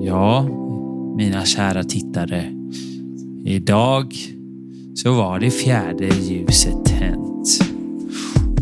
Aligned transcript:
Ja, 0.00 0.42
mina 1.16 1.44
kära 1.44 1.84
tittare. 1.84 2.52
Idag 3.44 4.14
så 4.94 5.14
var 5.14 5.40
det 5.40 5.50
fjärde 5.50 6.06
ljuset 6.06 6.84
tänt. 6.84 7.60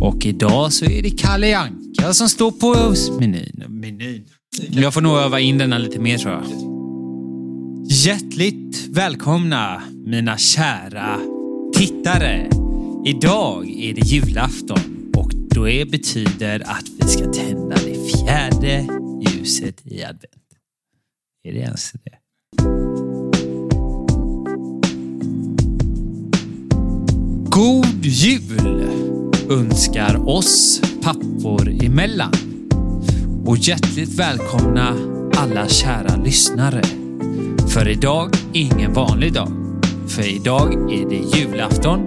Och 0.01 0.27
idag 0.27 0.73
så 0.73 0.85
är 0.85 1.03
det 1.03 1.11
Kalle 1.11 1.59
Anka 1.59 2.13
som 2.15 2.29
står 2.29 2.51
på 2.51 2.95
menyn. 3.21 3.65
menyn. 3.69 4.25
Jag 4.71 4.95
får 4.95 5.01
nog 5.01 5.17
öva 5.17 5.41
in 5.41 5.59
denna 5.59 5.79
lite 5.79 5.99
mer 5.99 6.19
tror 6.19 6.33
jag. 6.33 6.45
Hjärtligt 7.91 8.87
välkomna 8.91 9.83
mina 10.07 10.39
kära 10.39 11.21
tittare. 11.77 12.51
Idag 13.07 13.71
är 13.71 13.95
det 13.95 14.01
julafton 14.01 15.11
och 15.17 15.31
det 15.35 15.91
betyder 15.91 16.61
att 16.61 16.85
vi 17.01 17.09
ska 17.09 17.33
tända 17.33 17.77
det 17.77 18.11
fjärde 18.11 18.87
ljuset 19.27 19.87
i 19.87 20.05
advent. 20.05 20.42
Är 21.45 21.53
det 21.53 21.59
ens 21.59 21.93
det? 21.93 22.19
God 27.51 28.05
jul 28.05 28.89
önskar 29.51 30.29
oss 30.29 30.81
pappor 31.03 31.69
emellan. 31.85 32.33
Och 33.47 33.57
hjärtligt 33.57 34.19
välkomna 34.19 34.97
alla 35.37 35.69
kära 35.69 36.17
lyssnare. 36.17 36.83
För 37.69 37.89
idag 37.89 38.35
är 38.53 38.61
ingen 38.61 38.93
vanlig 38.93 39.33
dag. 39.33 39.53
För 40.09 40.37
idag 40.37 40.93
är 40.93 41.09
det 41.09 41.39
julafton 41.39 42.03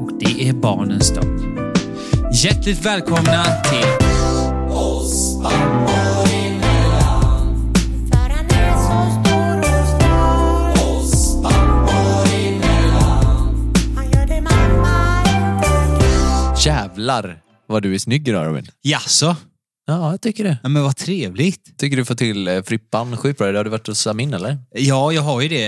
och 0.00 0.10
det 0.18 0.48
är 0.48 0.52
barnens 0.52 1.14
dag. 1.14 1.24
Hjärtligt 2.44 2.86
välkomna 2.86 3.44
till 3.44 4.06
oss 4.70 5.42
pappor 5.42 6.13
Jävlar 17.04 17.40
vad 17.66 17.82
du 17.82 17.94
är 17.94 17.98
snygg 17.98 18.28
idag 18.28 18.46
Robin. 18.46 18.66
Jaså? 18.82 19.36
Ja, 19.86 20.10
jag 20.10 20.20
tycker 20.20 20.44
det. 20.44 20.58
Ja, 20.62 20.68
men 20.68 20.82
vad 20.82 20.96
trevligt. 20.96 21.78
Tycker 21.78 21.96
du 21.96 22.04
får 22.04 22.14
till 22.14 22.48
eh, 22.48 22.62
Frippan 22.62 23.16
sjukt 23.16 23.38
bra. 23.38 23.46
Har 23.46 23.64
du 23.64 23.70
varit 23.70 23.86
hos 23.86 24.06
Amin 24.06 24.34
eller? 24.34 24.58
Ja, 24.74 25.12
jag 25.12 25.22
har 25.22 25.42
ju 25.42 25.48
det. 25.48 25.66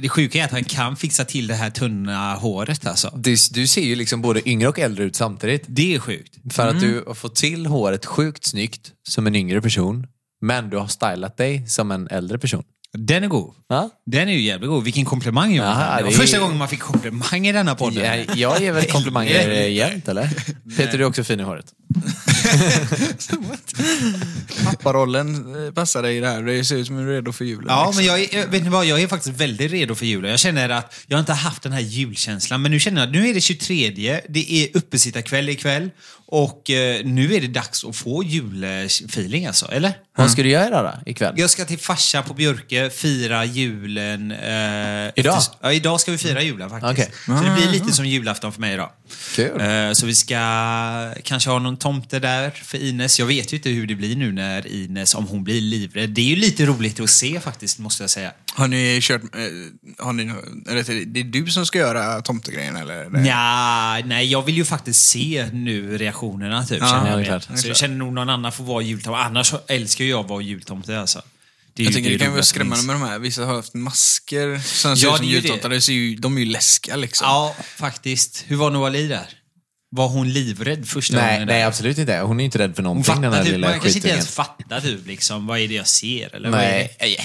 Det 0.00 0.08
sjuka 0.08 0.38
är 0.38 0.44
att 0.44 0.50
han 0.50 0.64
kan 0.64 0.96
fixa 0.96 1.24
till 1.24 1.46
det 1.46 1.54
här 1.54 1.70
tunna 1.70 2.34
håret 2.34 2.86
alltså. 2.86 3.12
Du, 3.16 3.36
du 3.52 3.66
ser 3.66 3.82
ju 3.82 3.94
liksom 3.94 4.22
både 4.22 4.48
yngre 4.48 4.68
och 4.68 4.78
äldre 4.78 5.04
ut 5.04 5.16
samtidigt. 5.16 5.64
Det 5.66 5.94
är 5.94 5.98
sjukt. 5.98 6.54
För 6.54 6.68
att 6.68 6.80
du 6.80 7.04
har 7.06 7.14
fått 7.14 7.34
till 7.34 7.66
håret 7.66 8.06
sjukt 8.06 8.44
snyggt 8.44 8.92
som 9.08 9.26
en 9.26 9.34
yngre 9.34 9.62
person. 9.62 10.06
Men 10.40 10.70
du 10.70 10.76
har 10.76 10.86
stylat 10.86 11.36
dig 11.36 11.68
som 11.68 11.90
en 11.90 12.08
äldre 12.08 12.38
person. 12.38 12.64
Den 12.98 13.24
är 13.24 13.28
god. 13.28 13.54
Ja? 13.68 13.90
Den 14.06 14.28
är 14.28 14.32
ju 14.32 14.40
jävligt 14.40 14.70
god. 14.70 14.84
Vilken 14.84 15.04
komplimang 15.04 15.54
Johan. 15.54 15.80
Ja, 15.80 15.96
det 15.96 16.02
var 16.02 16.10
det 16.10 16.16
är- 16.16 16.18
första 16.18 16.38
gången 16.38 16.56
man 16.58 16.68
fick 16.68 16.80
komplimang 16.80 17.46
i 17.46 17.52
denna 17.52 17.74
podden. 17.74 18.04
Jag, 18.04 18.36
jag 18.36 18.60
ger 18.60 18.72
väl 18.72 18.84
komplimanger 18.84 19.50
jämt 19.68 20.08
eller? 20.08 20.30
Peter, 20.76 20.98
du 20.98 21.04
är 21.04 21.08
också 21.08 21.24
fin 21.24 21.40
i 21.40 21.42
håret. 21.42 21.66
Papparollen 24.64 25.54
eh, 25.66 25.72
passar 25.72 26.02
dig 26.02 26.16
i 26.16 26.20
det 26.20 26.28
här. 26.28 26.42
Det 26.42 26.64
ser 26.64 26.76
ut 26.76 26.86
som 26.86 26.96
du 26.96 27.02
är 27.02 27.14
redo 27.14 27.32
för 27.32 27.44
julen. 27.44 27.66
Ja, 27.68 27.84
liksom. 27.86 27.96
men 27.96 28.04
jag 28.06 28.34
är, 28.34 28.46
vet 28.46 28.62
ni 28.62 28.68
vad? 28.68 28.86
Jag 28.86 29.02
är 29.02 29.08
faktiskt 29.08 29.40
väldigt 29.40 29.72
redo 29.72 29.94
för 29.94 30.06
julen. 30.06 30.30
Jag 30.30 30.40
känner 30.40 30.68
att 30.68 30.94
jag 31.06 31.20
inte 31.20 31.32
har 31.32 31.38
haft 31.38 31.62
den 31.62 31.72
här 31.72 31.80
julkänslan. 31.80 32.62
Men 32.62 32.70
nu 32.70 32.80
känner 32.80 33.00
jag 33.00 33.06
att 33.08 33.12
nu 33.14 33.28
är 33.28 33.34
det 33.34 33.40
23. 33.40 34.20
Det 34.28 34.52
är 34.52 34.76
uppesittarkväll 34.76 35.48
ikväll. 35.48 35.90
Och 36.26 36.70
eh, 36.70 37.04
nu 37.04 37.34
är 37.34 37.40
det 37.40 37.46
dags 37.46 37.84
att 37.84 37.96
få 37.96 38.22
julfeeling 38.24 39.46
alltså, 39.46 39.66
eller? 39.66 39.92
Vad 40.16 40.30
ska 40.30 40.42
du 40.42 40.48
göra 40.50 40.82
då 40.82 41.10
ikväll? 41.10 41.34
Jag 41.36 41.50
ska 41.50 41.64
till 41.64 41.78
farsa 41.78 42.22
på 42.22 42.34
Björke, 42.34 42.83
fira 42.90 43.44
julen. 43.44 44.30
Eh, 44.32 44.38
Idag? 45.16 45.36
Efter, 45.38 45.56
ja, 45.62 45.72
idag 45.72 46.00
ska 46.00 46.12
vi 46.12 46.18
fira 46.18 46.42
julen 46.42 46.70
faktiskt. 46.70 46.92
Okej. 46.92 47.10
Så 47.26 47.44
det 47.44 47.54
blir 47.56 47.70
lite 47.72 47.92
som 47.92 48.06
julafton 48.06 48.52
för 48.52 48.60
mig 48.60 48.74
idag. 48.74 48.90
Kul. 49.34 49.60
Eh, 49.60 49.92
så 49.92 50.06
vi 50.06 50.14
ska 50.14 50.38
kanske 51.22 51.50
ha 51.50 51.58
någon 51.58 51.76
tomte 51.76 52.18
där 52.18 52.50
för 52.50 52.78
Ines. 52.78 53.18
Jag 53.18 53.26
vet 53.26 53.52
ju 53.52 53.56
inte 53.56 53.68
hur 53.70 53.86
det 53.86 53.94
blir 53.94 54.16
nu 54.16 54.32
när 54.32 54.66
Ines, 54.66 55.14
om 55.14 55.26
hon 55.26 55.44
blir 55.44 55.60
livrädd. 55.60 56.10
Det 56.10 56.20
är 56.20 56.24
ju 56.24 56.36
lite 56.36 56.66
roligt 56.66 57.00
att 57.00 57.10
se 57.10 57.40
faktiskt, 57.40 57.78
måste 57.78 58.02
jag 58.02 58.10
säga. 58.10 58.32
Har 58.54 58.68
ni 58.68 58.98
kört... 59.02 59.22
Eh, 59.22 60.04
har 60.04 60.12
ni, 60.12 60.22
eller, 60.70 61.04
det 61.06 61.20
är 61.20 61.24
du 61.24 61.46
som 61.46 61.66
ska 61.66 61.78
göra 61.78 62.22
tomtegrejen 62.22 62.76
eller? 62.76 63.10
Nja, 63.10 64.02
nej, 64.06 64.26
jag 64.26 64.42
vill 64.42 64.56
ju 64.56 64.64
faktiskt 64.64 65.08
se 65.08 65.48
nu 65.52 65.98
reaktionerna 65.98 66.64
typ, 66.66 66.78
Ja, 66.80 66.86
känner 66.88 67.04
det 67.04 67.10
är 67.10 67.18
jag. 67.18 67.26
klart. 67.26 67.48
med. 67.50 67.60
Så 67.60 67.68
jag 67.68 67.76
känner 67.76 67.96
nog 67.96 68.12
någon 68.12 68.28
annan 68.30 68.52
får 68.52 68.64
vara 68.64 68.82
jultomte. 68.82 69.18
Annars 69.20 69.54
älskar 69.68 70.04
jag 70.04 70.20
att 70.24 70.30
vara 70.30 70.42
jultomte 70.42 71.00
alltså. 71.00 71.22
Det 71.76 71.82
Jag 71.82 71.90
ju 71.90 71.94
tänker 71.94 72.10
det 72.10 72.18
kan 72.18 72.32
vara 72.32 72.42
skrämmande 72.42 72.76
finns. 72.76 72.86
med 72.86 72.94
de 72.96 73.02
här. 73.02 73.18
Vissa 73.18 73.44
har 73.44 73.54
haft 73.54 73.74
masker 73.74 74.58
som 74.64 74.96
ser 74.96 75.06
Ja, 75.06 75.12
ut 75.12 75.16
som 75.18 75.26
det 75.26 75.32
jultomtar. 75.32 75.68
det. 75.68 75.86
Det 75.86 76.14
De 76.20 76.36
är 76.36 76.40
ju 76.40 76.46
läskiga 76.46 76.96
liksom. 76.96 77.24
Ja, 77.26 77.56
faktiskt. 77.76 78.44
Hur 78.46 78.56
var 78.56 78.70
Noah 78.70 78.92
Lee 78.92 79.08
där? 79.08 79.26
Var 79.90 80.08
hon 80.08 80.32
livrädd 80.32 80.88
första 80.88 81.16
Nej, 81.16 81.32
gången? 81.34 81.46
nej 81.48 81.60
där? 81.60 81.66
absolut 81.66 81.98
inte. 81.98 82.18
Hon 82.18 82.40
är 82.40 82.44
inte 82.44 82.58
rädd 82.58 82.76
för 82.76 82.82
någonting 82.82 83.20
den 83.20 83.32
här 83.32 83.42
typ, 83.44 83.52
lilla 83.52 83.66
man 83.68 83.80
kanske 83.80 83.98
inte 83.98 84.08
ens 84.08 84.28
fattar 84.28 84.80
typ 84.80 85.06
liksom, 85.06 85.46
vad 85.46 85.58
är 85.58 85.68
det 85.68 85.74
jag 85.74 85.86
ser? 85.88 86.34
Eller 86.34 86.50
vad 86.50 86.60
är 86.60 86.64
Nej, 86.70 86.96
det? 87.00 87.06
nej, 87.06 87.18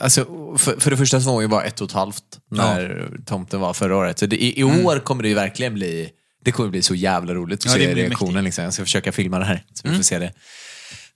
alltså, 0.00 0.24
för, 0.58 0.80
för 0.80 0.90
det 0.90 0.96
första 0.96 1.20
så 1.20 1.26
var 1.26 1.32
hon 1.32 1.42
ju 1.42 1.48
bara 1.48 1.64
ett 1.64 1.80
och 1.80 1.88
ett 1.88 1.92
halvt 1.94 2.22
när 2.50 3.08
tomten 3.26 3.60
var 3.60 3.74
förra 3.74 3.96
året. 3.96 4.18
Så 4.18 4.26
det, 4.26 4.36
i, 4.42 4.60
i 4.60 4.64
år 4.64 4.98
kommer 4.98 5.22
det 5.22 5.28
ju 5.28 5.34
verkligen 5.34 5.74
bli, 5.74 6.08
det 6.44 6.52
kommer 6.52 6.70
bli 6.70 6.82
så 6.82 6.94
jävla 6.94 7.34
roligt 7.34 7.60
att 7.60 7.66
Ja, 7.72 7.78
det 7.78 7.84
se 7.84 7.94
reaktionen. 7.94 8.44
Liksom. 8.44 8.64
Jag 8.64 8.74
ska 8.74 8.84
försöka 8.84 9.12
filma 9.12 9.38
det 9.38 9.44
här 9.44 9.64
så 9.74 9.88
vi 9.88 9.96
får 9.96 10.02
se 10.02 10.18
det. 10.18 10.32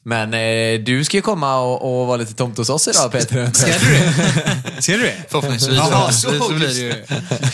Men 0.08 0.34
eh, 0.34 0.80
du 0.80 1.04
ska 1.04 1.16
ju 1.16 1.22
komma 1.22 1.58
och, 1.58 2.00
och 2.00 2.06
vara 2.06 2.16
lite 2.16 2.34
tomte 2.34 2.60
hos 2.60 2.70
oss 2.70 2.88
idag 2.88 3.12
Peter. 3.12 3.52
Ser 3.52 3.78
du 3.78 3.92
det? 3.92 4.82
Ser 4.82 4.98
du 4.98 5.02
det? 5.02 5.24
Förhoppningsvis. 5.28 5.76
Jaha, 5.76 6.12
så, 6.12 6.30
så 6.30 6.54
blir 6.54 6.68
det 6.68 6.74
ju. 6.74 7.04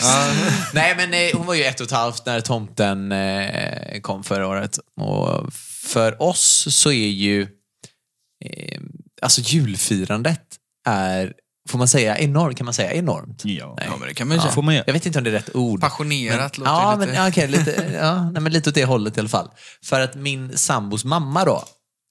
Ja. 0.01 0.31
Nej 0.73 0.93
men 0.97 1.13
eh, 1.13 1.37
hon 1.37 1.45
var 1.45 1.53
ju 1.53 1.63
ett 1.63 1.79
och 1.79 1.85
ett 1.85 1.91
halvt 1.91 2.25
när 2.25 2.41
tomten 2.41 3.11
eh, 3.11 4.01
kom 4.01 4.23
förra 4.23 4.47
året. 4.47 4.79
Och 5.01 5.53
för 5.83 6.21
oss 6.21 6.67
så 6.69 6.91
är 6.91 7.07
ju 7.07 7.41
eh, 8.45 8.79
alltså 9.21 9.41
julfirandet 9.41 10.41
är, 10.87 11.33
får 11.69 11.77
man 11.77 11.87
säga 11.87 12.17
enormt? 12.17 12.57
Kan 12.57 12.65
man 12.65 12.73
säga 12.73 12.93
enormt? 12.93 13.41
Ja. 13.45 13.75
Nej. 13.77 13.87
ja, 13.89 13.97
men 13.99 14.07
det 14.07 14.13
kan 14.13 14.27
man 14.27 14.37
ju 14.37 14.41
säga. 14.41 14.53
Får 14.53 14.61
man. 14.61 14.75
Jag 14.75 14.93
vet 14.93 15.05
inte 15.05 15.19
om 15.19 15.23
det 15.23 15.29
är 15.29 15.33
rätt 15.33 15.55
ord. 15.55 15.81
Passionerat 15.81 16.57
men, 16.57 16.65
låter 16.65 16.81
ja, 16.81 16.95
lite. 16.95 17.05
Men, 17.07 17.15
ja, 17.15 17.29
okej, 17.29 17.47
lite, 17.47 17.97
ja, 18.01 18.29
nej, 18.29 18.41
men 18.41 18.53
lite 18.53 18.69
åt 18.69 18.75
det 18.75 18.85
hållet 18.85 19.17
i 19.17 19.19
alla 19.19 19.29
fall. 19.29 19.49
För 19.83 19.99
att 19.99 20.15
min 20.15 20.57
sambos 20.57 21.05
mamma 21.05 21.45
då, 21.45 21.63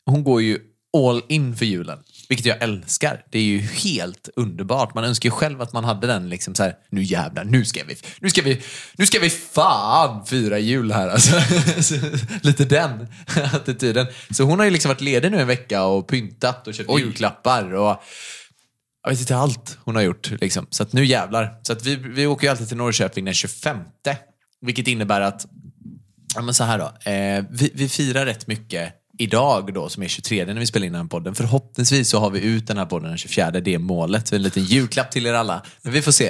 hon 0.07 0.25
går 0.25 0.43
ju 0.43 0.59
all 0.97 1.23
in 1.29 1.57
för 1.57 1.67
julen. 1.67 1.99
Vilket 2.29 2.47
jag 2.47 2.63
älskar. 2.63 3.25
Det 3.31 3.39
är 3.39 3.43
ju 3.43 3.59
helt 3.59 4.29
underbart. 4.37 4.95
Man 4.95 5.05
önskar 5.05 5.27
ju 5.27 5.31
själv 5.31 5.63
att 5.63 5.73
man 5.73 5.85
hade 5.85 6.07
den 6.07 6.29
liksom 6.29 6.55
så 6.55 6.63
här, 6.63 6.75
nu 6.91 7.03
jävlar, 7.03 7.45
nu 7.45 7.65
ska 7.65 7.85
vi, 7.85 7.97
nu 8.21 8.31
ska 8.31 8.43
vi, 8.43 8.63
nu 8.97 9.07
ska 9.07 9.19
vi 9.19 9.31
fan 9.31 10.27
fira 10.27 10.59
jul 10.59 10.93
här 10.93 11.09
alltså. 11.09 11.41
Så, 11.83 11.95
Lite 12.43 12.65
den 12.65 13.09
attityden. 13.53 14.07
Så 14.31 14.45
hon 14.45 14.59
har 14.59 14.65
ju 14.65 14.71
liksom 14.71 14.89
varit 14.89 15.01
ledig 15.01 15.31
nu 15.31 15.41
en 15.41 15.47
vecka 15.47 15.85
och 15.85 16.09
pyntat 16.09 16.67
och 16.67 16.75
köpt 16.75 16.91
Oj. 16.91 17.03
julklappar 17.03 17.75
och 17.75 18.03
jag 19.03 19.11
vet 19.11 19.21
inte 19.21 19.37
allt 19.37 19.79
hon 19.85 19.95
har 19.95 20.03
gjort. 20.03 20.31
Liksom. 20.41 20.67
Så 20.71 20.83
att 20.83 20.93
nu 20.93 21.05
jävlar. 21.05 21.61
Så 21.63 21.73
att 21.73 21.87
vi, 21.87 21.97
vi 21.97 22.27
åker 22.27 22.47
ju 22.47 22.51
alltid 22.51 22.69
till 22.69 22.77
Norrköping 22.77 23.25
den 23.25 23.35
25. 23.35 23.79
Vilket 24.61 24.87
innebär 24.89 25.21
att, 25.21 25.47
ja 26.35 26.43
men 26.43 26.55
så 26.55 26.65
här 26.65 26.79
då. 26.79 27.11
Eh, 27.11 27.45
vi, 27.51 27.71
vi 27.75 27.89
firar 27.89 28.27
rätt 28.27 28.47
mycket 28.47 28.95
idag 29.23 29.75
då, 29.75 29.89
som 29.89 30.03
är 30.03 30.09
23 30.09 30.45
när 30.45 30.55
vi 30.55 30.67
spelar 30.67 30.87
in 30.87 30.93
den 30.93 31.03
här 31.03 31.09
podden. 31.09 31.35
Förhoppningsvis 31.35 32.11
så 32.11 32.19
har 32.19 32.31
vi 32.31 32.41
ut 32.41 32.67
den 32.67 32.79
här 32.79 32.87
podden 32.87 33.09
den 33.09 33.19
24, 33.19 33.51
det 33.51 33.75
är 33.75 33.79
målet. 33.79 34.33
En 34.33 34.43
liten 34.43 34.65
julklapp 34.65 35.11
till 35.11 35.27
er 35.27 35.35
alla. 35.35 35.63
Men 35.83 35.93
vi 35.93 36.03
får 36.03 36.13
se. 36.13 36.29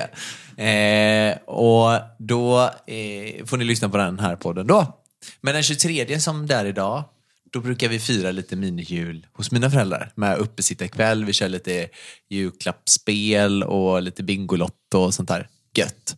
Eh, 0.66 1.36
och 1.36 2.00
då 2.18 2.62
eh, 2.86 3.44
får 3.44 3.56
ni 3.56 3.64
lyssna 3.64 3.88
på 3.88 3.96
den 3.96 4.18
här 4.18 4.36
podden 4.36 4.66
då. 4.66 4.98
Men 5.40 5.54
den 5.54 5.62
23 5.62 6.20
som 6.20 6.46
det 6.46 6.54
är 6.54 6.64
idag, 6.64 7.04
då 7.52 7.60
brukar 7.60 7.88
vi 7.88 7.98
fira 7.98 8.30
lite 8.30 8.56
minijul 8.56 9.26
hos 9.32 9.50
mina 9.52 9.70
föräldrar 9.70 10.12
med 10.14 10.38
uppesittarkväll. 10.38 11.24
Vi 11.24 11.32
kör 11.32 11.48
lite 11.48 11.88
julklappsspel 12.30 13.62
och 13.62 14.02
lite 14.02 14.22
Bingolotto 14.22 14.98
och 14.98 15.14
sånt 15.14 15.28
där 15.28 15.48
gött. 15.76 16.16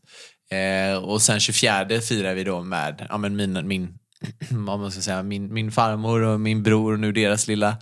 Eh, 0.51 0.97
och 0.97 1.23
sen 1.23 1.41
24 1.41 2.01
firar 2.09 2.35
vi 2.35 2.45
då 2.45 2.63
med 2.63 3.07
ja, 3.09 3.19
men 3.19 3.37
min, 3.37 3.69
min, 3.69 3.99
vad 4.51 4.81
man 4.81 4.91
ska 4.91 5.01
säga, 5.01 5.23
min, 5.23 5.55
min 5.55 5.73
farmor 5.73 6.23
och 6.23 6.41
min 6.41 6.63
bror 6.63 6.93
och 6.93 7.01
nu 7.01 7.13
deras 7.13 7.49
lilla 7.49 7.77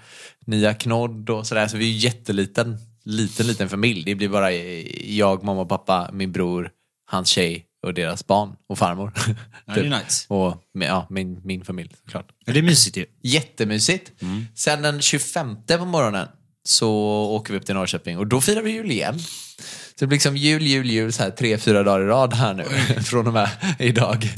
nya 0.46 0.74
knodd 0.74 1.30
och 1.30 1.46
sådär. 1.46 1.68
Så 1.68 1.76
vi 1.76 1.94
är 1.94 1.98
jätteliten, 1.98 2.78
liten, 3.04 3.46
liten 3.46 3.68
familj. 3.68 4.04
Det 4.04 4.14
blir 4.14 4.28
bara 4.28 4.52
jag, 4.52 5.44
mamma 5.44 5.64
pappa, 5.64 6.10
min 6.12 6.32
bror, 6.32 6.70
hans 7.10 7.28
tjej 7.28 7.66
och 7.86 7.94
deras 7.94 8.26
barn 8.26 8.56
och 8.68 8.78
farmor. 8.78 9.12
Ja, 9.66 9.74
det 9.74 9.80
är 9.80 10.02
nice. 10.04 10.34
Och 10.34 10.62
ja, 10.72 11.06
min, 11.10 11.40
min 11.44 11.64
familj 11.64 11.90
såklart. 12.04 12.32
Ja, 12.44 12.52
det 12.52 12.58
är 12.58 12.62
mysigt 12.62 12.96
ju. 12.96 13.06
Jättemysigt. 13.22 14.12
Sen 14.54 14.82
den 14.82 15.00
25 15.00 15.56
på 15.66 15.84
morgonen 15.84 16.28
så 16.64 16.90
åker 17.30 17.52
vi 17.52 17.58
upp 17.58 17.66
till 17.66 17.74
Norrköping 17.74 18.18
och 18.18 18.26
då 18.26 18.40
firar 18.40 18.62
vi 18.62 18.70
jul 18.70 18.90
igen. 18.90 19.18
Så 19.18 19.98
det 19.98 20.06
blir 20.06 20.16
liksom 20.16 20.36
jul, 20.36 20.62
jul, 20.62 20.90
jul 20.90 21.12
så 21.12 21.22
här 21.22 21.30
tre, 21.30 21.58
fyra 21.58 21.82
dagar 21.82 22.00
i 22.00 22.06
rad 22.06 22.34
här 22.34 22.54
nu 22.54 22.64
från 23.02 23.26
och 23.26 23.32
med 23.32 23.50
idag. 23.78 24.28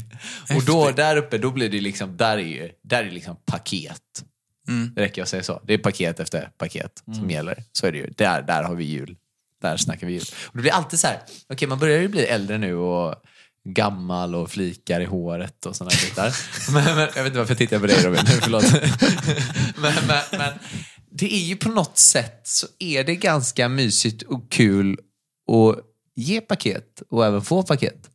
Och 0.55 0.63
då 0.65 0.91
där 0.91 1.17
uppe, 1.17 1.37
då 1.37 1.51
blir 1.51 1.69
det 1.69 1.81
liksom, 1.81 2.17
där 2.17 2.37
är 2.37 2.41
ju, 2.41 2.69
där 2.83 3.03
är 3.03 3.11
liksom 3.11 3.35
paket. 3.45 4.01
Det 4.95 5.01
räcker 5.01 5.21
att 5.21 5.29
säga 5.29 5.43
så. 5.43 5.61
Det 5.63 5.73
är 5.73 5.77
paket 5.77 6.19
efter 6.19 6.49
paket 6.57 7.03
som 7.17 7.29
gäller. 7.29 7.63
Så 7.71 7.87
är 7.87 7.91
det 7.91 7.97
ju. 7.97 8.13
Där, 8.17 8.41
där 8.41 8.63
har 8.63 8.75
vi 8.75 8.83
jul. 8.83 9.15
Där 9.61 9.77
snackar 9.77 10.07
vi 10.07 10.13
jul. 10.13 10.23
Och 10.45 10.57
det 10.57 10.61
blir 10.61 10.71
alltid 10.71 10.99
så 10.99 11.07
här, 11.07 11.19
okej 11.49 11.67
man 11.67 11.79
börjar 11.79 12.01
ju 12.01 12.07
bli 12.07 12.25
äldre 12.25 12.57
nu 12.57 12.75
och 12.75 13.15
gammal 13.69 14.35
och 14.35 14.51
flikar 14.51 15.01
i 15.01 15.05
håret 15.05 15.65
och 15.65 15.75
sådana 15.75 15.91
bitar. 16.05 16.33
men, 16.73 16.95
men, 16.95 17.09
jag 17.15 17.23
vet 17.23 17.25
inte 17.25 17.37
varför 17.37 17.51
jag 17.51 17.57
tittar 17.57 17.79
på 17.79 17.87
dig 17.87 18.03
Robin, 18.03 18.25
förlåt. 18.41 18.71
men, 19.77 19.93
men, 20.07 20.23
men 20.31 20.53
det 21.17 21.33
är 21.33 21.43
ju 21.43 21.55
på 21.55 21.69
något 21.69 21.97
sätt 21.97 22.41
så 22.43 22.67
är 22.79 23.03
det 23.03 23.15
ganska 23.15 23.69
mysigt 23.69 24.21
och 24.21 24.51
kul 24.51 24.97
att 25.51 25.79
ge 26.15 26.41
paket 26.41 27.01
och 27.09 27.25
även 27.25 27.41
få 27.41 27.63
paket. 27.63 28.09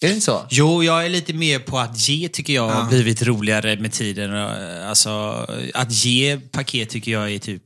Är 0.00 0.08
det 0.08 0.14
inte 0.14 0.20
så? 0.20 0.46
Jo, 0.50 0.82
jag 0.82 1.04
är 1.04 1.08
lite 1.08 1.32
mer 1.32 1.58
på 1.58 1.78
att 1.78 2.08
ge 2.08 2.28
tycker 2.28 2.52
jag 2.52 2.68
har 2.68 2.88
blivit 2.88 3.22
roligare 3.22 3.76
med 3.76 3.92
tiden. 3.92 4.34
Alltså, 4.34 5.10
att 5.74 6.04
ge 6.04 6.40
paket 6.40 6.90
tycker 6.90 7.12
jag 7.12 7.32
är 7.32 7.38
typ 7.38 7.62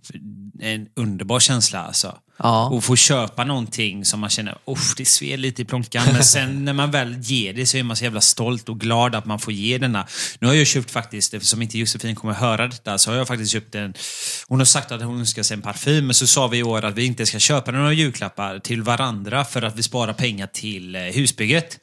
en 0.60 0.88
underbar 0.96 1.40
känsla. 1.40 1.78
Alltså. 1.78 2.18
Ja. 2.36 2.68
Och 2.68 2.84
få 2.84 2.96
köpa 2.96 3.44
någonting 3.44 4.04
som 4.04 4.20
man 4.20 4.30
känner, 4.30 4.58
uff, 4.64 4.94
det 4.96 5.04
sved 5.04 5.40
lite 5.40 5.62
i 5.62 5.64
plånkan. 5.64 6.06
Men 6.12 6.24
sen 6.24 6.64
när 6.64 6.72
man 6.72 6.90
väl 6.90 7.16
ger 7.20 7.52
det 7.52 7.66
så 7.66 7.76
är 7.76 7.82
man 7.82 7.96
så 7.96 8.04
jävla 8.04 8.20
stolt 8.20 8.68
och 8.68 8.80
glad 8.80 9.14
att 9.14 9.26
man 9.26 9.38
får 9.38 9.52
ge 9.52 9.78
denna. 9.78 10.06
Nu 10.38 10.46
har 10.46 10.54
jag 10.54 10.66
köpt 10.66 10.90
faktiskt, 10.90 11.34
eftersom 11.34 11.62
inte 11.62 11.78
Josefin 11.78 12.16
kommer 12.16 12.34
höra 12.34 12.68
detta, 12.68 12.98
så 12.98 13.10
har 13.10 13.18
jag 13.18 13.28
faktiskt 13.28 13.52
köpt 13.52 13.74
en... 13.74 13.94
Hon 14.48 14.60
har 14.60 14.64
sagt 14.64 14.92
att 14.92 15.02
hon 15.02 15.18
önskar 15.18 15.42
sig 15.42 15.54
en 15.54 15.62
parfym, 15.62 16.06
men 16.06 16.14
så 16.14 16.26
sa 16.26 16.46
vi 16.46 16.58
i 16.58 16.62
år 16.62 16.84
att 16.84 16.94
vi 16.94 17.04
inte 17.04 17.26
ska 17.26 17.38
köpa 17.38 17.70
några 17.70 17.92
julklappar 17.92 18.58
till 18.58 18.82
varandra 18.82 19.44
för 19.44 19.62
att 19.62 19.76
vi 19.76 19.82
sparar 19.82 20.12
pengar 20.12 20.46
till 20.46 20.96
eh, 20.96 21.02
husbygget. 21.02 21.78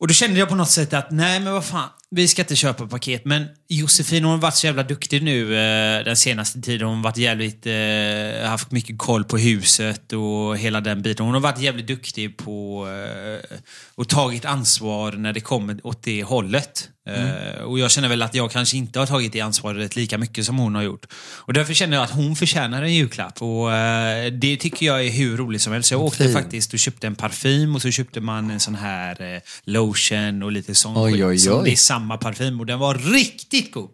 Och 0.00 0.08
då 0.08 0.14
kände 0.14 0.38
jag 0.38 0.48
på 0.48 0.54
något 0.54 0.70
sätt 0.70 0.92
att, 0.92 1.10
nej 1.10 1.40
men 1.40 1.52
vad 1.52 1.64
fan, 1.64 1.88
vi 2.14 2.28
ska 2.28 2.42
inte 2.42 2.56
köpa 2.56 2.86
paket. 2.86 3.24
Men 3.24 3.46
Josefin 3.68 4.24
har 4.24 4.36
varit 4.36 4.54
så 4.54 4.66
jävla 4.66 4.82
duktig 4.82 5.22
nu 5.22 5.56
eh, 5.56 6.04
den 6.04 6.16
senaste 6.16 6.60
tiden. 6.60 6.88
Hon 6.88 6.96
har 6.96 7.04
varit 7.04 7.16
jävligt, 7.16 7.66
eh, 7.66 8.48
haft 8.48 8.70
mycket 8.70 8.98
koll 8.98 9.24
på 9.24 9.38
huset 9.38 10.12
och 10.12 10.58
hela 10.58 10.80
den 10.80 11.02
biten. 11.02 11.26
Hon 11.26 11.34
har 11.34 11.40
varit 11.40 11.60
jävligt 11.60 11.86
duktig 11.86 12.36
på 12.36 12.88
eh, 12.88 13.56
och 13.94 14.08
tagit 14.08 14.44
ansvar 14.44 15.12
när 15.12 15.32
det 15.32 15.40
kommer 15.40 15.86
åt 15.86 16.02
det 16.02 16.22
hållet. 16.22 16.88
Eh, 17.06 17.62
och 17.62 17.78
jag 17.78 17.90
känner 17.90 18.08
väl 18.08 18.22
att 18.22 18.34
jag 18.34 18.50
kanske 18.50 18.76
inte 18.76 18.98
har 18.98 19.06
tagit 19.06 19.32
det 19.32 19.40
ansvaret 19.40 19.96
lika 19.96 20.18
mycket 20.18 20.44
som 20.44 20.58
hon 20.58 20.74
har 20.74 20.82
gjort. 20.82 21.06
Och 21.36 21.52
därför 21.52 21.74
känner 21.74 21.96
jag 21.96 22.04
att 22.04 22.10
hon 22.10 22.36
förtjänar 22.36 22.82
en 22.82 22.94
julklapp. 22.94 23.42
Och 23.42 23.72
eh, 23.72 24.32
det 24.32 24.56
tycker 24.56 24.86
jag 24.86 25.06
är 25.06 25.10
hur 25.10 25.36
roligt 25.36 25.62
som 25.62 25.72
helst. 25.72 25.88
Så 25.88 25.94
jag 25.94 26.02
åkte 26.02 26.24
Fin. 26.24 26.32
faktiskt 26.32 26.72
och 26.72 26.78
köpte 26.78 27.06
en 27.06 27.14
parfym 27.14 27.74
och 27.74 27.82
så 27.82 27.90
köpte 27.90 28.20
man 28.20 28.50
en 28.50 28.60
sån 28.60 28.74
här 28.74 29.34
eh, 29.34 29.40
lotion 29.64 30.42
och 30.42 30.52
lite 30.52 30.74
sån 30.74 30.96
Oj, 30.96 31.12
skit 31.12 31.24
oj, 31.24 31.38
som 31.38 31.58
oj. 31.58 31.64
Det 31.64 31.72
är 31.72 31.76
samma 31.76 32.03
parfym 32.08 32.60
och 32.60 32.66
den 32.66 32.78
var 32.78 32.94
riktigt 32.94 33.72
god. 33.72 33.90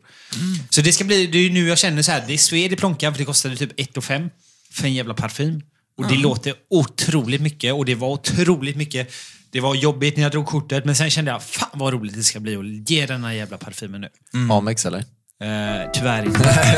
Så 0.71 0.81
det 0.81 0.93
ska 0.93 1.05
bli, 1.05 1.27
det 1.27 1.39
är 1.39 1.51
nu 1.51 1.69
jag 1.69 1.79
känner 1.79 2.03
så 2.03 2.13
här, 2.13 2.25
det 2.27 2.33
är 2.33 2.39
sved 2.39 2.73
i 2.73 2.77
plånkan 2.77 3.13
för 3.13 3.19
det 3.19 3.25
kostade 3.25 3.57
typ 3.57 3.81
1 3.81 4.05
5 4.05 4.31
för 4.73 4.85
en 4.85 4.95
jävla 4.95 5.15
parfym. 5.15 5.63
Och 5.99 6.09
det 6.09 6.17
låter 6.17 6.55
otroligt 6.71 7.41
mycket 7.41 7.75
och 7.75 7.85
det 7.85 7.95
var 7.95 8.09
otroligt 8.09 8.77
mycket. 8.77 9.13
Det 9.51 9.61
var 9.61 9.75
jobbigt 9.75 10.17
när 10.17 10.23
jag 10.23 10.33
drog 10.33 10.47
kortet 10.47 10.85
men 10.85 10.97
sen 10.97 11.11
kände 11.11 11.31
jag, 11.31 11.43
fan 11.43 11.71
vad 11.75 11.93
roligt 11.93 12.15
det 12.15 12.23
ska 12.23 12.41
bli 12.41 12.57
att 12.57 12.91
ge 12.91 13.07
den 13.07 13.25
här 13.25 13.33
jävla 13.33 13.59
parfymen 13.59 14.01
nu. 14.01 14.09
Amex 14.51 14.87
eller? 14.87 14.99
Eh, 14.99 15.91
tyvärr 15.93 16.25
inte. 16.27 16.77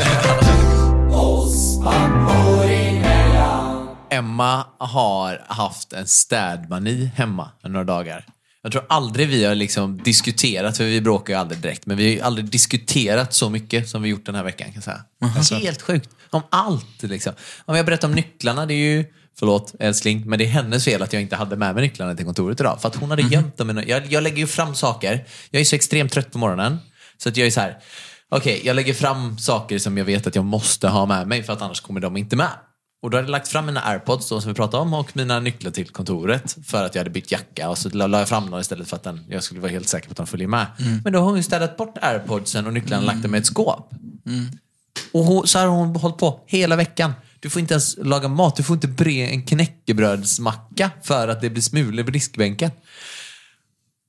Emma 4.09 4.65
har 4.77 5.41
haft 5.47 5.93
en 5.93 6.07
städmani 6.07 7.11
hemma 7.15 7.51
några 7.63 7.83
dagar. 7.83 8.25
Jag 8.63 8.71
tror 8.71 8.85
aldrig 8.89 9.27
vi 9.27 9.45
har 9.45 9.55
liksom 9.55 10.03
diskuterat, 10.03 10.77
för 10.77 10.83
vi 10.83 11.01
bråkar 11.01 11.33
ju 11.33 11.39
aldrig 11.39 11.59
direkt, 11.59 11.85
men 11.85 11.97
vi 11.97 12.03
har 12.03 12.11
ju 12.11 12.21
aldrig 12.21 12.45
diskuterat 12.45 13.33
så 13.33 13.49
mycket 13.49 13.89
som 13.89 14.01
vi 14.01 14.09
gjort 14.09 14.25
den 14.25 14.35
här 14.35 14.43
veckan. 14.43 14.67
Kan 14.67 14.73
jag 14.75 14.83
säga. 14.83 15.03
Är 15.59 15.63
helt 15.63 15.81
sjukt. 15.81 16.09
Om 16.29 16.41
allt 16.49 17.03
liksom. 17.03 17.33
Om 17.65 17.75
jag 17.75 17.85
berättar 17.85 18.07
om 18.07 18.13
nycklarna, 18.13 18.65
det 18.65 18.73
är 18.73 18.95
ju, 18.95 19.05
förlåt 19.39 19.75
älskling, 19.79 20.23
men 20.25 20.39
det 20.39 20.45
är 20.45 20.49
hennes 20.49 20.85
fel 20.85 21.01
att 21.01 21.13
jag 21.13 21.21
inte 21.21 21.35
hade 21.35 21.55
med 21.55 21.75
mig 21.75 21.83
nycklarna 21.83 22.15
till 22.15 22.25
kontoret 22.25 22.59
idag. 22.59 22.81
För 22.81 22.87
att 22.87 22.95
hon 22.95 23.09
hade 23.09 23.21
gömt 23.21 23.57
dem. 23.57 23.83
Jag, 23.87 24.11
jag 24.11 24.23
lägger 24.23 24.37
ju 24.37 24.47
fram 24.47 24.75
saker. 24.75 25.25
Jag 25.49 25.59
är 25.59 25.65
så 25.65 25.75
extremt 25.75 26.11
trött 26.11 26.31
på 26.31 26.37
morgonen. 26.37 26.77
Så 27.17 27.29
att 27.29 27.37
jag 27.37 27.47
är 27.47 27.51
så 27.51 27.59
här, 27.59 27.77
okej, 28.29 28.61
jag 28.63 28.75
lägger 28.75 28.93
fram 28.93 29.37
saker 29.37 29.79
som 29.79 29.97
jag 29.97 30.05
vet 30.05 30.27
att 30.27 30.35
jag 30.35 30.45
måste 30.45 30.87
ha 30.87 31.05
med 31.05 31.27
mig 31.27 31.43
för 31.43 31.53
att 31.53 31.61
annars 31.61 31.81
kommer 31.81 31.99
de 31.99 32.17
inte 32.17 32.35
med. 32.35 32.51
Och 33.03 33.09
då 33.09 33.17
hade 33.17 33.27
jag 33.27 33.31
lagt 33.31 33.47
fram 33.47 33.65
mina 33.65 33.81
airpods 33.81 34.29
då, 34.29 34.41
som 34.41 34.51
vi 34.51 34.55
pratade 34.55 34.83
om 34.83 34.93
och 34.93 35.15
mina 35.15 35.39
nycklar 35.39 35.71
till 35.71 35.89
kontoret 35.89 36.57
för 36.65 36.85
att 36.85 36.95
jag 36.95 36.99
hade 36.99 37.09
bytt 37.09 37.31
jacka 37.31 37.69
och 37.69 37.77
så 37.77 37.89
la 37.89 38.19
jag 38.19 38.29
fram 38.29 38.51
dem 38.51 38.59
istället 38.59 38.89
för 38.89 38.95
att 38.95 39.03
den, 39.03 39.25
jag 39.29 39.43
skulle 39.43 39.61
vara 39.61 39.71
helt 39.71 39.87
säker 39.87 40.07
på 40.07 40.11
att 40.11 40.17
de 40.17 40.27
följer 40.27 40.47
med. 40.47 40.65
Men 41.03 41.13
då 41.13 41.19
har 41.19 41.25
hon 41.25 41.37
ju 41.37 41.43
städat 41.43 41.77
bort 41.77 41.97
airpodsen 42.01 42.67
och 42.67 42.73
nycklarna 42.73 43.01
och 43.01 43.07
lagt 43.07 43.23
dem 43.23 43.35
i 43.35 43.37
ett 43.37 43.45
skåp. 43.45 43.93
Och 45.11 45.23
hon, 45.23 45.47
så 45.47 45.59
har 45.59 45.67
hon 45.67 45.95
hållit 45.95 46.17
på 46.17 46.39
hela 46.45 46.75
veckan. 46.75 47.13
Du 47.39 47.49
får 47.49 47.59
inte 47.59 47.73
ens 47.73 47.97
laga 47.97 48.27
mat, 48.27 48.55
du 48.55 48.63
får 48.63 48.73
inte 48.73 48.87
bre 48.87 49.27
en 49.27 49.45
knäckebrödsmacka 49.45 50.91
för 51.03 51.27
att 51.27 51.41
det 51.41 51.49
blir 51.49 51.61
smulor 51.61 52.03
på 52.03 52.11
diskbänken. 52.11 52.71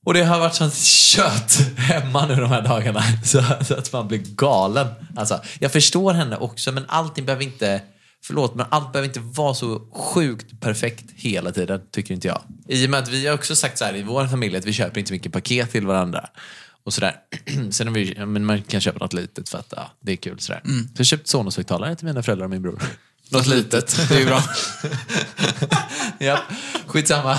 Och 0.06 0.14
det 0.14 0.24
har 0.24 0.38
varit 0.38 0.54
sånt 0.54 0.74
kött 0.74 1.58
hemma 1.76 2.26
nu 2.26 2.34
de 2.34 2.50
här 2.50 2.62
dagarna. 2.62 3.02
Så, 3.24 3.42
så 3.64 3.74
att 3.74 3.92
man 3.92 4.08
blir 4.08 4.18
galen. 4.18 4.86
Alltså, 5.16 5.40
jag 5.58 5.72
förstår 5.72 6.14
henne 6.14 6.36
också, 6.36 6.72
men 6.72 6.84
allting 6.88 7.24
behöver 7.24 7.44
inte... 7.44 7.82
Förlåt, 8.26 8.54
men 8.54 8.66
allt 8.70 8.92
behöver 8.92 9.08
inte 9.08 9.20
vara 9.20 9.54
så 9.54 9.82
sjukt 9.92 10.60
perfekt 10.60 11.04
hela 11.14 11.52
tiden, 11.52 11.80
tycker 11.90 12.14
inte 12.14 12.28
jag. 12.28 12.42
I 12.68 12.86
och 12.86 12.90
med 12.90 13.00
att 13.00 13.08
vi 13.08 13.26
har 13.26 13.34
också 13.34 13.56
sagt 13.56 13.78
så 13.78 13.84
här 13.84 13.96
i 13.96 14.02
vår 14.02 14.26
familj 14.26 14.56
att 14.56 14.64
vi 14.64 14.72
köper 14.72 15.00
inte 15.00 15.12
mycket 15.12 15.32
paket 15.32 15.70
till 15.70 15.86
varandra. 15.86 16.28
Och 16.84 16.94
sådär. 16.94 17.16
Sen 17.70 17.86
har 17.86 17.94
vi, 17.94 18.26
men 18.26 18.44
man 18.44 18.62
kan 18.62 18.80
köpa 18.80 18.98
något 18.98 19.12
litet 19.12 19.48
för 19.48 19.58
att 19.58 19.72
ja, 19.76 19.92
det 20.00 20.12
är 20.12 20.16
kul. 20.16 20.40
Sådär. 20.40 20.60
Så 20.64 20.70
jag 20.70 20.98
har 20.98 21.04
köpt 21.04 21.28
Sonos-högtalare 21.28 21.96
till 21.96 22.06
mina 22.06 22.22
föräldrar 22.22 22.44
och 22.44 22.50
min 22.50 22.62
bror. 22.62 22.82
Något 23.30 23.46
litet. 23.46 24.08
Det 24.08 24.14
är 24.14 24.18
ju 24.18 24.26
bra. 24.26 24.42
Ja, 26.18 26.38
skitsamma. 26.86 27.38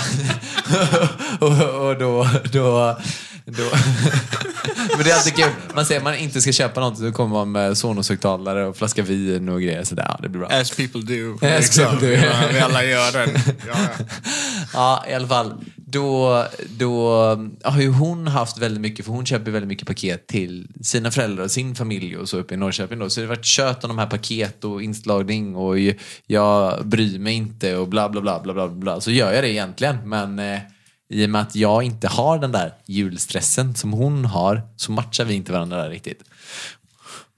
och, 1.40 1.88
och 1.88 1.98
då, 1.98 2.28
då, 2.52 2.98
då. 3.52 3.62
Men 4.96 5.04
det 5.04 5.10
är 5.10 5.14
alltid 5.14 5.36
kul. 5.36 5.50
Man 5.74 5.86
säger 5.86 6.00
att 6.00 6.04
man 6.04 6.14
inte 6.14 6.40
ska 6.40 6.52
köpa 6.52 6.80
något, 6.80 6.98
så 6.98 7.12
kommer 7.12 7.34
man 7.34 7.52
med 7.52 7.78
Sonos-högtalare 7.78 8.66
och 8.66 8.76
flaska 8.76 9.02
vin 9.02 9.48
och 9.48 9.62
grejer. 9.62 9.84
Så 9.84 9.94
där, 9.94 10.04
ja, 10.08 10.18
det 10.22 10.28
blir 10.28 10.40
bra. 10.40 10.48
As 10.48 10.70
people 10.70 11.00
do. 11.00 11.34
As 11.46 11.60
liksom. 11.60 11.84
people 11.84 12.08
do. 12.08 12.12
Ja, 12.12 12.32
vi 12.52 12.58
alla 12.58 12.84
gör 12.84 13.12
den. 13.12 13.30
Ja, 13.66 13.74
ja. 13.98 14.04
Ja, 14.72 15.04
i 15.08 15.14
alla 15.14 15.28
fall. 15.28 15.54
Då, 15.76 16.44
då 16.78 17.18
har 17.64 17.80
ju 17.80 17.90
hon 17.90 18.28
haft 18.28 18.58
väldigt 18.58 18.80
mycket, 18.80 19.04
för 19.04 19.12
hon 19.12 19.26
köper 19.26 19.50
väldigt 19.50 19.68
mycket 19.68 19.86
paket 19.86 20.26
till 20.26 20.68
sina 20.82 21.10
föräldrar 21.10 21.44
och 21.44 21.50
sin 21.50 21.74
familj 21.74 22.16
och 22.16 22.28
så 22.28 22.38
uppe 22.38 22.54
i 22.54 22.56
Norrköping. 22.56 22.98
Då. 22.98 23.10
Så 23.10 23.20
det 23.20 23.26
har 23.26 23.34
varit 23.34 23.44
kött 23.44 23.84
om 23.84 23.88
de 23.88 23.98
här 23.98 24.06
paket 24.06 24.64
och 24.64 24.82
inslagning 24.82 25.56
och 25.56 25.74
jag 26.26 26.86
bryr 26.86 27.18
mig 27.18 27.34
inte 27.34 27.76
och 27.76 27.88
bla 27.88 28.08
bla 28.08 28.20
bla 28.20 28.40
bla 28.40 28.54
bla. 28.54 28.68
bla. 28.68 29.00
Så 29.00 29.10
gör 29.10 29.32
jag 29.32 29.44
det 29.44 29.50
egentligen, 29.50 30.08
men 30.08 30.38
eh, 30.38 30.58
i 31.08 31.26
och 31.26 31.30
med 31.30 31.40
att 31.40 31.56
jag 31.56 31.82
inte 31.82 32.08
har 32.08 32.38
den 32.38 32.52
där 32.52 32.74
julstressen 32.86 33.74
som 33.74 33.92
hon 33.92 34.24
har 34.24 34.62
så 34.76 34.92
matchar 34.92 35.24
vi 35.24 35.34
inte 35.34 35.52
varandra 35.52 35.82
där 35.82 35.90
riktigt. 35.90 36.22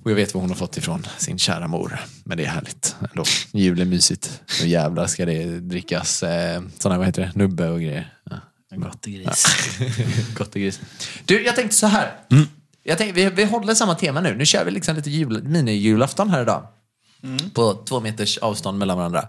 Och 0.05 0.11
jag 0.11 0.17
vet 0.17 0.35
vad 0.35 0.43
hon 0.43 0.51
har 0.51 0.57
fått 0.57 0.77
ifrån 0.77 1.07
sin 1.19 1.39
kära 1.39 1.67
mor. 1.69 1.99
Men 2.25 2.37
det 2.39 2.45
är 2.45 2.49
härligt 2.49 2.97
ändå. 3.11 3.25
Jul 3.53 3.81
är 3.81 3.85
mysigt. 3.85 4.41
Och 4.61 4.67
jävlar 4.67 5.07
ska 5.07 5.27
det 5.27 5.61
drickas 5.61 6.23
eh, 6.23 6.63
sådana, 6.79 6.99
vad 6.99 7.07
heter 7.07 7.23
det, 7.23 7.33
nubbe 7.35 7.69
och 7.69 7.81
grejer. 7.81 8.15
Ja. 8.31 8.37
Gott 8.77 9.07
och 9.07 9.13
gris. 9.13 9.47
Gott 10.35 10.49
och 10.49 10.61
gris. 10.61 10.81
Du, 11.25 11.45
jag 11.45 11.57
tänkte 11.57 11.77
så 11.77 11.87
här. 11.87 12.13
Jag 12.83 12.99
tänkte, 12.99 13.25
vi, 13.25 13.31
vi 13.31 13.45
håller 13.45 13.75
samma 13.75 13.95
tema 13.95 14.21
nu. 14.21 14.35
Nu 14.35 14.47
kör 14.47 14.65
vi 14.65 14.71
liksom 14.71 14.97
lite 14.97 15.11
jul, 15.11 15.43
mini-julafton 15.43 16.31
här 16.31 16.43
idag. 16.43 16.67
På 17.55 17.75
två 17.75 18.01
meters 18.01 18.39
avstånd 18.39 18.79
mellan 18.79 18.97
varandra. 18.97 19.29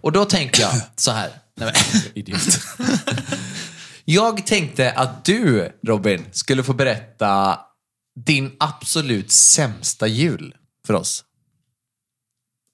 Och 0.00 0.12
då 0.12 0.24
tänkte 0.24 0.60
jag 0.60 0.72
så 0.96 1.10
här. 1.10 1.30
Nej, 1.56 1.72
men, 1.92 2.02
idiot. 2.14 2.60
jag 4.10 4.46
tänkte 4.46 4.92
att 4.92 5.24
du, 5.24 5.72
Robin, 5.82 6.24
skulle 6.32 6.62
få 6.62 6.72
berätta 6.72 7.60
din 8.24 8.56
absolut 8.60 9.30
sämsta 9.30 10.06
jul 10.06 10.54
för 10.86 10.94
oss. 10.94 11.24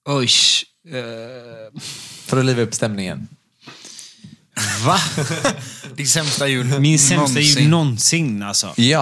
Oj. 0.05 0.29
eh, 0.87 1.79
För 2.25 2.37
att 2.39 2.45
liva 2.45 2.61
upp 2.61 2.73
stämningen. 2.73 3.27
Va? 4.85 4.97
din 5.95 6.07
sämsta 6.07 6.47
jul 6.47 6.79
Min 6.79 6.99
sämsta 6.99 7.39
jul 7.39 7.67
någonsin 7.69 8.43
alltså. 8.43 8.73
Ja. 8.77 8.99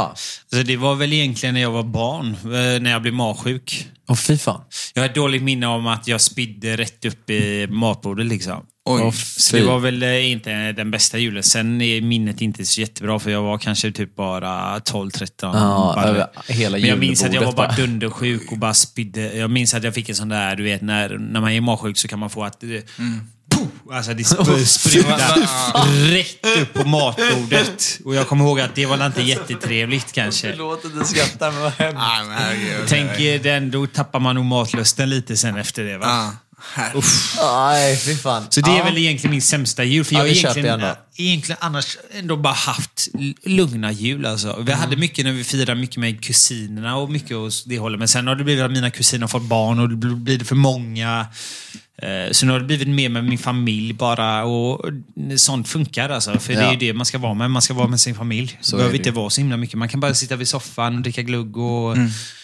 alltså. 0.51 0.63
Det 0.63 0.77
var 0.77 0.95
väl 0.95 1.13
egentligen 1.13 1.53
när 1.55 1.61
jag 1.61 1.71
var 1.71 1.83
barn, 1.83 2.27
eh, 2.43 2.81
när 2.81 2.91
jag 2.91 3.01
blev 3.01 3.13
magsjuk. 3.13 3.87
Åh 4.09 4.15
fy 4.15 4.37
fan. 4.37 4.61
Jag 4.93 5.01
har 5.01 5.09
ett 5.09 5.15
dåligt 5.15 5.43
minne 5.43 5.67
om 5.67 5.87
att 5.87 6.07
jag 6.07 6.21
spydde 6.21 6.77
rätt 6.77 7.05
upp 7.05 7.29
i 7.29 7.67
matbordet 7.67 8.25
liksom. 8.25 8.65
Oj. 8.85 9.01
Åh, 9.03 9.11
Så 9.11 9.55
det 9.55 9.63
var 9.63 9.79
väl 9.79 10.03
eh, 10.03 10.31
inte 10.31 10.71
den 10.71 10.91
bästa 10.91 11.17
julen. 11.17 11.43
Sen 11.43 11.81
är 11.81 12.01
minnet 12.01 12.41
inte 12.41 12.65
så 12.65 12.81
jättebra 12.81 13.19
för 13.19 13.31
jag 13.31 13.41
var 13.41 13.57
kanske 13.57 13.91
typ 13.91 14.15
bara 14.15 14.79
12-13. 14.79 15.29
Ja, 15.41 15.93
bara. 15.95 16.05
över 16.05 16.27
hela 16.47 16.77
Men 16.77 16.89
jag 16.89 16.99
minns 16.99 17.23
att 17.23 17.33
jag 17.33 17.45
var 17.45 17.53
bara 17.53 17.75
dundersjuk 17.75 18.51
och 18.51 18.57
bara 18.57 18.73
spydde. 18.73 19.37
Jag 19.37 19.51
minns 19.51 19.73
att 19.73 19.83
jag 19.83 19.93
fick 19.93 20.09
en 20.09 20.15
sån 20.15 20.29
där, 20.29 20.55
du 20.55 20.63
vet 20.63 20.81
när, 20.81 21.17
när 21.17 21.41
man 21.41 21.51
är 21.51 21.61
magsjuk 21.61 21.97
så 21.97 22.07
kan 22.07 22.19
man 22.19 22.29
få 22.29 22.43
att... 22.43 22.63
eh, 22.63 22.69
Puh! 22.69 23.17
Alltså 23.91 24.13
det 24.13 24.23
sp- 24.23 24.65
sprutade 24.65 25.47
rätt 26.15 26.45
upp 26.61 26.73
på 26.73 26.87
matbordet. 26.87 27.99
Och 28.05 28.15
jag 28.15 28.27
kommer 28.27 28.45
ihåg 28.45 28.59
att 28.59 28.75
det 28.75 28.85
var 28.85 29.05
inte 29.05 29.21
jättetrevligt 29.21 30.11
kanske. 30.11 30.49
Förlåt 30.51 30.85
att 30.85 30.99
du 30.99 31.05
skrattar, 31.05 31.51
men 31.51 31.61
vad 31.61 31.71
hemskt. 31.73 32.89
Tänk 32.89 33.19
er 33.19 33.39
den, 33.39 33.71
då 33.71 33.87
tappar 33.87 34.19
man 34.19 34.35
nog 34.35 34.45
matlusten 34.45 35.09
lite 35.09 35.37
sen 35.37 35.57
efter 35.57 35.83
det 35.83 35.97
va? 35.97 36.31
Herregud. 36.75 37.03
Nej, 37.43 37.97
fy 37.97 38.15
fan. 38.15 38.45
Så 38.49 38.61
det 38.61 38.71
är 38.71 38.77
Ja. 38.77 38.83
väl 38.83 38.97
egentligen 38.97 39.31
min 39.31 39.41
sämsta 39.41 39.83
jul. 39.83 40.05
För 40.05 40.13
Ja, 40.15 40.19
jag 40.19 40.25
har 40.27 40.31
egentligen, 40.35 40.79
jag 40.79 40.95
egentligen 41.17 41.57
annars 41.61 41.97
ändå 42.13 42.37
bara 42.37 42.53
haft 42.53 43.07
lugna 43.43 43.91
jul. 43.91 44.25
Alltså. 44.25 44.55
Vi 44.55 44.61
Mm. 44.71 44.79
hade 44.79 44.95
mycket 44.95 45.25
när 45.25 45.31
vi 45.31 45.43
firade 45.43 45.75
mycket 45.75 45.97
med 45.97 46.23
kusinerna 46.23 46.95
och 46.97 47.09
mycket 47.11 47.37
åt 47.37 47.63
det 47.65 47.79
hållet. 47.79 47.99
Men 47.99 48.07
sen 48.07 48.27
har 48.27 48.35
det 48.35 48.43
blivit 48.43 48.63
att 48.63 48.71
mina 48.71 48.89
kusiner 48.91 49.21
har 49.21 49.27
fått 49.27 49.41
barn 49.43 49.79
och 49.79 49.89
det 49.89 49.95
bl- 50.07 50.15
blir 50.15 50.37
det 50.37 50.45
för 50.45 50.55
många. 50.55 51.25
Eh, 52.03 52.31
Så 52.31 52.45
nu 52.45 52.51
har 52.51 52.59
det 52.59 52.65
blivit 52.65 52.87
mer 52.87 53.09
med 53.09 53.23
min 53.25 53.37
familj 53.37 53.93
bara. 53.93 54.43
Och 54.43 54.85
sånt 55.37 55.67
funkar 55.67 56.09
alltså. 56.09 56.39
För 56.39 56.53
det 56.53 56.59
är 56.59 56.63
Ja. 56.63 56.71
ju 56.71 56.77
det 56.77 56.93
man 56.93 57.05
ska 57.05 57.17
vara 57.17 57.33
med. 57.33 57.51
Man 57.51 57.61
ska 57.61 57.73
vara 57.73 57.87
med 57.87 57.99
sin 57.99 58.15
familj. 58.15 58.57
Så 58.61 58.77
behöver 58.77 58.95
inte 58.97 59.11
vara 59.11 59.29
så 59.29 59.41
himla 59.41 59.57
mycket. 59.57 59.75
Man 59.77 59.89
kan 59.89 59.99
bara 59.99 60.13
sitta 60.13 60.35
vid 60.35 60.47
soffan 60.47 60.95
och 60.95 61.01
dricka 61.01 61.21
glugg 61.21 61.57
och 61.57 61.97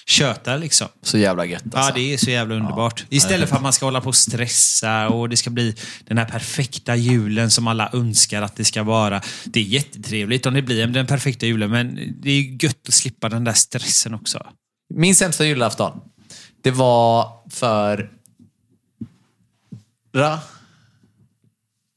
köta 0.07 0.55
liksom. 0.57 0.87
Så 1.01 1.17
jävla 1.17 1.45
gött 1.45 1.63
Ja, 1.71 1.77
alltså. 1.79 1.93
det 1.93 2.13
är 2.13 2.17
så 2.17 2.29
jävla 2.29 2.55
underbart. 2.55 3.05
Istället 3.09 3.49
för 3.49 3.55
att 3.55 3.61
man 3.61 3.73
ska 3.73 3.85
hålla 3.85 4.01
på 4.01 4.07
och 4.09 4.15
stressa 4.15 5.07
och 5.09 5.29
det 5.29 5.37
ska 5.37 5.49
bli 5.49 5.75
den 6.07 6.17
här 6.17 6.25
perfekta 6.25 6.95
julen 6.95 7.51
som 7.51 7.67
alla 7.67 7.89
önskar 7.93 8.41
att 8.41 8.55
det 8.55 8.65
ska 8.65 8.83
vara. 8.83 9.21
Det 9.45 9.59
är 9.59 9.63
jättetrevligt 9.63 10.45
om 10.45 10.53
det 10.53 10.61
blir 10.61 10.87
den 10.87 11.07
perfekta 11.07 11.45
julen, 11.45 11.69
men 11.71 11.99
det 12.21 12.29
är 12.31 12.63
gött 12.63 12.87
att 12.87 12.93
slippa 12.93 13.29
den 13.29 13.43
där 13.43 13.53
stressen 13.53 14.13
också. 14.13 14.47
Min 14.95 15.15
sämsta 15.15 15.45
julafton, 15.45 15.99
det 16.63 16.71
var 16.71 17.27
för... 17.51 18.09
Ra? 20.13 20.39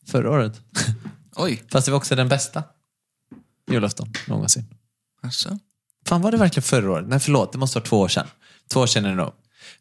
Förra 0.07 0.31
året. 0.31 0.61
Oj. 1.37 1.63
Fast 1.71 1.87
det 1.87 1.91
var 1.91 1.97
också 1.97 2.15
den 2.15 2.29
bästa 2.29 2.65
julafton 3.71 4.13
någonsin. 4.27 4.65
Alltså. 5.23 5.59
Fan, 6.09 6.23
var 6.23 6.31
det 6.31 6.37
verkligen 6.37 6.63
förra 6.63 6.91
året? 6.91 7.09
Nej, 7.09 7.21
förlåt. 7.21 7.53
Det 7.53 7.59
måste 7.59 7.79
vara 7.79 7.87
två 7.87 8.01
år 8.01 8.09
sedan. 8.09 8.27
Två 8.73 8.81
år 8.81 8.87
sedan 8.87 9.05
är 9.05 9.09
det 9.09 9.15
nog. 9.15 9.33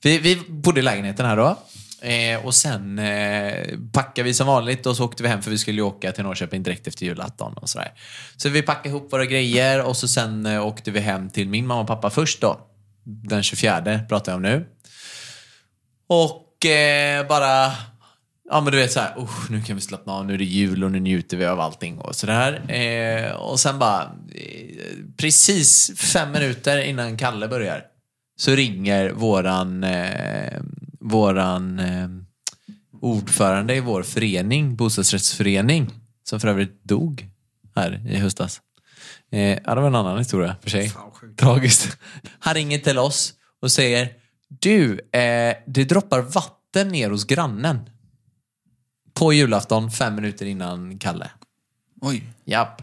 Vi, 0.01 0.17
vi 0.17 0.35
bodde 0.35 0.79
i 0.79 0.83
lägenheten 0.83 1.25
här 1.25 1.38
då. 1.38 1.57
Eh, 2.01 2.45
och 2.45 2.55
sen 2.55 3.00
eh, 3.00 3.79
packade 3.93 4.23
vi 4.23 4.33
som 4.33 4.47
vanligt 4.47 4.85
och 4.85 4.97
så 4.97 5.05
åkte 5.05 5.23
vi 5.23 5.29
hem 5.29 5.41
för 5.41 5.51
vi 5.51 5.57
skulle 5.57 5.77
ju 5.77 5.83
åka 5.83 6.11
till 6.11 6.23
Norrköping 6.23 6.63
direkt 6.63 6.88
efter 6.88 7.05
julafton 7.05 7.53
och 7.53 7.69
sådär. 7.69 7.91
Så 8.38 8.50
vi 8.50 8.61
packade 8.61 8.89
ihop 8.89 9.13
våra 9.13 9.25
grejer 9.25 9.83
och 9.83 9.97
så 9.97 10.07
sen 10.07 10.45
eh, 10.45 10.67
åkte 10.67 10.91
vi 10.91 11.00
hem 11.00 11.29
till 11.29 11.50
min 11.50 11.67
mamma 11.67 11.81
och 11.81 11.88
pappa 11.88 12.09
först 12.09 12.41
då. 12.41 12.67
Den 13.03 13.43
24 13.43 14.00
pratar 14.09 14.31
jag 14.31 14.35
om 14.35 14.41
nu. 14.41 14.65
Och 16.07 16.65
eh, 16.65 17.27
bara, 17.27 17.71
ja 18.51 18.62
men 18.62 18.72
du 18.72 18.77
vet 18.77 18.91
så 18.91 19.00
här, 19.00 19.20
"Usch, 19.24 19.50
nu 19.51 19.62
kan 19.62 19.75
vi 19.75 19.81
slappna 19.81 20.13
av, 20.13 20.25
nu 20.25 20.34
är 20.34 20.38
det 20.38 20.43
jul 20.43 20.84
och 20.84 20.91
nu 20.91 21.00
njuter 21.00 21.38
vi 21.38 21.46
av 21.46 21.60
allting 21.60 21.98
och 21.98 22.15
sådär. 22.15 22.72
Eh, 22.72 23.31
och 23.31 23.60
sen 23.60 23.79
bara, 23.79 24.01
eh, 24.36 24.96
precis 25.17 25.91
fem 25.98 26.31
minuter 26.31 26.77
innan 26.84 27.17
Kalle 27.17 27.48
börjar 27.48 27.84
så 28.39 28.51
ringer 28.55 29.10
våran, 29.12 29.84
eh, 29.84 30.62
våran 31.00 31.79
eh, 31.79 32.08
ordförande 33.01 33.75
i 33.75 33.79
vår 33.79 34.03
förening, 34.03 34.75
bostadsrättsförening, 34.75 35.89
som 36.24 36.39
för 36.39 36.48
övrigt 36.48 36.84
dog 36.84 37.27
här 37.75 38.01
i 38.10 38.17
höstas. 38.17 38.62
Eh, 39.31 39.39
ja, 39.65 39.75
det 39.75 39.81
var 39.81 39.88
en 39.88 39.96
annan 39.96 40.17
historia 40.17 40.55
för 40.62 40.70
sig. 40.70 40.91
Tragiskt. 41.38 41.98
Han 42.39 42.53
ringer 42.53 42.79
till 42.79 42.98
oss 42.98 43.34
och 43.62 43.72
säger 43.72 44.10
Du, 44.48 44.91
eh, 44.93 45.55
det 45.67 45.84
droppar 45.84 46.22
vatten 46.22 46.88
ner 46.88 47.10
hos 47.10 47.25
grannen. 47.25 47.79
På 49.21 49.33
julafton, 49.33 49.91
fem 49.91 50.15
minuter 50.15 50.45
innan 50.45 50.99
Kalle. 50.99 51.29
Oj. 52.01 52.23
Japp. 52.45 52.81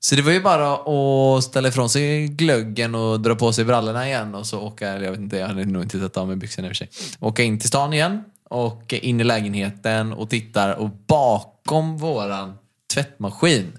Så 0.00 0.14
det 0.14 0.22
var 0.22 0.32
ju 0.32 0.40
bara 0.40 0.74
att 0.74 1.44
ställa 1.44 1.68
ifrån 1.68 1.90
sig 1.90 2.28
glöggen 2.28 2.94
och 2.94 3.20
dra 3.20 3.34
på 3.34 3.52
sig 3.52 3.64
brallorna 3.64 4.06
igen 4.06 4.34
och 4.34 4.46
så 4.46 4.60
åka, 4.60 4.86
jag 4.86 5.10
vet 5.10 5.20
inte, 5.20 5.36
jag 5.36 5.46
hade 5.46 5.64
nog 5.64 5.82
inte 5.82 5.98
tagit 5.98 6.16
av 6.16 6.26
mig 6.26 6.36
byxorna 6.36 6.68
i 6.68 6.70
och 6.70 6.76
för 6.76 6.86
sig. 6.86 7.16
Åka 7.20 7.42
in 7.42 7.58
till 7.58 7.68
stan 7.68 7.92
igen 7.92 8.24
och 8.44 8.92
in 8.92 9.20
i 9.20 9.24
lägenheten 9.24 10.12
och 10.12 10.30
tittar 10.30 10.74
och 10.74 10.90
bakom 11.06 11.98
våran 11.98 12.58
tvättmaskin 12.94 13.78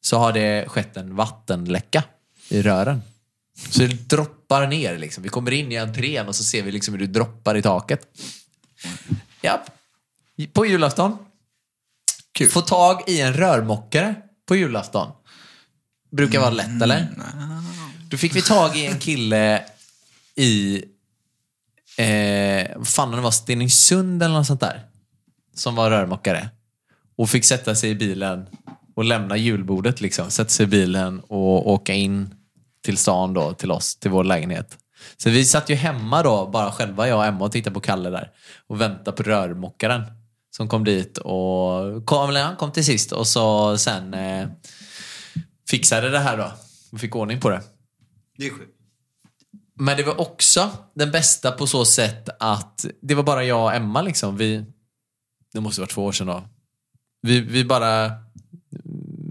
så 0.00 0.18
har 0.18 0.32
det 0.32 0.68
skett 0.68 0.96
en 0.96 1.16
vattenläcka 1.16 2.04
i 2.48 2.62
rören. 2.62 3.02
Så 3.70 3.82
det 3.82 4.08
droppar 4.08 4.66
ner 4.66 4.98
liksom. 4.98 5.22
Vi 5.22 5.28
kommer 5.28 5.50
in 5.50 5.72
i 5.72 5.76
entrén 5.76 6.28
och 6.28 6.36
så 6.36 6.44
ser 6.44 6.62
vi 6.62 6.72
liksom 6.72 6.94
hur 6.94 7.00
det 7.00 7.12
droppar 7.12 7.56
i 7.56 7.62
taket. 7.62 8.06
Japp. 9.42 9.81
På 10.52 10.66
julafton. 10.66 11.18
Kul. 12.32 12.48
Få 12.48 12.60
tag 12.60 13.02
i 13.06 13.20
en 13.20 13.34
rörmokare 13.34 14.14
på 14.48 14.56
julafton. 14.56 15.12
Brukar 16.10 16.40
vara 16.40 16.50
lätt, 16.50 16.82
eller? 16.82 17.08
Då 18.10 18.16
fick 18.16 18.36
vi 18.36 18.42
tag 18.42 18.76
i 18.76 18.86
en 18.86 18.98
kille 18.98 19.64
i, 20.34 20.84
eh, 21.96 22.76
vad 22.76 22.88
fan 22.88 23.10
det 23.10 23.20
var, 23.20 23.30
Stenungsund 23.30 24.22
eller 24.22 24.34
något 24.34 24.46
sånt 24.46 24.60
där. 24.60 24.86
Som 25.54 25.74
var 25.74 25.90
rörmokare. 25.90 26.48
Och 27.16 27.30
fick 27.30 27.44
sätta 27.44 27.74
sig 27.74 27.90
i 27.90 27.94
bilen 27.94 28.46
och 28.94 29.04
lämna 29.04 29.36
julbordet 29.36 30.00
liksom. 30.00 30.30
Sätta 30.30 30.50
sig 30.50 30.64
i 30.64 30.66
bilen 30.66 31.20
och 31.20 31.70
åka 31.70 31.94
in 31.94 32.34
till 32.84 32.96
stan 32.96 33.34
då, 33.34 33.52
till 33.52 33.70
oss, 33.70 33.96
till 33.96 34.10
vår 34.10 34.24
lägenhet. 34.24 34.78
Så 35.16 35.30
vi 35.30 35.44
satt 35.44 35.68
ju 35.68 35.74
hemma 35.74 36.22
då, 36.22 36.46
bara 36.46 36.72
själva, 36.72 37.08
jag 37.08 37.18
och 37.18 37.24
Emma, 37.24 37.44
och 37.44 37.52
tittade 37.52 37.74
på 37.74 37.80
Kalle 37.80 38.10
där. 38.10 38.30
Och 38.66 38.80
väntade 38.80 39.16
på 39.16 39.22
rörmokaren. 39.22 40.02
Som 40.56 40.68
kom 40.68 40.84
dit 40.84 41.18
och 41.18 42.06
kom, 42.06 42.34
han 42.34 42.56
kom 42.56 42.72
till 42.72 42.84
sist 42.84 43.12
och 43.12 43.26
så 43.26 43.78
sen 43.78 44.14
eh, 44.14 44.48
fixade 45.70 46.10
det 46.10 46.18
här 46.18 46.36
då. 46.36 46.52
Och 46.92 47.00
fick 47.00 47.16
ordning 47.16 47.40
på 47.40 47.50
det. 47.50 47.62
Det 48.36 48.46
är 48.46 48.50
sjukt. 48.50 48.78
Men 49.74 49.96
det 49.96 50.02
var 50.02 50.20
också 50.20 50.70
den 50.94 51.10
bästa 51.10 51.52
på 51.52 51.66
så 51.66 51.84
sätt 51.84 52.28
att 52.40 52.86
det 53.02 53.14
var 53.14 53.22
bara 53.22 53.44
jag 53.44 53.64
och 53.64 53.74
Emma 53.74 54.02
liksom. 54.02 54.36
Vi, 54.36 54.64
det 55.52 55.60
måste 55.60 55.80
vara 55.80 55.88
två 55.88 56.04
år 56.04 56.12
sedan 56.12 56.26
då. 56.26 56.44
Vi, 57.22 57.40
vi 57.40 57.64
bara 57.64 58.10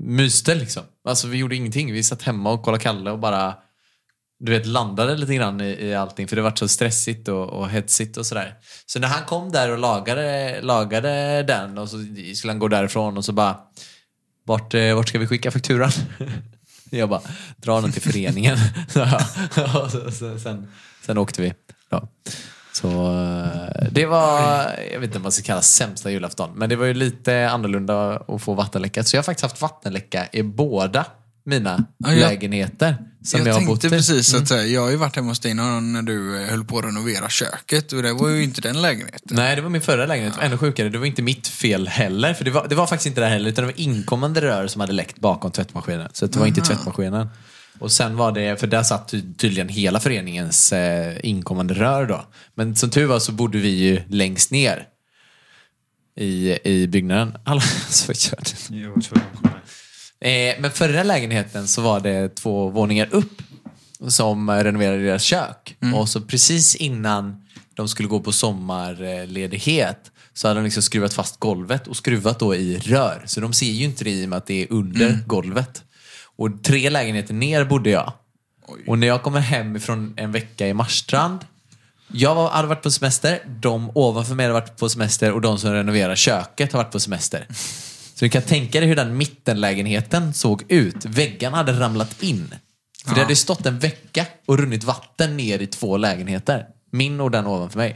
myste 0.03 0.55
liksom. 0.55 0.83
Alltså 1.03 1.27
vi 1.27 1.37
gjorde 1.37 1.55
ingenting. 1.55 1.93
Vi 1.93 2.03
satt 2.03 2.21
hemma 2.21 2.51
och 2.51 2.63
kollade 2.63 2.83
Kalle 2.83 3.11
och 3.11 3.19
bara 3.19 3.55
du 4.43 4.51
vet, 4.51 4.65
landade 4.65 5.15
lite 5.17 5.35
grann 5.35 5.61
i, 5.61 5.69
i 5.87 5.95
allting 5.95 6.27
för 6.27 6.35
det 6.35 6.41
var 6.41 6.55
så 6.55 6.67
stressigt 6.67 7.27
och, 7.27 7.49
och 7.49 7.69
hetsigt 7.69 8.17
och 8.17 8.25
sådär. 8.25 8.53
Så 8.85 8.99
när 8.99 9.07
han 9.07 9.25
kom 9.25 9.51
där 9.51 9.71
och 9.71 9.77
lagade, 9.77 10.59
lagade 10.61 11.43
den 11.47 11.77
och 11.77 11.89
så 11.89 11.97
skulle 12.35 12.51
han 12.53 12.59
gå 12.59 12.67
därifrån 12.67 13.17
och 13.17 13.25
så 13.25 13.31
bara 13.33 13.57
vart, 14.45 14.73
eh, 14.73 14.95
vart 14.95 15.07
ska 15.09 15.19
vi 15.19 15.27
skicka 15.27 15.51
fakturan? 15.51 15.91
Jag 16.89 17.09
bara, 17.09 17.21
dra 17.57 17.81
den 17.81 17.91
till 17.91 18.01
föreningen. 18.01 18.57
och 19.83 19.91
så, 19.91 20.11
så, 20.11 20.39
sen, 20.39 20.67
sen 21.05 21.17
åkte 21.17 21.41
vi. 21.41 21.53
Ja. 21.89 22.07
Så 22.73 22.87
eh, 22.87 23.87
det 23.91 24.05
var, 24.05 24.57
jag 24.93 24.99
vet 24.99 25.03
inte 25.07 25.17
vad 25.17 25.21
man 25.23 25.31
ska 25.31 25.43
kalla 25.43 25.61
sämsta 25.61 26.11
julafton, 26.11 26.49
men 26.55 26.69
det 26.69 26.75
var 26.75 26.85
ju 26.85 26.93
lite 26.93 27.49
annorlunda 27.49 28.15
att 28.27 28.41
få 28.41 28.53
vattenläcka. 28.53 29.03
Så 29.03 29.15
jag 29.15 29.19
har 29.21 29.23
faktiskt 29.23 29.43
haft 29.43 29.61
vattenläcka 29.61 30.27
i 30.31 30.43
båda 30.43 31.05
mina 31.43 31.85
Ja, 31.97 32.09
jag- 32.13 32.19
lägenheter 32.19 32.97
som 33.23 33.39
jag, 33.39 33.47
jag 33.47 33.53
har 33.53 33.61
bott 33.61 33.81
tänkte 33.81 33.87
i. 33.87 33.99
precis 33.99 34.33
att 34.33 34.51
eh, 34.51 34.57
jag 34.57 34.81
har 34.81 34.89
ju 34.89 34.95
varit 34.95 35.15
hemma 35.15 35.27
hos 35.27 35.39
dig 35.39 35.53
när 35.53 36.01
du 36.01 36.41
eh, 36.43 36.49
höll 36.49 36.63
på 36.65 36.79
att 36.79 36.85
renovera 36.85 37.29
köket 37.29 37.93
och 37.93 38.03
det 38.03 38.13
var 38.13 38.29
ju 38.29 38.43
inte 38.43 38.61
den 38.61 38.81
lägenheten. 38.81 39.35
Nej, 39.37 39.55
det 39.55 39.61
var 39.61 39.69
min 39.69 39.81
förra 39.81 40.05
lägenhet. 40.05 40.33
Ännu 40.41 40.57
sjukare. 40.57 40.89
Det 40.89 40.97
var 40.97 41.05
inte 41.05 41.21
mitt 41.21 41.47
fel 41.47 41.87
heller. 41.87 42.33
För 42.33 42.45
det 42.45 42.51
var, 42.51 42.67
det 42.67 42.75
var 42.75 42.87
faktiskt 42.87 43.07
inte 43.07 43.21
det 43.21 43.27
heller, 43.27 43.49
utan 43.49 43.61
det 43.67 43.71
var 43.71 43.79
inkommande 43.79 44.41
rör 44.41 44.67
som 44.67 44.81
hade 44.81 44.93
läckt 44.93 45.19
bakom 45.19 45.51
tvättmaskinen. 45.51 46.09
Så 46.13 46.25
det 46.25 46.39
var 46.39 46.45
inte 46.45 46.61
tvättmaskinen. 46.61 47.27
Och 47.79 47.91
sen 47.91 48.17
var 48.17 48.31
det, 48.31 48.59
för 48.59 48.67
där 48.67 48.83
satt 48.83 49.07
ty- 49.07 49.33
tydligen 49.37 49.69
hela 49.69 49.99
föreningens 49.99 50.73
eh, 50.73 51.17
inkommande 51.23 51.73
rör 51.73 52.05
då. 52.05 52.25
Men 52.55 52.75
som 52.75 52.89
tur 52.89 53.05
var 53.05 53.19
så 53.19 53.31
bodde 53.31 53.57
vi 53.57 53.69
ju 53.69 54.01
längst 54.09 54.51
ner 54.51 54.87
i, 56.15 56.57
i 56.63 56.87
byggnaden. 56.87 57.37
Alla, 57.45 57.61
så 57.89 58.09
jag 58.11 58.17
körde. 58.17 58.49
Eh, 60.21 60.55
men 60.59 60.71
förra 60.71 61.03
lägenheten 61.03 61.67
så 61.67 61.81
var 61.81 61.99
det 61.99 62.35
två 62.35 62.69
våningar 62.69 63.07
upp 63.11 63.41
som 64.07 64.51
renoverade 64.51 65.03
deras 65.03 65.23
kök. 65.23 65.77
Och 65.95 66.09
så 66.09 66.21
precis 66.21 66.75
innan 66.75 67.45
de 67.73 67.87
skulle 67.87 68.09
gå 68.09 68.19
på 68.19 68.31
sommarledighet 68.31 70.11
så 70.33 70.47
hade 70.47 70.59
de 70.59 70.63
liksom 70.63 70.83
skruvat 70.83 71.13
fast 71.13 71.39
golvet 71.39 71.87
och 71.87 71.97
skruvat 71.97 72.39
då 72.39 72.55
i 72.55 72.77
rör. 72.77 73.23
Så 73.25 73.41
de 73.41 73.53
ser 73.53 73.71
ju 73.71 73.85
inte 73.85 74.03
det 74.03 74.11
i 74.11 74.25
och 74.25 74.29
med 74.29 74.37
att 74.37 74.45
det 74.45 74.63
är 74.63 74.67
under 74.69 75.19
golvet. 75.27 75.83
Och 76.35 76.63
tre 76.63 76.89
lägenheter 76.89 77.33
ner 77.33 77.65
bodde 77.65 77.89
jag. 77.89 78.13
Och 78.87 78.99
när 78.99 79.07
jag 79.07 79.23
kommer 79.23 79.39
hem 79.39 79.75
ifrån 79.75 80.13
en 80.17 80.31
vecka 80.31 80.67
i 80.67 80.73
Marstrand 80.73 81.39
jag 82.13 82.35
var, 82.35 82.49
hade 82.49 82.67
varit 82.67 82.81
på 82.81 82.91
semester, 82.91 83.39
de 83.45 83.91
ovanför 83.93 84.35
mig 84.35 84.45
hade 84.45 84.53
varit 84.53 84.77
på 84.77 84.89
semester 84.89 85.31
och 85.31 85.41
de 85.41 85.59
som 85.59 85.73
renoverar 85.73 86.15
köket 86.15 86.71
har 86.71 86.83
varit 86.83 86.91
på 86.91 86.99
semester. 86.99 87.47
Så 88.21 88.25
du 88.25 88.29
kan 88.29 88.41
tänka 88.41 88.79
dig 88.79 88.89
hur 88.89 88.95
den 88.95 89.17
mittenlägenheten 89.17 90.33
såg 90.33 90.63
ut. 90.67 91.05
Väggarna 91.05 91.57
hade 91.57 91.79
ramlat 91.79 92.23
in. 92.23 92.55
För 93.05 93.15
det 93.15 93.21
hade 93.21 93.35
stått 93.35 93.65
en 93.65 93.79
vecka 93.79 94.25
och 94.45 94.59
runnit 94.59 94.83
vatten 94.83 95.37
ner 95.37 95.59
i 95.59 95.67
två 95.67 95.97
lägenheter. 95.97 96.65
Min 96.91 97.19
och 97.19 97.31
den 97.31 97.47
ovanför 97.47 97.77
mig. 97.77 97.95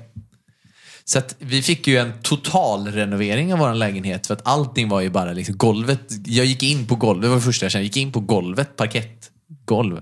Så 1.03 1.19
att 1.19 1.35
vi 1.39 1.61
fick 1.61 1.87
ju 1.87 1.97
en 1.97 2.13
total 2.21 2.87
renovering 2.87 3.53
av 3.53 3.59
vår 3.59 3.73
lägenhet 3.73 4.27
för 4.27 4.33
att 4.33 4.47
allting 4.47 4.89
var 4.89 5.01
ju 5.01 5.09
bara 5.09 5.33
liksom 5.33 5.57
golvet. 5.57 6.01
Jag 6.25 6.45
gick 6.45 6.63
in 6.63 6.87
på 6.87 6.95
golvet, 6.95 7.21
det 7.21 7.29
var 7.29 7.35
det 7.35 7.41
första 7.41 7.65
jag 7.65 7.71
kände. 7.71 7.83
Jag 7.83 7.87
gick 7.87 7.97
in 7.97 8.11
på 8.11 8.19
golvet, 8.19 8.75
parkettgolv. 8.75 10.01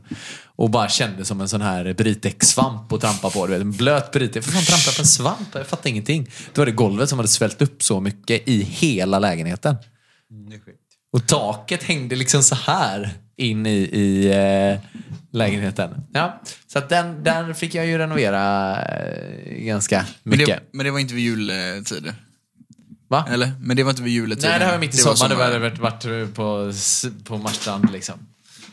Och 0.55 0.69
bara 0.69 0.89
kände 0.89 1.25
som 1.25 1.41
en 1.41 1.49
sån 1.49 1.61
här 1.61 1.93
Britex-svamp 1.93 2.93
att 2.93 3.01
trampa 3.01 3.29
på. 3.29 3.47
Du 3.47 3.53
vet, 3.53 3.61
en 3.61 3.71
blöt 3.71 4.11
Britex. 4.11 4.45
För 4.45 4.53
fan 4.53 4.63
trampar 4.63 4.87
jag 4.87 4.95
på 4.95 5.01
en 5.01 5.07
svamp? 5.07 5.49
Jag 5.53 5.67
fattar 5.67 5.89
ingenting. 5.89 6.29
Då 6.53 6.61
var 6.61 6.65
det 6.65 6.71
golvet 6.71 7.09
som 7.09 7.19
hade 7.19 7.29
svällt 7.29 7.61
upp 7.61 7.83
så 7.83 7.99
mycket 7.99 8.47
i 8.47 8.63
hela 8.63 9.19
lägenheten. 9.19 9.75
Och 11.11 11.27
taket 11.27 11.83
hängde 11.83 12.15
liksom 12.15 12.43
så 12.43 12.55
här 12.55 13.09
in 13.35 13.65
i, 13.65 13.79
i 13.79 14.27
eh, 14.27 14.79
lägenheten. 15.31 16.03
Ja, 16.13 16.41
så 16.67 16.79
att 16.79 16.89
den, 16.89 17.23
den 17.23 17.55
fick 17.55 17.75
jag 17.75 17.85
ju 17.85 17.97
renovera 17.97 18.75
eh, 18.85 19.53
ganska 19.53 20.05
Men 20.23 20.37
mycket. 20.37 20.47
det, 20.47 20.63
men 20.71 20.85
det 20.85 20.91
var 20.91 20.99
inte 20.99 21.13
vid 21.13 21.23
juletider? 21.23 22.13
Va? 23.07 23.27
Eller? 23.29 23.51
Men 23.61 23.77
det 23.77 23.83
var 23.83 23.89
inte 23.89 24.03
vid 24.03 24.13
juletider? 24.13 24.49
Nej, 24.49 24.59
det 24.59 24.65
här 24.65 24.71
var 24.71 24.79
mitt 24.79 24.93
i 24.93 24.97
sommaren. 24.97 25.29
Det 25.29 25.35
sommar. 25.35 25.59
var 25.59 25.59
varit, 25.59 26.03
varit 26.03 26.33
på, 26.35 26.71
på 27.23 27.37
Marstrand 27.37 27.91
liksom. 27.91 28.15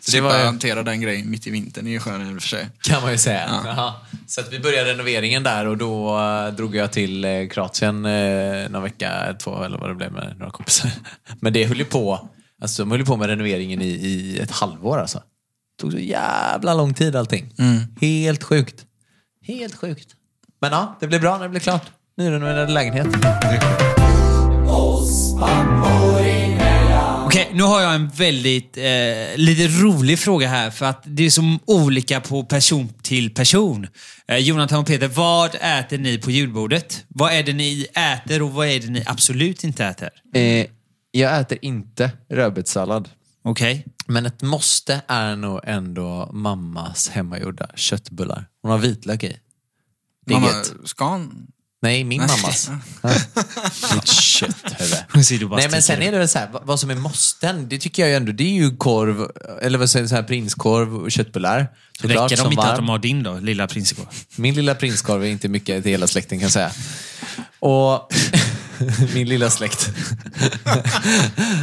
Så 0.00 0.06
det 0.06 0.10
Slippa 0.10 0.26
var 0.28 0.38
ju- 0.38 0.44
hantera 0.44 0.82
den 0.82 1.00
grejen 1.00 1.30
mitt 1.30 1.46
i 1.46 1.50
vintern 1.50 1.86
är 1.86 1.90
ju 1.90 2.00
skönare 2.00 2.28
i 2.28 2.36
och 2.36 2.42
för 2.42 2.48
sig. 2.48 2.68
kan 2.80 3.02
man 3.02 3.12
ju 3.12 3.18
säga. 3.18 3.60
Ja. 3.64 4.00
Så 4.26 4.40
att 4.40 4.52
vi 4.52 4.60
började 4.60 4.90
renoveringen 4.92 5.42
där 5.42 5.66
och 5.66 5.78
då 5.78 6.18
eh, 6.18 6.48
drog 6.54 6.76
jag 6.76 6.92
till 6.92 7.24
eh, 7.24 7.48
Kroatien 7.50 8.04
eh, 8.06 8.68
någon 8.70 8.82
vecka, 8.82 9.36
två 9.38 9.62
eller 9.64 9.78
vad 9.78 9.90
det 9.90 9.94
blev 9.94 10.12
med 10.12 10.34
några 10.38 10.50
kompisar. 10.52 10.90
Men 11.40 11.52
det 11.52 11.64
höll 11.64 11.78
ju 11.78 11.84
på, 11.84 12.28
alltså 12.62 12.82
de 12.82 12.90
höll 12.90 13.00
ju 13.00 13.06
på 13.06 13.16
med 13.16 13.28
renoveringen 13.28 13.82
i, 13.82 13.86
i 13.88 14.38
ett 14.40 14.50
halvår 14.50 14.98
alltså. 14.98 15.18
Det 15.18 15.82
tog 15.82 15.92
så 15.92 15.98
jävla 15.98 16.74
lång 16.74 16.94
tid 16.94 17.16
allting. 17.16 17.52
Helt 18.00 18.42
sjukt. 18.44 18.84
Helt 19.46 19.74
sjukt. 19.74 20.08
Men 20.60 20.72
ja, 20.72 20.96
det 21.00 21.06
blev 21.06 21.20
bra 21.20 21.36
när 21.36 21.42
det 21.42 21.48
blev 21.48 21.60
klart. 21.60 21.82
Nyrenoverad 22.16 22.70
lägenhet. 22.70 23.06
Okej, 27.30 27.50
nu 27.54 27.62
har 27.62 27.80
jag 27.80 27.94
en 27.94 28.08
väldigt 28.08 28.76
eh, 28.76 28.82
lite 29.36 29.68
rolig 29.82 30.18
fråga 30.18 30.48
här 30.48 30.70
för 30.70 30.86
att 30.86 31.02
det 31.06 31.26
är 31.26 31.30
så 31.30 31.58
olika 31.64 32.20
på 32.20 32.44
person 32.44 32.88
till 33.02 33.34
person. 33.34 33.86
Eh, 34.28 34.36
Jonathan 34.36 34.78
och 34.78 34.86
Peter, 34.86 35.08
vad 35.08 35.54
äter 35.54 35.98
ni 35.98 36.18
på 36.18 36.30
julbordet? 36.30 37.04
Vad 37.08 37.32
är 37.32 37.42
det 37.42 37.52
ni 37.52 37.86
äter 38.14 38.42
och 38.42 38.50
vad 38.50 38.66
är 38.66 38.80
det 38.80 38.86
ni 38.90 39.02
absolut 39.06 39.64
inte 39.64 39.84
äter? 39.84 40.08
Eh, 40.34 40.66
jag 41.10 41.40
äter 41.40 41.58
inte 41.62 42.10
rödbetssallad. 42.28 43.08
Okej? 43.44 43.86
Men 44.06 44.26
ett 44.26 44.42
måste 44.42 45.02
är 45.06 45.36
nog 45.36 45.60
ändå 45.64 46.30
mammas 46.32 47.08
hemmagjorda 47.08 47.70
köttbullar. 47.74 48.46
Hon 48.62 48.70
har 48.70 48.78
vitlök 48.78 49.24
i. 49.24 49.36
Det 50.26 50.34
är 50.34 50.40
Mamma, 50.40 50.52
gött. 50.52 50.74
ska 50.84 51.08
han? 51.08 51.46
Nej, 51.82 52.04
min 52.04 52.20
mammas. 52.20 52.70
Ditt 53.94 54.08
kötthuvud. 54.08 55.50
Nej, 55.50 55.68
men 55.70 55.82
sen 55.82 56.02
är 56.02 56.12
det 56.12 56.18
väl 56.18 56.28
så 56.28 56.38
här, 56.38 56.48
vad- 56.62 56.80
som 56.80 56.90
är 56.90 56.94
måsten, 56.94 57.68
det 57.68 57.78
tycker 57.78 58.02
jag 58.02 58.10
ju 58.10 58.16
ändå, 58.16 58.32
det 58.32 58.44
är 58.44 58.52
ju 58.54 58.76
korv, 58.76 59.30
eller 59.62 59.78
vad 59.78 59.90
säger 59.90 60.06
så 60.06 60.14
här 60.14 60.22
prinskorv 60.22 60.94
och 60.96 61.10
köttbullar. 61.12 61.66
Såklart, 62.00 62.30
Räcker 62.30 62.36
de 62.36 62.42
som 62.42 62.52
inte 62.52 62.62
att 62.62 62.68
varm. 62.68 62.76
de 62.76 62.88
har 62.88 62.98
din 62.98 63.22
då, 63.22 63.38
lilla 63.38 63.66
prinskorv? 63.66 64.06
Min 64.36 64.54
lilla 64.54 64.74
prinskorv 64.74 65.22
är 65.24 65.28
inte 65.28 65.48
mycket 65.48 65.82
till 65.82 65.92
hela 65.92 66.06
släkten 66.06 66.38
kan 66.38 66.42
jag 66.42 66.52
säga. 66.52 66.70
Och 67.58 68.12
min 69.14 69.28
lilla 69.28 69.50
släkt. 69.50 69.90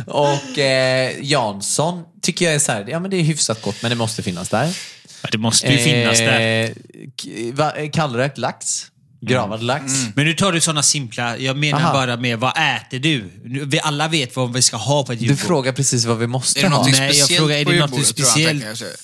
och 0.07 0.57
eh, 0.59 1.11
Jansson 1.25 2.03
tycker 2.21 2.45
jag 2.45 2.53
är 2.55 2.59
så 2.59 2.71
här, 2.71 2.85
ja 2.89 2.99
men 2.99 3.11
det 3.11 3.17
är 3.17 3.23
hyfsat 3.23 3.61
gott 3.61 3.81
men 3.81 3.89
det 3.89 3.95
måste 3.95 4.23
finnas 4.23 4.49
där. 4.49 4.77
Ja, 5.21 5.29
det 5.31 5.37
måste 5.37 5.67
ju 5.67 5.77
finnas 5.77 6.17
där. 6.17 6.39
Eh, 6.39 7.83
eh, 7.83 7.89
Kallrökt 7.91 8.37
lax. 8.37 8.85
Gravad 9.21 9.63
lax. 9.63 9.83
Men 10.15 10.25
nu 10.25 10.33
tar 10.33 10.51
du 10.51 10.61
sådana 10.61 10.83
simpla, 10.83 11.37
jag 11.37 11.57
menar 11.57 11.79
Aha. 11.81 11.93
bara 11.93 12.17
med 12.17 12.39
vad 12.39 12.51
äter 12.57 12.99
du? 12.99 13.31
Nu- 13.43 13.65
Vi 13.65 13.79
alla 13.79 14.07
vet 14.07 14.35
vad 14.35 14.53
vi 14.53 14.61
ska 14.61 14.77
ha 14.77 15.03
på 15.03 15.11
ett 15.11 15.19
Du 15.19 15.25
julbord. 15.25 15.39
frågar 15.47 15.71
precis 15.71 16.05
vad 16.05 16.17
vi 16.17 16.27
måste 16.27 16.59
Är 16.59 16.63
det 16.63 16.69
ha. 16.69 16.83
Nej, 16.83 16.91
jag 16.91 16.95
speciellt 17.15 17.39
frågar, 17.39 17.55
är 17.57 17.65
på 17.65 17.71
det 17.71 17.79
något 17.79 17.89
julbordet, 17.91 18.15
tror 18.15 18.27
jag 18.27 18.31
han 18.31 18.31
speciellt? 18.33 18.61
tänker 18.61 18.75
sig? 18.75 18.95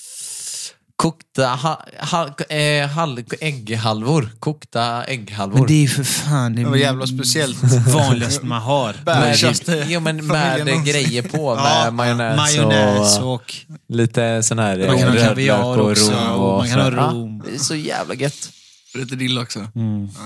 Kokta 0.96 1.46
ha, 1.48 1.84
ha, 1.98 2.54
eh, 2.56 2.88
hal, 2.88 3.24
ägghalvor. 3.40 4.28
Kokta 4.38 5.04
ägghalvor. 5.04 5.58
Men 5.58 5.66
det 5.66 5.74
är 5.74 5.80
ju 5.82 5.88
för 5.88 6.04
fan 6.04 6.54
det 6.54 6.62
Det 6.62 6.68
var 6.68 6.76
jävla 6.76 7.06
speciellt. 7.06 7.56
vanligaste 7.94 8.44
man 8.46 8.62
har. 8.62 8.94
Med, 9.06 9.86
jo, 9.88 10.00
men 10.00 10.26
med 10.26 10.42
familjen 10.42 10.84
grejer 10.84 11.22
på. 11.22 11.54
Med 11.54 11.64
Ja, 11.64 11.90
majonnäs, 11.90 12.36
majonnäs 12.36 13.18
och, 13.18 13.34
och... 13.34 13.54
lite 13.88 14.42
sån 14.42 14.58
här 14.58 14.76
Man 14.78 14.86
kan 14.86 14.96
ha 14.98 15.06
rödlök 15.06 15.28
kaviar 15.28 15.62
och 15.78 15.90
också, 15.90 16.12
rom. 16.12 16.40
och 16.40 16.58
man 16.58 16.68
kan 16.68 16.80
ha 16.80 16.90
så. 16.90 16.96
Ja, 16.96 17.10
rom. 17.10 17.42
det 17.46 17.54
är 17.54 17.58
så 17.58 17.74
jävla 17.74 18.14
gött. 18.14 18.48
Lite 18.94 19.16
dill 19.16 19.38
också. 19.38 19.70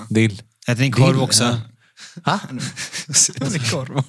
Dill. 0.09 0.43
Äter 0.69 0.83
ni 0.83 0.91
korv 0.91 1.13
Dill, 1.13 1.23
också? 1.23 1.61
Ha? 2.25 2.41
korv 3.71 4.03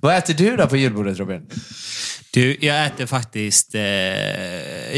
Vad 0.00 0.16
äter 0.16 0.34
du 0.34 0.56
då 0.56 0.66
på 0.66 0.76
julbordet 0.76 1.18
Robin? 1.18 1.42
Du, 2.30 2.56
jag 2.60 2.86
äter 2.86 3.06
faktiskt... 3.06 3.74
Eh, 3.74 3.82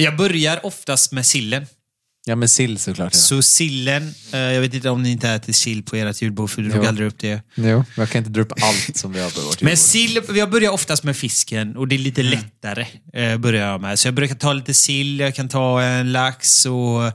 jag 0.03 0.17
börjar 0.17 0.67
oftast 0.67 1.13
med 1.13 1.27
sillen. 1.27 1.67
Ja 2.29 2.37
men 2.37 2.49
sill 2.49 2.79
såklart. 2.79 3.15
Ja. 3.15 3.19
Så 3.19 3.43
sillen, 3.43 4.15
eh, 4.33 4.39
jag 4.39 4.61
vet 4.61 4.75
inte 4.75 4.91
om 4.91 5.03
ni 5.03 5.11
inte 5.11 5.29
äter 5.29 5.53
sill 5.53 5.83
på 5.83 5.97
ert 5.97 6.23
julbord 6.23 6.51
för 6.51 6.63
du 6.63 6.69
drog 6.69 6.87
aldrig 6.87 7.09
upp 7.09 7.19
det. 7.19 7.43
Jo, 7.55 7.85
jag 7.97 8.11
kan 8.11 8.19
inte 8.19 8.31
dra 8.31 8.43
upp 8.43 8.53
allt 8.63 8.97
som 8.97 9.13
vi 9.13 9.21
har 9.21 9.31
på 9.31 9.41
vårt 9.41 9.63
Men 9.63 9.77
sill, 9.77 10.21
jag 10.35 10.51
börjar 10.51 10.71
oftast 10.71 11.05
med 11.05 11.17
fisken 11.17 11.77
och 11.77 11.89
det 11.89 11.97
är 11.97 11.99
lite 11.99 12.23
lättare. 12.23 12.87
Eh, 13.13 13.37
börjar 13.37 13.71
jag 13.71 13.81
med. 13.81 13.99
Så 13.99 14.09
jag 14.09 14.15
brukar 14.15 14.35
ta 14.35 14.53
lite 14.53 14.75
sill, 14.75 15.21
jag 15.21 15.35
kan 15.35 15.49
ta 15.49 15.83
en 15.83 16.13
lax 16.13 16.67
och 16.67 17.13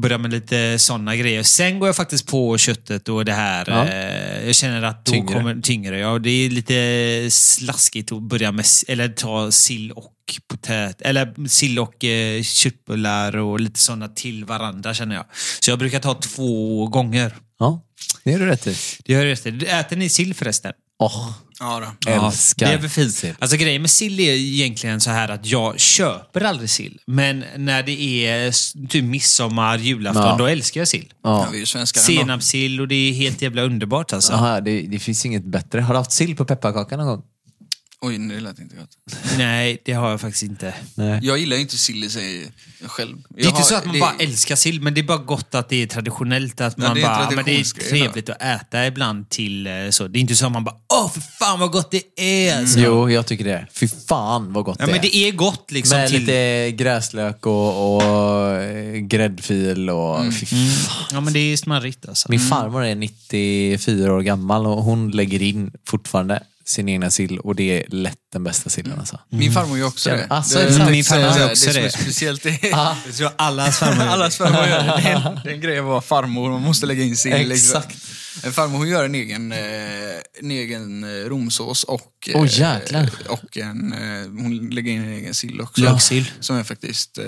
börja 0.00 0.18
med 0.18 0.30
lite 0.30 0.78
sådana 0.78 1.16
grejer. 1.16 1.42
Sen 1.42 1.78
går 1.78 1.88
jag 1.88 1.96
faktiskt 1.96 2.26
på 2.26 2.58
köttet 2.58 3.08
och 3.08 3.24
det 3.24 3.32
här. 3.32 3.64
Ja. 3.68 3.88
Eh, 3.88 4.46
jag 4.46 4.54
känner 4.54 4.82
att 4.82 5.04
då 5.04 5.12
Tyngre. 5.12 5.34
kommer 5.34 5.60
tyngre. 5.60 5.98
Ja, 5.98 6.18
det 6.18 6.30
är 6.30 6.50
lite 6.50 7.30
slaskigt 7.30 8.12
att 8.12 8.22
börja 8.22 8.52
med, 8.52 8.64
eller 8.88 9.08
ta 9.08 9.50
sill 9.50 9.92
och 9.92 10.12
potät, 10.48 11.02
eller 11.02 11.48
sill 11.48 11.78
och 11.78 12.04
eh, 12.04 12.42
köttbullar 12.42 13.36
och 13.36 13.60
lite 13.60 13.80
sådana 13.80 14.08
till 14.08 14.44
varandra 14.44 14.94
känner 14.94 15.14
jag. 15.14 15.24
Så 15.60 15.70
jag 15.70 15.78
brukar 15.78 16.00
ta 16.00 16.14
två 16.14 16.86
gånger. 16.86 17.34
Ja, 17.58 17.80
det 18.24 18.32
är 18.32 18.38
du 18.38 18.46
rätt 18.46 18.66
i. 18.66 18.76
Det 19.04 19.12
gör 19.12 19.24
rätt 19.24 19.46
i. 19.46 19.66
Äter 19.66 19.96
ni 19.96 20.08
sill 20.08 20.34
förresten? 20.34 20.72
Åh, 20.98 21.32
Ja 21.60 21.82
då. 22.04 22.10
älskar 22.26 22.66
det 22.66 22.72
är 22.72 22.78
väl 22.78 22.90
fint. 22.90 23.14
sill. 23.14 23.34
Alltså 23.38 23.56
grejen 23.56 23.82
med 23.82 23.90
sill 23.90 24.20
är 24.20 24.32
egentligen 24.34 25.00
så 25.00 25.10
här 25.10 25.28
att 25.28 25.46
jag 25.46 25.80
köper 25.80 26.40
aldrig 26.40 26.70
sill. 26.70 26.98
Men 27.06 27.44
när 27.56 27.82
det 27.82 28.26
är 28.26 28.50
typ 28.88 29.04
midsommar, 29.04 29.78
julafton, 29.78 30.22
Ja. 30.22 30.36
då 30.38 30.46
älskar 30.46 30.80
jag 30.80 30.88
sill. 30.88 31.12
Ja, 31.24 31.48
Ja. 31.62 31.86
Senapssill 31.86 32.80
och 32.80 32.88
det 32.88 32.94
är 32.94 33.12
helt 33.12 33.42
jävla 33.42 33.62
underbart 33.62 34.12
alltså. 34.12 34.32
Aha, 34.32 34.60
det, 34.60 34.80
det 34.82 34.98
finns 34.98 35.26
inget 35.26 35.44
bättre. 35.44 35.80
Har 35.80 35.94
du 35.94 35.98
haft 35.98 36.12
sill 36.12 36.36
på 36.36 36.44
pepparkakan 36.44 36.98
någon 36.98 37.08
gång? 37.08 37.22
Oj, 38.00 38.18
det 38.18 38.40
lät 38.40 38.58
inte 38.58 38.76
gott. 38.76 38.90
Nej, 39.38 39.82
det 39.84 39.92
har 39.92 40.10
jag 40.10 40.20
faktiskt 40.20 40.42
inte. 40.42 40.74
Nej. 40.94 41.20
Jag 41.22 41.38
gillar 41.38 41.56
inte 41.56 41.76
sill 41.76 42.04
i 42.04 42.10
sig 42.10 42.52
själv. 42.86 43.16
Det 43.28 43.42
är 43.42 43.48
inte 43.48 43.62
så 43.62 43.74
att 43.74 43.84
man 43.86 44.00
bara 44.00 44.14
älskar 44.18 44.56
sill, 44.56 44.80
men 44.80 44.94
det 44.94 45.00
är 45.00 45.02
bara 45.02 45.18
gott 45.18 45.54
att 45.54 45.68
det 45.68 45.82
är 45.82 45.86
traditionellt. 45.86 46.60
Att 46.60 46.76
man 46.76 46.94
det 46.94 47.00
är 47.00 47.04
bara, 47.04 47.30
men 47.30 47.44
det 47.44 47.60
är 47.60 47.88
trevligt 47.90 48.28
att 48.28 48.42
äta 48.42 48.86
ibland 48.86 49.28
till 49.30 49.66
eh, 49.66 49.72
så. 49.90 50.08
Det 50.08 50.18
är 50.18 50.20
inte 50.20 50.36
så 50.36 50.46
att 50.46 50.52
man 50.52 50.64
bara, 50.64 50.74
åh 50.94 51.10
för 51.12 51.20
fan 51.20 51.60
vad 51.60 51.70
gott 51.70 51.90
det 51.90 52.02
är! 52.48 52.58
Alltså. 52.58 52.78
Jo, 52.80 53.10
jag 53.10 53.26
tycker 53.26 53.44
det. 53.44 53.66
Fy 53.72 53.88
fan 53.88 54.52
vad 54.52 54.64
gott 54.64 54.76
Ja, 54.80 54.86
det 54.86 54.92
men 54.92 54.98
är. 55.00 55.02
det 55.02 55.16
är 55.16 55.32
gott 55.32 55.70
liksom 55.70 55.98
Med 55.98 56.08
till... 56.08 56.20
lite 56.20 56.70
gräslök 56.70 57.46
och, 57.46 57.96
och 57.96 58.02
eh, 58.52 58.94
gräddfil 58.96 59.90
och 59.90 60.34
fy 60.34 60.46
fan. 60.46 61.04
Ja, 61.12 61.20
men 61.20 61.32
det 61.32 61.38
är 61.38 61.56
smarrigt 61.56 62.08
alltså. 62.08 62.30
Min 62.30 62.40
farmor 62.40 62.84
är 62.84 62.94
94 62.94 64.12
år 64.14 64.20
gammal 64.20 64.66
och 64.66 64.82
hon 64.82 65.10
lägger 65.10 65.42
in 65.42 65.70
fortfarande 65.86 66.42
sin 66.64 66.88
egna 66.88 67.10
sill 67.10 67.38
och 67.38 67.54
det 67.56 67.78
är 67.80 67.84
lätt 67.88 68.18
den 68.32 68.44
bästa 68.44 68.70
sillen 68.70 68.98
alltså. 68.98 69.20
Min 69.30 69.52
farmor 69.52 69.78
gör 69.78 69.86
också 69.86 70.10
det. 70.10 70.26
alltså, 70.30 70.58
det, 70.58 70.78
det? 70.78 70.90
Min 70.90 71.04
farmor 71.04 71.38
gör 71.38 71.50
också 71.50 71.66
det. 71.66 71.72
som 71.72 71.82
det. 71.82 71.86
är 71.86 71.88
speciellt 71.88 72.46
är... 72.46 72.58
Ah, 72.72 72.96
Jag 73.06 73.14
tror 73.14 73.30
allas 73.36 73.78
farmor 73.78 74.04
Allas 74.04 74.36
farmor 74.36 74.66
gör 74.66 74.78
det. 74.78 74.84
Det 75.04 75.08
är 75.08 75.16
en, 75.28 75.38
det 75.44 75.50
är 75.50 75.54
en 75.54 75.60
grej 75.60 75.78
att 75.78 75.84
vara 75.84 76.00
farmor, 76.00 76.50
man 76.50 76.62
måste 76.62 76.86
lägga 76.86 77.02
in 77.02 77.16
sin... 77.16 77.32
Exakt. 77.32 77.96
En 78.44 78.52
farmor 78.52 78.78
hon 78.78 78.88
gör 78.88 79.04
en 79.04 79.14
egen, 79.14 79.52
eh, 79.52 79.58
en 80.40 80.50
egen 80.50 81.04
eh, 81.04 81.28
romsås 81.28 81.84
och, 81.84 82.28
Åh, 82.34 82.46
jäklar. 82.60 83.10
och 83.28 83.56
en, 83.58 83.94
hon 84.38 84.70
lägger 84.70 84.92
in 84.92 85.02
en 85.04 85.12
egen 85.12 85.34
sill 85.34 85.60
också. 85.60 85.80
Löksill. 85.82 86.30
Som 86.40 86.56
är 86.56 86.64
faktiskt, 86.64 87.18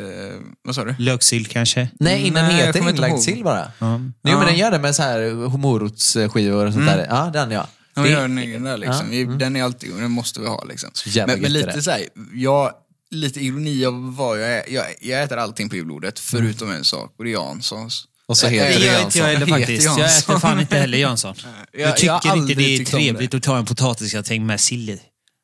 vad 0.64 0.75
sa 0.75 0.85
du? 0.85 0.94
Löksill 0.99 1.46
kanske? 1.46 1.88
Nej, 2.01 2.27
innan 2.27 2.44
Nej, 2.44 2.66
heter 2.66 2.88
inlagd 2.88 3.18
sill 3.20 3.44
bara. 3.44 3.70
Ja. 3.79 4.01
Jo, 4.25 4.38
men 4.38 4.46
den 4.46 4.57
gör 4.57 4.70
det 4.70 4.79
med 4.79 4.96
så 4.96 5.03
här 5.03 5.31
morotsskivor 5.59 6.66
och 6.66 6.72
sånt 6.72 6.87
där. 6.87 7.07
Ja, 7.11 7.31
den 7.33 7.51
ja. 7.51 7.66
Hon 7.96 8.04
Det- 8.04 8.11
gör 8.11 8.24
en 8.24 8.38
egen 8.38 8.62
där 8.62 8.76
liksom. 8.78 9.11
Vi- 9.11 9.24
Den 9.24 9.56
är 9.56 9.62
alltid, 9.62 9.94
den 9.94 10.11
måste 10.11 10.40
vi 10.40 10.46
ha 10.46 10.64
liksom. 10.64 10.90
Men, 11.26 11.40
men 11.40 11.52
lite 11.52 11.82
så 11.82 11.90
här, 11.90 12.02
jag, 12.35 12.72
lite 13.11 13.40
ironi 13.40 13.85
av 13.85 14.16
vad 14.16 14.40
jag 14.42 14.48
är. 14.48 14.64
Jag, 14.72 14.85
jag 15.00 15.22
äter 15.22 15.37
allting 15.37 15.68
på 15.68 15.76
julbordet 15.76 16.18
förutom 16.18 16.70
en 16.70 16.85
sak 16.85 17.14
och 17.18 17.24
det 17.24 17.30
är 17.30 17.32
Janssons. 17.32 18.04
Och 18.28 18.37
så 18.37 18.46
Jag- 18.46 18.50
heter 18.50 18.80
Det 18.80 18.87
Jansson. 18.87 19.04
inte 19.06 19.18
jag 19.18 19.24
heller 19.26 19.38
Heter 19.46 19.59
faktiskt. 19.59 19.85
Jag 19.85 19.98
Jansson. 19.98 20.35
äter 20.35 20.40
fan 20.40 20.61
inte 20.61 20.76
heller 20.76 20.98
Jansson. 20.98 21.35
Jag- 21.72 21.80
Jag 21.82 21.88
jag 21.88 21.96
tycker 21.96 22.28
har 22.28 22.37
inte 22.37 22.54
det 22.54 22.76
är 22.76 22.85
trevligt 22.85 23.35
att 23.35 23.42
ta 23.42 23.59
en 23.59 23.66
potatisgratäng 23.66 24.46
med 24.46 24.61
sill 24.61 24.90
i. 24.90 25.00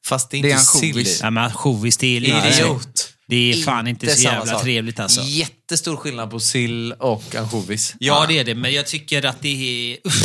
Fast 0.06 0.30
det 0.30 0.38
är 0.38 0.42
Det 0.42 0.48
är 0.48 0.52
inte 0.52 0.64
sill 0.64 0.98
i. 0.98 1.18
Ja, 1.22 1.30
men 1.30 1.44
ansjovis, 1.44 1.96
det 1.96 2.16
är 2.16 2.20
lite... 2.20 2.48
Idiot. 2.48 3.11
Det 3.32 3.52
är 3.52 3.62
fan 3.62 3.86
inte 3.86 4.06
så 4.16 4.22
jävla 4.22 4.52
sak. 4.52 4.62
trevligt 4.62 5.00
alltså. 5.00 5.20
Jättestor 5.22 5.96
skillnad 5.96 6.30
på 6.30 6.40
sill 6.40 6.92
och 6.92 7.34
ansjovis. 7.34 7.94
Ja, 7.98 8.24
det 8.28 8.38
är 8.38 8.44
det. 8.44 8.54
Men 8.54 8.72
jag 8.74 8.86
tycker 8.86 9.24
att 9.26 9.40
det 9.42 9.48
är... 9.92 9.98
Uff, 10.04 10.22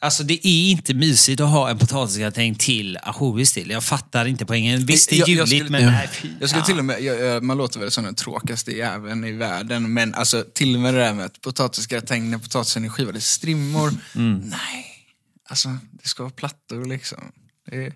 alltså 0.00 0.22
det 0.22 0.46
är 0.46 0.70
inte 0.70 0.94
mysigt 0.94 1.40
att 1.40 1.48
ha 1.48 1.70
en 1.70 1.78
potatisgratäng 1.78 2.54
till 2.54 2.98
ansjovis 3.02 3.52
till. 3.52 3.70
Jag 3.70 3.84
fattar 3.84 4.26
inte 4.26 4.46
poängen. 4.46 4.86
Visst, 4.86 5.10
det 5.10 5.16
är 5.16 5.18
Jag- 5.18 5.28
jag 5.28 5.46
juligt, 5.48 5.64
skulle- 5.66 5.70
men 5.82 5.92
nej, 5.92 6.08
fy 6.12 6.28
Jag 6.40 6.48
skulle 6.48 6.64
till 6.64 6.78
och 6.78 6.84
med, 6.84 7.02
jag, 7.02 7.20
jag, 7.20 7.42
man 7.44 7.56
låter 7.58 7.80
väl 7.80 7.90
som 7.90 8.04
den 8.04 8.14
tråkigaste 8.14 8.70
jäveln 8.76 9.24
i 9.24 9.32
världen, 9.32 9.92
men 9.94 10.14
alltså 10.14 10.44
till 10.54 10.74
och 10.74 10.80
med 10.80 10.94
det 10.94 11.00
där 11.00 11.12
med 11.14 11.24
att 11.26 11.40
potatisgratäng 11.40 12.30
när 12.30 12.38
potatisen 12.38 12.84
är 12.84 12.88
skivad 12.88 13.16
i 13.16 13.20
strimmor. 13.20 13.94
Mm. 14.14 14.38
Nej, 14.38 14.86
alltså 15.48 15.68
det 16.02 16.08
ska 16.08 16.22
vara 16.22 16.32
plattor 16.32 16.84
liksom. 16.86 17.18
Det 17.70 17.76
är, 17.76 17.92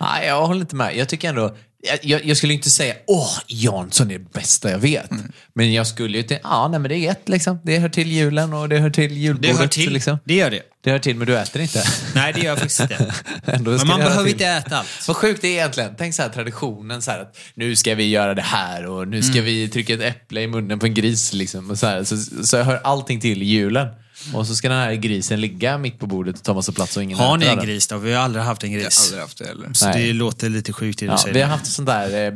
Nej, 0.00 0.26
jag 0.26 0.46
håller 0.46 0.60
inte 0.60 0.76
med. 0.76 0.96
Jag 0.96 1.08
tycker 1.08 1.28
ändå... 1.28 1.56
Jag, 2.02 2.24
jag, 2.24 2.36
skulle 2.36 2.54
inte 2.54 2.70
säga 2.70 2.94
åh, 3.06 3.38
Jansson 3.46 4.10
är 4.10 4.18
det 4.18 4.32
bästa 4.32 4.70
jag 4.70 4.78
vet. 4.78 5.10
Mm. 5.10 5.32
Men 5.54 5.72
jag 5.72 5.86
skulle 5.86 6.16
ju 6.16 6.22
till, 6.22 6.38
ja, 6.42 6.68
nej 6.68 6.80
men 6.80 6.88
det 6.88 6.96
är 6.96 7.10
ett 7.10 7.28
liksom. 7.28 7.60
Det 7.64 7.78
hör 7.78 7.88
till 7.88 8.12
julen 8.12 8.52
och 8.52 8.68
det 8.68 8.78
hör 8.78 8.90
till 8.90 9.12
julbordet. 9.12 9.50
Det 9.50 9.58
hör 9.58 9.66
till. 9.66 9.92
Liksom. 9.92 10.18
Det 10.24 10.34
gör 10.34 10.50
det. 10.50 10.62
Det 10.84 10.90
hör 10.90 10.98
till, 10.98 11.16
men 11.16 11.26
du 11.26 11.38
äter 11.38 11.62
inte. 11.62 11.84
Nej, 12.14 12.32
det 12.32 12.40
gör 12.40 12.46
jag 12.46 12.58
faktiskt 12.58 12.80
inte. 12.80 13.14
Men 13.44 13.64
man 13.64 13.98
behöver 13.98 14.22
till. 14.22 14.32
inte 14.32 14.46
äta 14.46 14.76
allt. 14.76 15.08
Vad 15.08 15.16
sjukt 15.16 15.42
det 15.42 15.48
är 15.48 15.52
egentligen. 15.52 15.94
Tänk 15.98 16.14
så 16.14 16.22
här 16.22 16.28
traditionen 16.28 17.02
så 17.02 17.10
här 17.10 17.20
att 17.20 17.38
nu 17.54 17.76
ska 17.76 17.94
vi 17.94 18.08
göra 18.08 18.34
det 18.34 18.42
här 18.42 18.86
och 18.86 19.08
nu 19.08 19.22
ska 19.22 19.42
vi 19.42 19.68
trycka 19.68 19.94
ett 19.94 20.00
äpple 20.00 20.40
i 20.40 20.46
munnen 20.46 20.78
på 20.78 20.86
en 20.86 20.94
gris. 20.94 21.32
Liksom, 21.32 21.70
och 21.70 21.78
så, 21.78 21.86
här. 21.86 22.04
Så, 22.04 22.16
så 22.46 22.62
hör 22.62 22.80
allting 22.84 23.20
till 23.20 23.42
julen. 23.42 23.88
Och 24.34 24.46
så 24.46 24.54
ska 24.54 24.68
den 24.68 24.78
här 24.78 24.94
grisen 24.94 25.40
ligga 25.40 25.78
mitt 25.78 25.98
på 25.98 26.06
bordet 26.06 26.36
och 26.38 26.42
ta 26.42 26.54
massa 26.54 26.72
plats 26.72 26.96
och 26.96 27.02
ingen 27.02 27.18
Har 27.18 27.36
ni 27.36 27.46
en 27.46 27.56
den. 27.56 27.66
gris 27.66 27.86
då? 27.86 27.96
Vi 27.98 28.12
har 28.12 28.22
aldrig 28.22 28.44
haft 28.44 28.64
en 28.64 28.70
jag 28.72 28.78
har 28.78 28.84
gris. 28.84 29.06
aldrig 29.06 29.20
haft 29.22 29.38
det 29.38 29.46
heller. 29.46 29.68
Så 29.72 29.86
Nej. 29.88 30.06
det 30.06 30.12
låter 30.12 30.48
lite 30.48 30.72
sjukt 30.72 30.98
det 30.98 31.06
du 31.06 31.10
Ja, 31.12 31.18
säger. 31.18 31.34
vi 31.34 31.40
har 31.40 31.48
haft 31.48 31.66
sån 31.66 31.84
där 31.84 32.26
eh, 32.26 32.34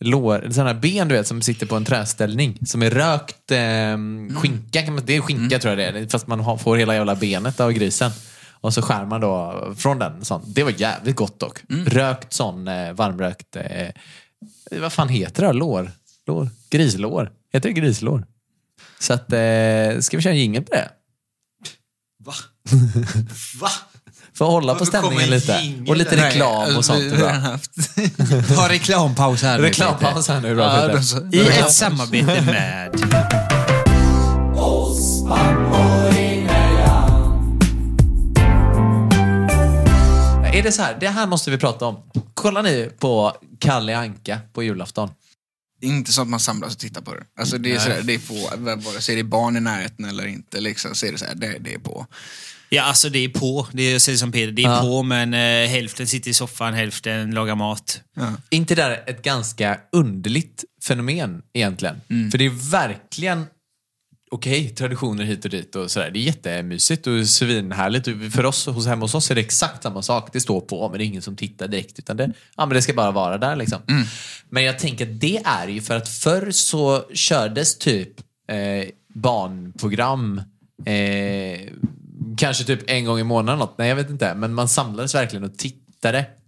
lår, 0.00 0.48
sån 0.50 0.66
här 0.66 0.74
ben 0.74 1.08
du 1.08 1.14
vet 1.14 1.26
som 1.26 1.42
sitter 1.42 1.66
på 1.66 1.76
en 1.76 1.84
träställning. 1.84 2.58
Som 2.66 2.82
är 2.82 2.90
rökt 2.90 3.50
eh, 3.50 4.38
skinka. 4.40 4.82
Kan 4.82 4.94
man, 4.94 5.02
det 5.06 5.16
är 5.16 5.20
skinka 5.20 5.58
tror 5.58 5.80
jag 5.80 5.94
det 5.94 6.00
är. 6.00 6.06
Fast 6.08 6.26
man 6.26 6.40
har, 6.40 6.56
får 6.56 6.76
hela 6.76 6.94
jävla 6.94 7.14
benet 7.14 7.60
av 7.60 7.72
grisen. 7.72 8.10
Och 8.60 8.74
så 8.74 8.82
skär 8.82 9.04
man 9.04 9.20
då 9.20 9.64
från 9.76 9.98
den. 9.98 10.24
Sån. 10.24 10.42
Det 10.46 10.62
var 10.62 10.72
jävligt 10.76 11.16
gott 11.16 11.40
dock. 11.40 11.58
Rökt 11.86 12.32
sån 12.32 12.68
eh, 12.68 12.92
varmrökt. 12.92 13.56
Eh, 13.56 13.88
vad 14.80 14.92
fan 14.92 15.08
heter 15.08 15.46
det? 15.46 15.52
Lår? 15.52 15.90
Lår? 16.26 16.48
Grislår? 16.70 17.30
Heter 17.52 17.68
det 17.68 17.72
grislår? 17.72 18.24
Så 19.00 19.12
att, 19.12 19.32
eh, 19.32 20.00
ska 20.00 20.16
vi 20.16 20.22
köra 20.22 20.32
en 20.32 20.38
jingel 20.38 20.62
på 20.62 20.70
det? 20.74 20.88
Va? 22.24 22.32
Va? 23.60 23.70
För 24.34 24.44
att 24.44 24.50
hålla 24.50 24.74
på 24.74 24.86
stämningen 24.86 25.24
en 25.24 25.30
lite. 25.30 25.74
Och 25.88 25.96
lite 25.96 26.16
reklam 26.28 26.50
och 26.56 26.62
alltså, 26.62 26.82
sånt. 26.82 27.02
vi- 27.02 27.22
har 27.22 27.30
haft- 27.30 27.70
Ha 28.56 28.68
reklampaus 28.68 29.42
här 29.42 29.58
nu. 29.58 29.64
Reklampaus 29.64 30.28
här 30.28 30.40
nu. 30.40 30.54
Då. 30.54 31.36
I 31.38 31.40
ett 31.48 31.72
samarbete 31.72 32.42
med... 32.42 32.94
Är 40.54 40.62
det 40.62 40.72
så 40.72 40.82
här, 40.82 40.96
det 41.00 41.08
här 41.08 41.26
måste 41.26 41.50
vi 41.50 41.58
prata 41.58 41.86
om. 41.86 41.96
Kollar 42.34 42.62
ni 42.62 42.90
på 42.98 43.32
Kalle 43.58 43.96
Anka 43.98 44.38
på 44.52 44.62
julafton? 44.62 45.10
Inte 45.80 46.12
så 46.12 46.22
att 46.22 46.28
man 46.28 46.40
samlas 46.40 46.72
och 46.74 46.78
tittar 46.80 47.00
på 47.00 47.14
det. 47.14 47.24
Alltså 47.40 47.58
det 47.58 47.72
är, 47.72 47.78
sådär, 47.78 48.02
det 48.02 48.14
är 48.14 48.18
på, 48.18 48.56
vare 48.80 49.00
sig 49.00 49.14
det 49.14 49.20
är 49.20 49.24
barn 49.24 49.56
i 49.56 49.60
närheten 49.60 50.04
eller 50.04 50.26
inte, 50.26 50.60
liksom, 50.60 50.94
så 50.94 51.06
är 51.06 51.12
det 51.12 51.18
så 51.18 51.24
här, 51.24 51.34
det, 51.34 51.58
det 51.60 51.74
är 51.74 51.78
på. 51.78 52.06
Ja, 52.70 52.82
alltså 52.82 53.08
det 53.08 53.18
är 53.18 53.28
på. 53.28 53.68
Det 53.72 53.82
är, 53.82 53.92
jag 53.92 54.00
säger 54.00 54.18
som 54.18 54.32
Peter, 54.32 54.52
det 54.52 54.62
är 54.62 54.68
Ja. 54.68 54.80
på 54.80 55.02
men 55.02 55.34
eh, 55.34 55.68
hälften 55.68 56.06
sitter 56.06 56.30
i 56.30 56.34
soffan, 56.34 56.74
hälften 56.74 57.30
lagar 57.30 57.54
mat. 57.54 58.00
inte 58.50 58.74
det 58.74 58.82
där 58.82 59.02
ett 59.06 59.22
ganska 59.22 59.78
underligt 59.92 60.64
fenomen 60.84 61.42
egentligen? 61.52 62.00
För 62.30 62.38
det 62.38 62.46
är 62.46 62.70
verkligen 62.70 63.46
okej, 64.30 64.68
traditioner 64.68 65.24
hit 65.24 65.44
och 65.44 65.50
dit 65.50 65.76
och 65.76 65.90
sådär. 65.90 66.10
Det 66.10 66.18
är 66.18 66.22
jättemysigt 66.22 67.06
och 67.06 67.28
svinhärligt. 67.28 68.34
För 68.34 68.44
oss 68.44 68.66
hos, 68.66 68.86
hemma 68.86 69.04
hos 69.04 69.14
oss 69.14 69.30
är 69.30 69.34
det 69.34 69.40
exakt 69.40 69.82
samma 69.82 70.02
sak. 70.02 70.28
Det 70.32 70.40
står 70.40 70.60
på, 70.60 70.88
men 70.88 70.98
det 70.98 71.04
är 71.04 71.06
ingen 71.06 71.22
som 71.22 71.36
tittar 71.36 71.68
direkt. 71.68 71.98
Utan 71.98 72.16
det, 72.16 72.32
ja, 72.56 72.66
men 72.66 72.74
det 72.74 72.82
ska 72.82 72.92
bara 72.92 73.10
vara 73.10 73.38
där 73.38 73.56
liksom. 73.56 73.78
Men 74.50 74.64
jag 74.64 74.78
tänker 74.78 75.06
att 75.06 75.20
det 75.20 75.42
är 75.44 75.68
ju 75.68 75.80
för 75.80 75.96
att 75.96 76.08
förr 76.08 76.50
så 76.50 77.04
kördes 77.14 77.78
typ 77.78 78.20
eh, 78.48 78.88
barnprogram 79.14 80.42
eh, 80.84 81.60
kanske 82.36 82.64
typ 82.64 82.90
en 82.90 83.04
gång 83.04 83.18
i 83.18 83.24
månaden 83.24 83.58
något. 83.58 83.78
Nej, 83.78 83.88
jag 83.88 83.96
vet 83.96 84.10
inte. 84.10 84.34
Men 84.34 84.54
man 84.54 84.68
samlades 84.68 85.14
verkligen 85.14 85.44
och 85.44 85.58
tittade 85.58 85.87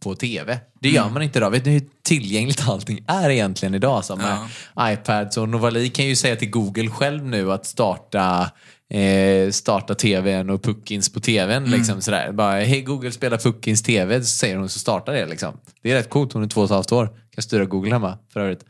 på 0.00 0.14
TV. 0.14 0.60
Det 0.80 0.88
gör 0.88 1.10
man 1.10 1.22
inte 1.22 1.38
idag. 1.38 1.50
Vet 1.50 1.64
ni 1.64 1.72
hur 1.72 1.82
tillgängligt 2.02 2.68
allting 2.68 3.04
är 3.06 3.30
egentligen 3.30 3.74
idag? 3.74 4.04
Så 4.04 4.16
med 4.16 4.38
iPads 4.80 5.36
och 5.36 5.48
Novali 5.48 5.88
kan 5.88 6.06
ju 6.06 6.16
säga 6.16 6.36
till 6.36 6.50
Google 6.50 6.90
själv 6.90 7.24
nu 7.24 7.52
att 7.52 7.66
starta 7.66 8.50
eh, 8.90 9.50
starta 9.50 9.94
TVn 9.94 10.50
och 10.50 10.62
Puckins 10.62 11.12
på 11.12 11.20
TVn. 11.20 11.64
Liksom, 11.64 12.00
sådär. 12.00 12.32
Bara, 12.32 12.60
hej 12.60 12.82
Google, 12.82 13.12
spela 13.12 13.38
Puckins 13.38 13.82
TV. 13.82 14.20
Så 14.20 14.26
säger 14.26 14.56
hon 14.56 14.68
så 14.68 14.78
startar 14.78 15.12
det. 15.12 15.26
Liksom. 15.26 15.56
Det 15.82 15.90
är 15.90 15.94
rätt 15.94 16.10
coolt. 16.10 16.32
Hon 16.32 16.42
är 16.42 16.48
två 16.48 16.60
och 16.60 16.64
ett 16.64 16.70
halvt 16.70 16.92
år. 16.92 17.08
Kan 17.34 17.42
styra 17.42 17.64
Google 17.64 17.92
hemma 17.92 18.18
för 18.32 18.40
övrigt. 18.40 18.64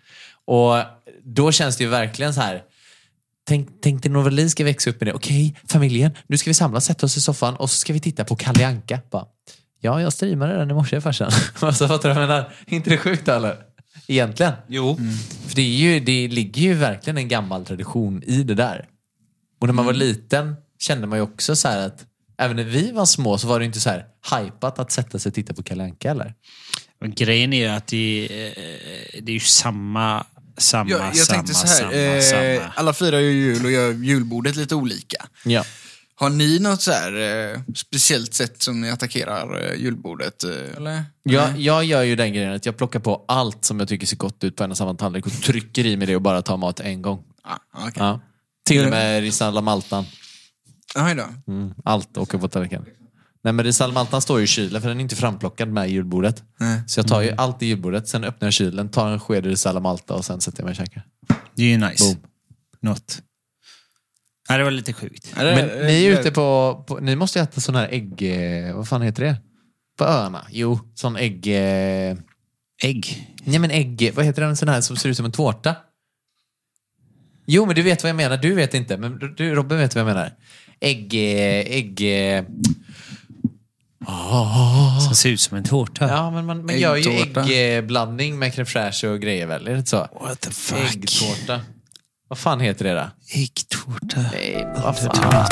Och 0.44 0.76
då 1.24 1.52
känns 1.52 1.76
det 1.76 1.84
ju 1.84 1.90
verkligen 1.90 2.34
så 2.34 2.40
här 2.40 2.62
Tänk, 3.48 3.68
tänk 3.82 4.02
dig 4.02 4.12
Novali 4.12 4.48
ska 4.48 4.64
växa 4.64 4.90
upp 4.90 5.00
med 5.00 5.08
det. 5.08 5.12
Okej, 5.12 5.56
familjen, 5.68 6.12
nu 6.26 6.38
ska 6.38 6.50
vi 6.50 6.54
samlas, 6.54 6.84
sätta 6.84 7.06
oss 7.06 7.16
i 7.16 7.20
soffan 7.20 7.56
och 7.56 7.70
så 7.70 7.76
ska 7.76 7.92
vi 7.92 8.00
titta 8.00 8.24
på 8.24 8.36
Kalle 8.36 8.66
Anka. 8.66 9.00
Bara, 9.10 9.26
ja, 9.80 10.00
jag 10.00 10.12
streamade 10.12 10.56
den 10.56 10.70
i 10.70 10.74
morse 10.74 11.00
farsan. 11.00 11.30
alltså, 11.60 11.88
fattar 11.88 12.08
du 12.08 12.14
vad 12.14 12.22
jag 12.22 12.28
menar? 12.28 12.52
Inte 12.66 12.90
det 12.90 12.98
sjukt 12.98 13.28
eller? 13.28 13.56
Egentligen. 14.06 14.52
Jo. 14.68 14.96
För 15.48 15.56
det, 15.56 15.62
är 15.62 15.76
ju, 15.76 16.00
det 16.00 16.28
ligger 16.28 16.62
ju 16.62 16.74
verkligen 16.74 17.18
en 17.18 17.28
gammal 17.28 17.64
tradition 17.64 18.22
i 18.22 18.42
det 18.42 18.54
där. 18.54 18.88
Och 19.60 19.66
när 19.66 19.74
man 19.74 19.86
var 19.86 19.92
liten 19.92 20.56
kände 20.78 21.06
man 21.06 21.18
ju 21.18 21.22
också 21.22 21.56
så 21.56 21.68
här 21.68 21.86
att 21.86 22.04
även 22.38 22.56
när 22.56 22.64
vi 22.64 22.92
var 22.92 23.06
små 23.06 23.38
så 23.38 23.46
var 23.46 23.58
det 23.58 23.64
inte 23.64 23.80
så 23.80 23.90
här 23.90 24.06
hypat 24.36 24.78
att 24.78 24.92
sätta 24.92 25.18
sig 25.18 25.30
och 25.30 25.34
titta 25.34 25.54
på 25.54 25.62
Kalle 25.62 25.84
Anka 25.84 26.10
eller? 26.10 26.34
Men 27.00 27.14
grejen 27.14 27.52
är 27.52 27.58
ju 27.58 27.66
att 27.66 27.86
det, 27.86 28.28
eh, 28.30 29.22
det 29.22 29.32
är 29.32 29.34
ju 29.34 29.40
samma, 29.40 30.26
samma, 30.58 30.90
Jag, 30.90 31.00
jag 31.00 31.16
samma, 31.16 31.36
tänkte 31.36 31.54
så 31.54 31.66
här, 31.66 31.76
samma, 31.76 31.92
eh, 31.92 32.58
samma. 32.58 32.72
alla 32.74 32.92
firar 32.92 33.18
ju 33.18 33.30
jul 33.30 33.64
och 33.64 33.70
gör 33.70 33.92
julbordet 33.92 34.56
lite 34.56 34.74
olika. 34.74 35.26
Ja. 35.44 35.64
Har 36.20 36.30
ni 36.30 36.58
något 36.58 36.82
så 36.82 36.92
här 36.92 37.12
eh, 37.52 37.60
speciellt 37.74 38.34
sätt 38.34 38.62
som 38.62 38.80
ni 38.80 38.90
attackerar 38.90 39.70
eh, 39.70 39.80
julbordet? 39.80 40.44
Eh, 40.44 40.76
eller? 40.76 41.04
Jag, 41.22 41.58
jag 41.58 41.84
gör 41.84 42.02
ju 42.02 42.16
den 42.16 42.32
grejen 42.32 42.52
att 42.52 42.66
jag 42.66 42.76
plockar 42.76 43.00
på 43.00 43.24
allt 43.28 43.64
som 43.64 43.80
jag 43.80 43.88
tycker 43.88 44.06
ser 44.06 44.16
gott 44.16 44.44
ut 44.44 44.56
på 44.56 44.64
en 44.64 44.70
och 44.70 44.76
samma 44.76 44.94
tallrik 44.94 45.26
och 45.26 45.32
trycker 45.32 45.86
i 45.86 45.96
mig 45.96 46.06
det 46.06 46.16
och 46.16 46.22
bara 46.22 46.42
tar 46.42 46.56
mat 46.56 46.80
en 46.80 47.02
gång. 47.02 47.22
Ah, 47.42 47.56
okej. 47.72 47.92
Ja. 47.96 48.20
Till 48.64 48.84
och 48.84 48.90
med 48.90 49.20
risalla 49.20 49.60
maltan. 49.60 50.04
Oj 50.94 51.14
då. 51.14 51.52
Mm, 51.52 51.74
allt 51.84 52.16
åker 52.16 52.38
på 52.38 52.48
tallriken. 52.48 52.84
Nej 53.44 53.52
men 53.52 53.64
risalla 53.64 53.92
maltan 53.92 54.20
står 54.20 54.38
ju 54.38 54.44
i 54.44 54.46
kylen 54.46 54.82
för 54.82 54.88
den 54.88 54.98
är 54.98 55.02
inte 55.02 55.16
framplockad 55.16 55.68
med 55.68 55.90
julbordet. 55.90 56.42
Nej. 56.58 56.82
Så 56.86 57.00
jag 57.00 57.08
tar 57.08 57.22
ju 57.22 57.30
allt 57.36 57.62
i 57.62 57.66
julbordet, 57.66 58.08
sen 58.08 58.24
öppnar 58.24 58.46
jag 58.46 58.52
kylen, 58.52 58.88
tar 58.88 59.08
en 59.08 59.20
sked 59.20 59.46
risalla 59.46 59.80
malta 59.80 60.14
och 60.14 60.24
sen 60.24 60.40
sätter 60.40 60.58
jag 60.58 60.64
mig 60.64 60.70
och 60.70 60.76
käkar. 60.76 61.02
Det 61.54 61.62
är 61.62 61.66
ju 61.66 61.76
nice. 61.76 62.04
Boom. 62.04 62.16
Något. 62.80 63.22
Nej, 64.50 64.58
det 64.58 64.64
var 64.64 64.70
lite 64.70 64.92
sjukt. 64.92 65.32
Men 65.36 65.66
ni 65.86 66.04
är 66.04 66.20
ute 66.20 66.30
på, 66.30 66.84
på 66.88 66.98
ni 66.98 67.16
måste 67.16 67.38
ju 67.38 67.42
äta 67.42 67.60
sån 67.60 67.74
här 67.74 67.88
ägg... 67.90 68.22
eh, 68.68 68.76
Vad 68.76 68.88
fan 68.88 69.02
heter 69.02 69.22
det? 69.24 69.36
På 69.98 70.04
öarna? 70.04 70.46
Jo, 70.50 70.80
sån 70.94 71.16
ägg... 71.16 71.46
eh, 71.46 72.16
Ägg. 72.82 73.34
Nej 73.44 73.58
men 73.58 73.70
ägg... 73.70 74.12
Vad 74.14 74.24
heter 74.24 74.42
den 74.42 74.56
sån 74.56 74.68
här 74.68 74.80
som 74.80 74.96
ser 74.96 75.08
ut 75.08 75.16
som 75.16 75.26
en 75.26 75.32
tårta? 75.32 75.76
Jo, 77.46 77.66
men 77.66 77.74
du 77.74 77.82
vet 77.82 78.02
vad 78.02 78.08
jag 78.10 78.16
menar. 78.16 78.36
Du 78.36 78.54
vet 78.54 78.74
inte, 78.74 78.96
men 78.96 79.18
du, 79.36 79.54
Robin 79.54 79.78
vet 79.78 79.94
vad 79.94 80.00
jag 80.00 80.06
menar. 80.06 80.32
Ägg... 80.80 81.14
eh, 81.14 81.76
Ägg... 81.76 82.00
eh, 82.36 82.44
Som 85.06 85.14
ser 85.14 85.28
ut 85.30 85.40
som 85.40 85.56
en 85.56 85.64
tårta. 85.64 86.08
Ja, 86.08 86.30
men 86.30 86.46
man, 86.46 86.66
man 86.66 86.78
gör 86.78 86.96
ju 86.96 87.10
Äggtårta. 87.12 87.48
äggblandning 87.52 88.38
med 88.38 88.52
crème 88.52 88.64
fraîche 88.64 89.04
och 89.08 89.20
grejer 89.20 89.46
väl? 89.46 89.66
Är 89.66 89.72
det 89.72 89.78
inte 89.78 89.90
så? 89.90 90.08
What 90.20 90.40
the 90.40 90.50
fuck? 90.50 90.78
Äggtårta. 90.96 91.60
Vad 92.30 92.38
fan 92.38 92.60
heter 92.60 92.84
det 92.84 92.94
då? 92.94 93.10
Äggtårta. 93.40 94.24
Nej, 94.32 94.66
vad 94.84 94.98
fan. 94.98 95.44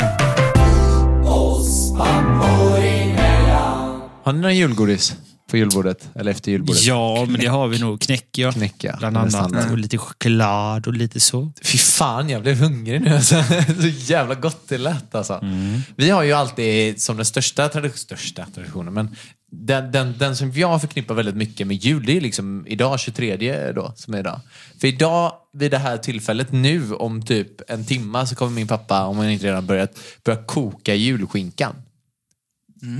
Har 4.23 4.33
ni 4.33 4.39
någon 4.39 4.55
julgodis 4.55 5.15
på 5.51 5.57
julbordet? 5.57 6.09
Eller 6.15 6.31
efter 6.31 6.51
julbordet? 6.51 6.83
Ja, 6.83 7.25
men 7.29 7.39
det 7.39 7.47
har 7.47 7.67
vi 7.67 7.79
nog. 7.79 8.01
Knäck, 8.01 8.37
ja. 8.37 8.51
Knäck, 8.51 8.75
ja. 8.83 8.95
Bland 8.99 9.17
annat. 9.17 9.71
Och 9.71 9.77
lite 9.77 9.97
choklad 9.97 10.87
och 10.87 10.93
lite 10.93 11.19
så. 11.19 11.51
Fy 11.63 11.77
fan, 11.77 12.29
jag 12.29 12.41
blev 12.41 12.59
hungrig 12.59 13.01
nu. 13.01 13.15
Alltså. 13.15 13.43
Så 13.81 13.87
jävla 13.87 14.35
gott 14.35 14.67
det 14.69 14.77
lät 14.77 15.15
alltså. 15.15 15.43
Vi 15.95 16.09
har 16.09 16.23
ju 16.23 16.33
alltid 16.33 17.01
som 17.01 17.15
den 17.15 17.25
största, 17.25 17.67
tradi- 17.67 17.97
största 17.97 18.45
traditionen, 18.55 18.93
men 18.93 19.15
den, 19.51 19.91
den, 19.91 20.17
den 20.17 20.35
som 20.35 20.51
jag 20.51 20.81
förknippar 20.81 21.15
väldigt 21.15 21.35
mycket 21.35 21.67
med 21.67 21.77
jul, 21.77 22.05
det 22.05 22.17
är 22.17 22.21
liksom 22.21 22.67
idag 22.67 22.99
23 22.99 23.71
då, 23.71 23.93
som 23.95 24.13
är 24.13 24.19
idag. 24.19 24.39
För 24.81 24.87
idag, 24.87 25.31
vid 25.53 25.71
det 25.71 25.77
här 25.77 25.97
tillfället, 25.97 26.51
nu 26.51 26.93
om 26.93 27.21
typ 27.21 27.71
en 27.71 27.85
timma 27.85 28.25
så 28.25 28.35
kommer 28.35 28.51
min 28.51 28.67
pappa, 28.67 29.05
om 29.05 29.17
han 29.17 29.29
inte 29.29 29.47
redan 29.47 29.65
börjat, 29.65 29.99
börja 30.23 30.43
koka 30.43 30.95
julskinkan. 30.95 31.75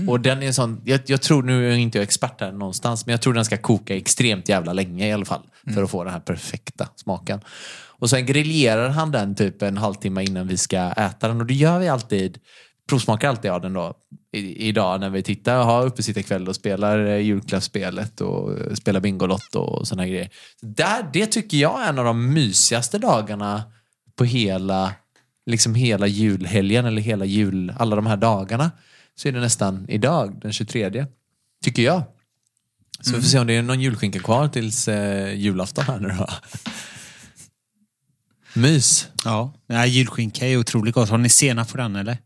Och 0.07 0.19
den 0.19 0.43
är 0.43 0.51
sån, 0.51 0.81
jag, 0.85 0.99
jag 1.05 1.21
tror, 1.21 1.43
nu 1.43 1.71
är 1.71 1.75
inte 1.75 1.97
jag 1.97 2.03
expert 2.03 2.41
här 2.41 2.51
någonstans, 2.51 3.05
men 3.05 3.13
jag 3.13 3.21
tror 3.21 3.33
den 3.33 3.45
ska 3.45 3.57
koka 3.57 3.95
extremt 3.95 4.49
jävla 4.49 4.73
länge 4.73 5.07
i 5.07 5.11
alla 5.11 5.25
fall. 5.25 5.41
För 5.73 5.83
att 5.83 5.91
få 5.91 6.03
den 6.03 6.13
här 6.13 6.19
perfekta 6.19 6.87
smaken. 6.95 7.41
Och 7.99 8.09
sen 8.09 8.25
griljerar 8.25 8.89
han 8.89 9.11
den 9.11 9.35
typ 9.35 9.61
en 9.61 9.77
halvtimme 9.77 10.23
innan 10.23 10.47
vi 10.47 10.57
ska 10.57 10.77
äta 10.77 11.27
den. 11.27 11.41
Och 11.41 11.45
det 11.45 11.53
gör 11.53 11.79
vi 11.79 11.87
alltid, 11.87 12.37
provsmakar 12.89 13.29
alltid 13.29 13.51
av 13.51 13.61
den 13.61 13.73
då. 13.73 13.93
I, 14.31 14.67
idag 14.67 14.99
när 14.99 15.09
vi 15.09 15.23
tittar, 15.23 15.63
har 15.63 15.85
uppesittarkväll 15.85 16.47
och 16.47 16.55
spelar 16.55 17.05
eh, 17.05 17.17
julklappsspelet 17.17 18.21
och 18.21 18.59
eh, 18.59 18.73
spelar 18.73 18.99
Bingolotto 18.99 19.59
och 19.59 19.87
här 19.97 20.07
grejer. 20.07 20.29
Där, 20.61 21.09
det 21.13 21.25
tycker 21.25 21.57
jag 21.57 21.83
är 21.83 21.89
en 21.89 21.99
av 21.99 22.05
de 22.05 22.33
mysigaste 22.33 22.97
dagarna 22.97 23.63
på 24.15 24.23
hela, 24.23 24.93
liksom 25.45 25.75
hela 25.75 26.07
julhelgen 26.07 26.85
eller 26.85 27.01
hela 27.01 27.25
jul, 27.25 27.73
alla 27.79 27.95
de 27.95 28.05
här 28.07 28.17
dagarna. 28.17 28.71
Så 29.15 29.27
är 29.27 29.31
det 29.31 29.39
nästan 29.39 29.85
idag, 29.89 30.39
den 30.41 30.53
23. 30.53 31.05
Tycker 31.63 31.83
jag. 31.83 32.03
Så 33.01 33.15
vi 33.15 33.21
får 33.21 33.29
se 33.29 33.39
om 33.39 33.47
det 33.47 33.53
är 33.53 33.61
någon 33.61 33.81
julskinka 33.81 34.19
kvar 34.19 34.47
tills 34.47 34.87
eh, 34.87 35.33
julafton 35.33 35.83
här 35.85 35.99
nu 35.99 36.09
då. 36.17 36.27
Mys. 38.53 39.07
Ja, 39.25 39.53
ja 39.67 39.85
julskinka 39.85 40.47
är 40.47 40.57
otroligt 40.57 40.95
gott. 40.95 41.09
Har 41.09 41.17
ni 41.17 41.29
senap 41.29 41.71
på 41.71 41.77
den 41.77 41.95
eller? 41.95 42.17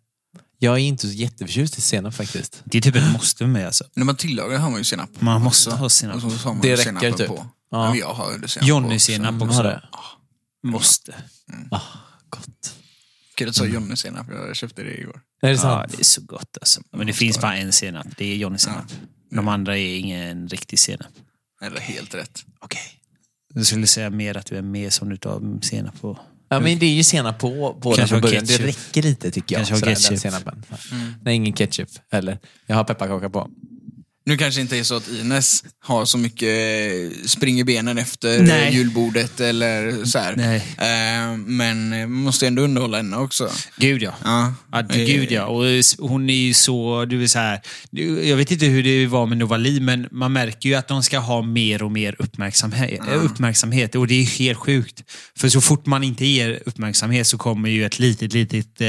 Jag 0.63 0.73
är 0.73 0.80
inte 0.80 1.08
så 1.08 1.13
jätteförtjust 1.13 1.78
i 1.78 1.82
senap 1.82 2.15
faktiskt. 2.15 2.62
Det 2.65 2.78
är 2.78 2.82
typ 2.82 2.95
ett 2.95 3.12
måste 3.13 3.47
med 3.47 3.65
alltså. 3.65 3.84
När 3.95 4.06
man 4.06 4.15
tillagar 4.15 4.58
har 4.60 4.69
man 4.69 4.80
ju 4.80 4.84
senap. 4.84 5.10
Man 5.21 5.41
måste 5.41 5.69
också. 5.69 5.80
ha 5.82 5.89
senap. 5.89 6.15
Och 6.15 6.32
så 6.32 6.38
har 6.47 6.54
man 6.54 6.62
Det 6.62 6.71
räcker 6.71 6.84
senapen 6.84 7.13
typ. 7.13 7.28
På. 7.28 7.36
Ja. 7.71 7.84
Ja. 7.86 7.89
men 7.89 7.99
jag 7.99 8.13
har 8.13 8.32
ju 8.32 8.38
det 8.38 8.47
senap 8.47 8.67
Johnny 8.69 8.95
på 8.95 8.99
senap 8.99 9.39
Har 9.39 9.47
också. 9.47 9.63
det? 9.63 9.82
Måste. 10.63 11.15
Ah, 11.71 11.82
gott. 12.30 12.73
Att 13.41 13.47
du 13.47 13.54
sa 13.54 13.65
Johnny 13.65 13.95
senap, 13.95 14.28
jag 14.30 14.56
köpte 14.56 14.84
det 14.84 14.97
igår. 14.99 15.21
Är 15.41 15.47
det 15.47 15.54
Ja, 15.54 15.58
sant? 15.62 15.91
det 15.91 15.99
är 15.99 16.04
så 16.04 16.21
gott 16.21 16.58
alltså. 16.62 16.82
Men 16.91 17.08
det 17.08 17.13
finns 17.13 17.41
bara 17.41 17.56
en 17.58 17.71
senap. 17.71 18.08
Det 18.17 18.26
är 18.26 18.36
Johnny 18.36 18.58
senap. 18.58 18.86
De 19.32 19.47
andra 19.47 19.78
är 19.78 19.97
ingen 19.99 20.47
riktig 20.49 20.80
senap. 20.80 21.08
Eller 21.62 21.80
helt 21.80 22.13
rätt. 22.15 22.45
Okej. 22.60 22.82
Jag 23.54 23.65
skulle 23.65 23.88
säga 23.88 24.10
mer 24.10 24.38
att 24.38 24.45
du 24.45 24.58
är 24.58 24.62
mer 24.62 24.89
som 24.89 25.10
du 25.10 25.17
tar 25.17 25.62
senap 25.62 26.02
på. 26.02 26.19
Ja, 26.54 26.60
men 26.60 26.80
det 26.80 26.86
är 26.86 26.94
ju 26.94 27.04
senap 27.04 27.39
på, 27.39 27.78
på 27.82 27.89
den 27.89 27.98
Kanske 27.98 28.13
från 28.16 28.22
början. 28.22 28.46
Det 28.46 28.58
räcker 28.58 29.02
lite 29.02 29.32
tycker 29.32 29.56
jag. 29.56 29.60
Kanske 29.68 29.74
har 29.74 29.80
sådär, 29.80 29.94
ketchup. 29.96 30.10
Den 30.10 30.20
senapen. 30.20 30.63
Nej, 31.22 31.36
ingen 31.36 31.54
ketchup 31.54 31.89
heller. 32.12 32.39
Jag 32.66 32.76
har 32.76 32.84
pepparkaka 32.84 33.30
på. 33.30 33.50
Nu 34.26 34.38
kanske 34.38 34.62
inte 34.62 34.78
är 34.78 34.84
så 34.84 34.96
att 34.96 35.08
Ines 35.10 35.64
har 35.80 36.06
så 36.06 36.18
mycket 36.18 36.50
eh, 36.50 37.26
spring 37.26 37.60
i 37.60 37.64
benen 37.64 37.98
efter 37.98 38.42
Nej. 38.42 38.68
eh, 38.68 38.76
julbordet 38.76 39.40
eller 39.40 40.06
så 40.06 40.20
här. 40.20 40.34
Eh, 40.78 41.38
Men 41.38 41.94
eh, 41.94 42.00
man 42.00 42.12
måste 42.12 42.48
ändå 42.48 42.62
underhålla 42.62 42.98
henne 42.98 43.18
också. 43.18 43.50
Gud 43.78 44.04
ja. 44.04 44.14
Ja. 44.24 44.54
Ja, 44.72 44.82
det- 44.82 45.06
gud 45.06 45.32
ja. 45.32 45.46
Och 45.46 45.68
s- 45.68 45.96
hon 46.00 46.30
är 46.30 46.34
ju 46.34 46.54
så, 46.54 47.06
du 47.06 47.24
är 47.24 47.28
så 47.28 47.40
här, 47.40 47.62
jag 48.24 48.38
vet 48.38 48.52
inte 48.52 48.66
hur 48.66 48.84
det 48.84 49.08
var 49.08 49.26
med 49.26 49.38
Novali, 49.38 49.80
men 49.80 50.08
man 50.12 50.34
märker 50.34 50.70
ju 50.70 50.76
att 50.76 50.88
de 50.88 51.04
ska 51.04 51.20
ha 51.20 51.42
mer 51.42 51.84
och 51.84 51.92
mer 51.92 52.16
uppmärksamhet. 52.20 53.02
uppmärksamhet 53.14 53.96
och 53.96 54.08
det 54.08 54.16
är 54.22 54.26
helt 54.26 54.60
sjukt. 54.60 55.04
För 55.38 55.50
så 55.50 55.62
fort 55.62 55.86
man 55.86 56.04
inte 56.04 56.26
ger 56.26 56.60
uppmärksamhet 56.66 57.28
så 57.28 57.38
kommer 57.38 57.70
ju 57.70 57.86
ett 57.86 58.00
litet, 58.00 58.34
litet 58.34 58.82
eh, 58.82 58.88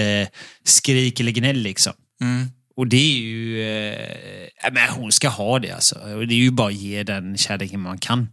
skrik 0.65 1.21
eller 1.21 1.33
gnäll 1.33 1.57
liksom. 1.59 1.93
Mm. 2.21 2.49
Och 2.77 2.87
det 2.87 2.97
är 2.97 3.19
ju... 3.19 3.63
Eh, 3.63 4.73
men 4.73 4.89
hon 4.89 5.13
ska 5.13 5.29
ha 5.29 5.59
det 5.59 5.71
alltså. 5.71 5.95
Och 5.95 6.27
det 6.29 6.35
är 6.35 6.39
ju 6.39 6.51
bara 6.51 6.69
att 6.69 6.75
ge 6.75 7.03
den 7.03 7.37
kärleken 7.37 7.81
man 7.81 7.99
kan. 7.99 8.29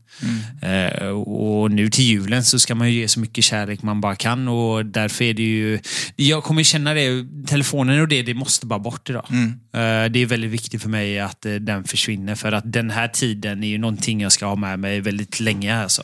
Eh, 0.62 1.08
och 1.08 1.71
nu 1.71 1.89
till 1.89 2.06
julen 2.06 2.43
så 2.43 2.60
ska 2.60 2.75
man 2.75 2.91
ju 2.91 2.99
ge 2.99 3.08
så 3.08 3.19
mycket 3.19 3.43
kärlek 3.43 3.82
man 3.82 4.01
bara 4.01 4.15
kan 4.15 4.47
och 4.47 4.86
därför 4.86 5.25
är 5.25 5.34
det 5.34 5.43
ju... 5.43 5.80
Jag 6.15 6.43
kommer 6.43 6.63
känna 6.63 6.93
det, 6.93 7.25
telefonen 7.47 8.01
och 8.01 8.08
det, 8.08 8.21
det 8.21 8.34
måste 8.34 8.65
bara 8.65 8.80
bort 8.80 9.10
idag. 9.10 9.25
Eh, 9.73 10.12
det 10.12 10.19
är 10.19 10.25
väldigt 10.25 10.51
viktigt 10.51 10.82
för 10.82 10.89
mig 10.89 11.19
att 11.19 11.45
eh, 11.45 11.54
den 11.54 11.84
försvinner 11.84 12.36
för 12.36 12.51
att 12.51 12.73
den 12.73 12.89
här 12.89 13.08
tiden 13.08 13.63
är 13.63 13.67
ju 13.67 13.77
någonting 13.77 14.21
jag 14.21 14.32
ska 14.32 14.45
ha 14.45 14.56
med 14.56 14.80
mig 14.80 15.01
väldigt 15.01 15.39
länge. 15.39 15.77
Alltså. 15.77 16.04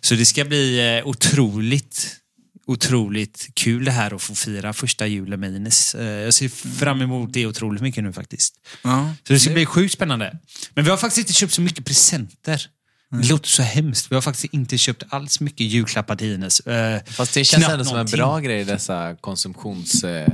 Så 0.00 0.14
det 0.14 0.24
ska 0.24 0.44
bli 0.44 0.96
eh, 0.98 1.06
otroligt 1.06 2.21
otroligt 2.66 3.48
kul 3.54 3.84
det 3.84 3.90
här 3.90 4.14
att 4.14 4.22
få 4.22 4.34
fira 4.34 4.72
första 4.72 5.06
julen 5.06 5.40
med 5.40 5.54
Ines. 5.56 5.94
Eh, 5.94 6.04
Jag 6.06 6.34
ser 6.34 6.48
fram 6.48 7.02
emot 7.02 7.32
det 7.32 7.46
otroligt 7.46 7.82
mycket 7.82 8.04
nu 8.04 8.12
faktiskt. 8.12 8.54
Ja. 8.82 9.14
Så 9.26 9.32
det 9.32 9.40
ska 9.40 9.50
bli 9.50 9.66
sjukt 9.66 9.94
spännande. 9.94 10.38
Men 10.74 10.84
vi 10.84 10.90
har 10.90 10.96
faktiskt 10.96 11.18
inte 11.28 11.32
köpt 11.32 11.52
så 11.52 11.60
mycket 11.60 11.84
presenter. 11.84 12.66
Det 13.10 13.28
låter 13.28 13.48
så 13.48 13.62
hemskt. 13.62 14.10
Vi 14.10 14.14
har 14.14 14.22
faktiskt 14.22 14.54
inte 14.54 14.78
köpt 14.78 15.02
alls 15.08 15.40
mycket 15.40 15.60
julklappar 15.66 16.16
till 16.16 16.32
Ines. 16.34 16.60
Eh, 16.60 17.02
Fast 17.06 17.34
det 17.34 17.44
känns 17.44 17.60
knappt 17.64 17.72
ändå 17.72 17.84
som 17.84 17.98
en 17.98 18.06
bra 18.06 18.38
grej 18.40 18.64
dessa 18.64 19.16
konsumtions... 19.20 20.04
Eh, 20.04 20.28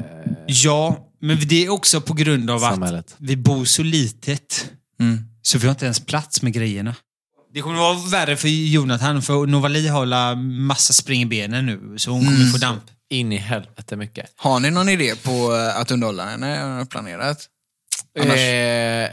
Ja, 0.47 1.09
men 1.21 1.49
det 1.49 1.65
är 1.65 1.69
också 1.69 2.01
på 2.01 2.15
grund 2.15 2.51
av 2.51 2.59
Samhället. 2.61 3.07
att 3.07 3.15
vi 3.19 3.37
bor 3.37 3.65
så 3.65 3.83
litet. 3.83 4.71
Mm. 5.01 5.25
Så 5.43 5.59
vi 5.59 5.67
har 5.67 5.71
inte 5.71 5.85
ens 5.85 6.01
plats 6.01 6.43
med 6.43 6.53
grejerna. 6.53 6.95
Det 7.59 7.63
kommer 7.63 7.79
vara 7.79 7.99
värre 8.11 8.37
för 8.37 8.49
Jonathan, 8.49 9.23
för 9.23 9.47
Novali 9.47 9.89
har 9.89 10.37
massa 10.37 10.93
spring 10.93 11.23
i 11.23 11.27
benen 11.27 11.67
nu, 11.67 11.95
så 11.99 12.11
hon 12.11 12.25
kommer 12.25 12.51
få 12.53 12.59
damp. 12.59 12.83
in 13.11 13.33
i 13.33 13.37
helvete 13.37 13.97
mycket. 13.97 14.31
Har 14.37 14.61
ni 14.61 14.71
någon 14.71 14.89
idé 14.89 15.15
på 15.23 15.31
eh, 15.55 15.81
att 15.81 15.91
underhålla 15.91 16.25
henne? 16.25 16.87
Planerat? 16.91 17.39
Annars- 18.21 18.39
Eh, 18.39 19.11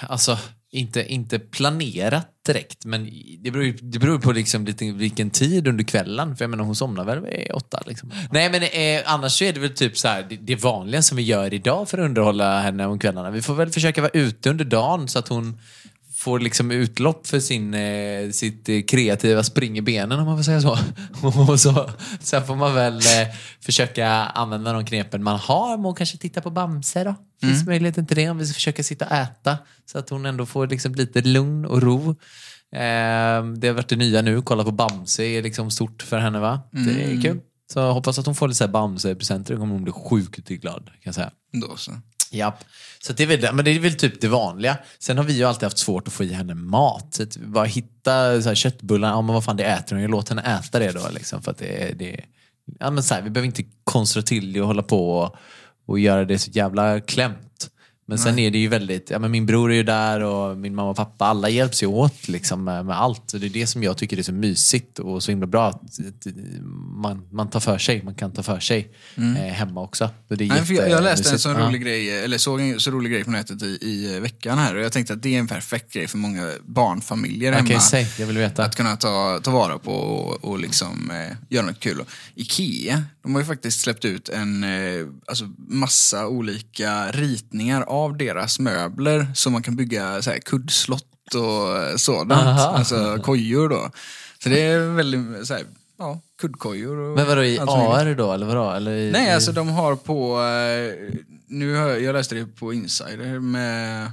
alltså, 0.00 0.38
inte, 0.72 1.12
inte 1.12 1.38
planerat 1.38 2.28
direkt, 2.46 2.84
men 2.84 3.10
det 3.38 3.50
beror, 3.50 3.76
det 3.82 3.98
beror 3.98 4.18
på 4.18 4.32
liksom 4.32 4.64
lite, 4.64 4.92
vilken 4.92 5.30
tid 5.30 5.68
under 5.68 5.84
kvällen. 5.84 6.36
För 6.36 6.44
jag 6.44 6.50
menar, 6.50 6.64
hon 6.64 6.76
somnar 6.76 7.04
väl 7.04 7.20
vid 7.20 7.50
åtta. 7.54 7.82
Liksom. 7.86 8.12
Nej, 8.30 8.50
men 8.50 8.62
eh, 8.62 9.12
annars 9.12 9.32
så 9.32 9.44
är 9.44 9.52
det 9.52 9.60
väl 9.60 9.74
typ 9.74 9.98
så 9.98 10.08
här, 10.08 10.26
det, 10.28 10.36
det 10.36 10.54
vanliga 10.56 11.02
som 11.02 11.16
vi 11.16 11.22
gör 11.22 11.54
idag 11.54 11.88
för 11.88 11.98
att 11.98 12.04
underhålla 12.04 12.60
henne 12.60 12.86
om 12.86 12.98
kvällarna. 12.98 13.30
Vi 13.30 13.42
får 13.42 13.54
väl 13.54 13.70
försöka 13.70 14.00
vara 14.02 14.10
ute 14.14 14.50
under 14.50 14.64
dagen 14.64 15.08
så 15.08 15.18
att 15.18 15.28
hon 15.28 15.58
får 16.24 16.40
liksom 16.40 16.70
utlopp 16.70 17.26
för 17.26 17.40
sin, 17.40 17.74
eh, 17.74 18.30
sitt 18.30 18.68
eh, 18.68 18.82
kreativa 18.82 19.42
spring 19.42 19.78
i 19.78 19.82
benen 19.82 20.18
om 20.18 20.26
man 20.26 20.36
får 20.36 20.42
säga 20.42 20.60
så. 20.60 20.78
Och 21.52 21.60
så. 21.60 21.90
Sen 22.20 22.46
får 22.46 22.56
man 22.56 22.74
väl 22.74 22.96
eh, 22.96 23.34
försöka 23.60 24.08
använda 24.10 24.72
de 24.72 24.86
knepen 24.86 25.22
man 25.22 25.38
har. 25.38 25.78
Man 25.78 25.94
kanske 25.94 26.18
titta 26.18 26.40
på 26.40 26.50
Bamse 26.50 27.04
då. 27.04 27.14
Finns 27.40 27.66
möjligheten 27.66 28.06
till 28.06 28.16
det 28.16 28.30
om 28.30 28.38
vi 28.38 28.46
ska 28.46 28.54
försöka 28.54 28.82
sitta 28.82 29.04
och 29.04 29.12
äta. 29.12 29.58
Så 29.86 29.98
att 29.98 30.10
hon 30.10 30.26
ändå 30.26 30.46
får 30.46 30.66
liksom 30.66 30.94
lite 30.94 31.20
lugn 31.20 31.64
och 31.64 31.82
ro. 31.82 32.10
Eh, 32.72 33.44
det 33.56 33.66
har 33.68 33.72
varit 33.72 33.88
det 33.88 33.96
nya 33.96 34.22
nu. 34.22 34.42
Kolla 34.42 34.64
på 34.64 34.72
Bamse 34.72 35.24
är 35.24 35.42
liksom 35.42 35.70
stort 35.70 36.02
för 36.02 36.18
henne 36.18 36.38
va? 36.38 36.60
Det 36.70 37.02
är 37.02 37.22
kul. 37.22 37.40
Så 37.72 37.90
hoppas 37.90 38.18
att 38.18 38.26
hon 38.26 38.34
får 38.34 38.48
lite 38.48 38.68
Bamse-presenter. 38.68 39.54
Då 39.54 39.60
kommer 39.60 39.72
hon 39.72 39.84
bli 39.84 39.92
sjukt 39.92 40.48
glad 40.48 40.84
kan 40.84 41.00
jag 41.02 41.14
säga. 41.14 41.30
Då 41.52 41.76
så. 41.76 41.92
Ja, 42.34 42.58
Så 43.00 43.12
det 43.12 43.22
är, 43.22 43.26
väl, 43.26 43.54
men 43.54 43.64
det 43.64 43.70
är 43.70 43.78
väl 43.78 43.94
typ 43.94 44.20
det 44.20 44.28
vanliga. 44.28 44.78
Sen 44.98 45.16
har 45.16 45.24
vi 45.24 45.32
ju 45.32 45.44
alltid 45.44 45.62
haft 45.62 45.78
svårt 45.78 46.08
att 46.08 46.14
få 46.14 46.24
i 46.24 46.32
henne 46.32 46.54
mat. 46.54 47.14
Så 47.14 47.22
att 47.22 47.36
bara 47.36 47.64
hitta 47.64 48.42
så 48.42 48.48
här 48.48 48.54
köttbullar, 48.54 49.08
ja 49.08 49.22
men 49.22 49.34
vad 49.34 49.44
fan 49.44 49.56
det 49.56 49.64
äter 49.64 49.96
hon 49.96 50.02
ju. 50.02 50.08
Låt 50.08 50.28
henne 50.28 50.42
äta 50.42 50.78
det 50.78 50.92
då. 50.92 51.08
Liksom, 51.10 51.42
för 51.42 51.50
att 51.50 51.58
det, 51.58 51.98
det, 51.98 52.24
ja, 52.80 52.90
men 52.90 53.02
så 53.02 53.14
här, 53.14 53.22
vi 53.22 53.30
behöver 53.30 53.46
inte 53.46 53.64
konstra 53.84 54.22
till 54.22 54.52
det 54.52 54.60
och 54.60 54.66
hålla 54.66 54.82
på 54.82 55.18
och, 55.18 55.36
och 55.86 55.98
göra 55.98 56.24
det 56.24 56.38
så 56.38 56.50
jävla 56.50 57.00
klämt. 57.00 57.70
Men 58.06 58.18
sen 58.18 58.38
är 58.38 58.50
det 58.50 58.58
ju 58.58 58.68
väldigt, 58.68 59.10
ja 59.10 59.18
men 59.18 59.30
min 59.30 59.46
bror 59.46 59.72
är 59.72 59.76
ju 59.76 59.82
där 59.82 60.20
och 60.20 60.56
min 60.58 60.74
mamma 60.74 60.90
och 60.90 60.96
pappa, 60.96 61.24
alla 61.24 61.48
hjälps 61.48 61.82
ju 61.82 61.86
åt 61.86 62.28
liksom 62.28 62.64
med, 62.64 62.86
med 62.86 63.00
allt. 63.00 63.22
Så 63.26 63.38
det 63.38 63.46
är 63.46 63.50
det 63.50 63.66
som 63.66 63.82
jag 63.82 63.96
tycker 63.98 64.18
är 64.18 64.22
så 64.22 64.32
mysigt 64.32 64.98
och 64.98 65.22
så 65.22 65.30
himla 65.30 65.46
bra 65.46 65.68
att, 65.68 65.98
man, 66.94 67.28
man 67.32 67.50
tar 67.50 67.60
för 67.60 67.78
sig, 67.78 68.02
man 68.02 68.14
kan 68.14 68.32
ta 68.32 68.42
för 68.42 68.60
sig 68.60 68.92
eh, 69.16 69.22
hemma 69.32 69.80
också. 69.80 70.10
Så 70.28 70.34
det 70.34 70.44
är 70.44 70.48
Nej, 70.48 70.62
jag, 70.68 70.90
jag 70.90 71.02
läste 71.02 71.06
en 71.06 71.08
jättemysigt. 71.08 71.40
så 71.42 71.48
Ja. 71.48 71.68
rolig 71.68 71.82
grej, 71.82 72.24
eller 72.24 72.38
såg 72.38 72.60
en 72.60 72.80
så 72.80 72.90
rolig 72.90 73.12
grej 73.12 73.24
på 73.24 73.30
nätet 73.30 73.62
i, 73.62 73.78
i 73.82 74.20
veckan 74.20 74.58
här 74.58 74.74
och 74.76 74.82
jag 74.84 74.92
tänkte 74.92 75.12
att 75.12 75.22
det 75.22 75.34
är 75.34 75.38
en 75.38 75.46
perfekt 75.48 75.92
grej 75.92 76.06
för 76.08 76.18
många 76.18 76.50
barnfamiljer 76.66 77.52
hemma. 77.52 77.80
säg. 77.80 78.06
Jag 78.18 78.26
vill 78.26 78.38
veta. 78.38 78.64
Att 78.64 78.76
kunna 78.76 78.96
ta, 78.96 79.40
ta 79.42 79.50
vara 79.50 79.78
på 79.78 79.92
och, 79.92 80.44
och 80.44 80.58
liksom, 80.58 81.10
eh, 81.10 81.36
göra 81.48 81.66
något 81.66 81.80
kul. 81.80 82.04
Ikea, 82.34 83.02
de 83.24 83.34
har 83.34 83.40
ju 83.40 83.46
faktiskt 83.46 83.80
släppt 83.80 84.04
ut 84.04 84.28
en 84.28 84.64
eh, 84.64 85.06
alltså, 85.26 85.44
massa 85.68 86.26
olika 86.26 87.10
ritningar 87.10 87.82
av 87.82 88.16
deras 88.16 88.58
möbler 88.58 89.26
så 89.34 89.50
man 89.50 89.62
kan 89.62 89.76
bygga 89.76 90.22
så 90.22 90.30
här, 90.30 90.38
kuddslott 90.38 91.34
och 91.34 91.76
eh, 91.76 91.96
sådant. 91.96 92.32
Aha. 92.32 92.76
Alltså 92.76 93.18
kojor 93.22 93.68
då. 93.68 93.90
Så 94.42 94.48
det 94.48 94.62
är 94.62 94.78
väldigt, 94.78 95.46
så 95.46 95.54
här, 95.54 95.62
ja, 95.98 96.20
kuddkojor. 96.40 96.96
Och 96.96 97.16
Men 97.16 97.26
vadå 97.26 97.44
i. 97.44 97.58
AR 97.58 98.14
då, 98.14 98.32
eller 98.32 98.46
vadå? 98.46 98.70
Eller 98.70 98.92
i, 98.92 99.10
Nej, 99.10 99.28
i... 99.28 99.30
alltså 99.30 99.52
de 99.52 99.68
har 99.68 99.96
på... 99.96 100.42
Eh, 100.42 101.14
nu 101.46 101.74
har 101.74 101.88
jag, 101.88 102.02
jag 102.02 102.12
läste 102.12 102.34
det 102.34 102.46
på 102.46 102.72
Insider 102.72 103.38
med... 103.38 104.10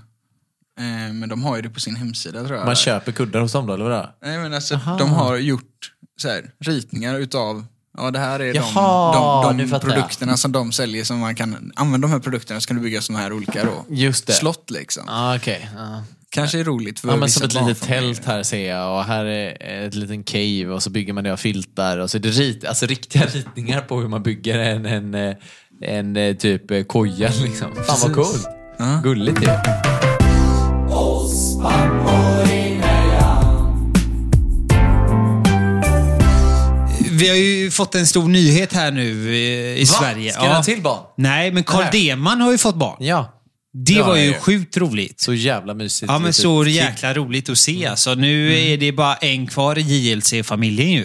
Men 1.14 1.30
de 1.30 1.44
har 1.44 1.56
ju 1.56 1.62
det 1.62 1.70
på 1.70 1.80
sin 1.80 1.96
hemsida 1.96 2.44
tror 2.44 2.58
jag. 2.58 2.66
Man 2.66 2.76
köper 2.76 3.12
kuddar 3.12 3.40
hos 3.40 3.52
dem 3.52 3.68
då, 3.68 3.74
eller 3.74 3.84
vadå? 3.84 4.10
Nej 4.22 4.38
men 4.38 4.54
alltså 4.54 4.76
Aha. 4.76 4.98
de 4.98 5.10
har 5.10 5.38
gjort 5.38 5.92
så 6.22 6.30
här, 6.30 6.52
ritningar 6.60 7.20
utav 7.20 7.66
Ja 7.98 8.12
det 8.12 8.20
här 8.20 8.40
är 8.40 8.56
Jaha, 8.56 9.44
de, 9.44 9.58
de, 9.58 9.64
de 9.64 9.70
fattar 9.70 9.88
jag. 9.88 9.96
produkterna 9.96 10.38
som 10.38 10.52
de 10.52 10.72
säljer 10.72 11.04
som 11.04 11.20
man 11.20 11.36
kan 11.36 11.72
använda 11.76 12.08
de 12.08 12.12
här 12.14 12.20
produkterna 12.20 12.62
så 12.62 12.68
kan 12.68 12.78
du 12.78 12.84
bygga 12.84 13.02
såna 13.02 13.20
här 13.20 13.34
olika 13.34 13.64
då. 13.66 13.86
Just 13.90 14.28
det. 14.28 14.34
Slott 14.34 14.70
liksom. 14.70 15.04
Ah, 15.08 15.36
okej. 15.36 15.70
Ah. 15.78 16.00
Kanske 16.30 16.60
är 16.60 16.64
roligt 16.64 17.00
för 17.00 17.08
Ja, 17.08 17.16
men 17.16 17.30
som 17.30 17.46
ett 17.46 17.54
litet 17.54 17.82
tält 17.82 18.26
här 18.26 18.44
ser 18.44 18.70
jag 18.70 18.98
och 18.98 19.04
här 19.04 19.26
är 19.26 19.88
ett 19.88 19.96
liten 19.96 20.24
cave 20.24 20.68
och 20.68 20.84
så 20.84 20.90
bygger 20.90 21.14
man 21.14 21.24
det 21.24 21.34
av 21.34 21.38
filtar 21.38 21.98
och 21.98 22.12
så 22.12 22.18
är 22.18 22.22
det 22.22 22.30
rit, 22.30 22.66
alltså 22.66 22.86
riktiga 22.86 23.26
ritningar 23.26 23.82
på 23.82 24.00
hur 24.02 24.08
man 24.08 24.24
bygger 24.24 24.60
en, 24.60 24.86
en, 24.86 25.16
eh, 25.16 25.36
en, 25.82 26.18
eh, 26.18 26.36
typ 26.36 26.72
eh, 26.72 26.84
koja 26.84 27.30
liksom. 27.44 27.76
Fan 27.76 27.98
vad 28.02 28.14
coolt. 28.14 28.48
Gulligt 29.04 29.42
ju. 29.44 29.48
Vi 37.22 37.30
har 37.30 37.36
ju 37.36 37.72
fått 37.72 37.96
en 37.96 38.08
stor 38.08 38.28
nyhet 38.28 38.74
här 38.74 38.92
nu 38.92 39.36
i, 39.36 39.80
i 39.80 39.86
Sverige. 39.86 40.32
Ska 40.34 40.46
ja. 40.46 40.64
till 40.64 40.82
barn? 40.82 41.00
Nej, 41.18 41.52
men 41.52 41.64
Carl. 41.64 41.86
Deman 41.92 42.42
har 42.42 42.52
ju 42.52 42.58
fått 42.58 42.76
barn. 42.76 42.98
Ja. 43.00 43.38
Det 43.74 43.94
Ja, 43.94 44.08
var 44.08 44.16
ju 44.18 44.34
sjukt 44.34 44.78
roligt. 44.78 45.20
Så 45.22 45.34
jävla 45.34 45.74
mysigt. 45.74 46.12
Ja, 46.12 46.20
men 46.20 46.34
så 46.34 46.64
kid. 46.64 46.74
jäkla 46.74 47.14
roligt 47.14 47.50
att 47.50 47.58
se. 47.58 47.86
Alltså, 47.88 48.14
nu 48.14 48.60
är 48.60 48.78
det 48.78 48.92
bara 48.92 49.16
en 49.16 49.48
kvar 49.48 49.78
i 49.78 49.82
JLC-familjen 49.82 50.90
ju. 50.92 51.04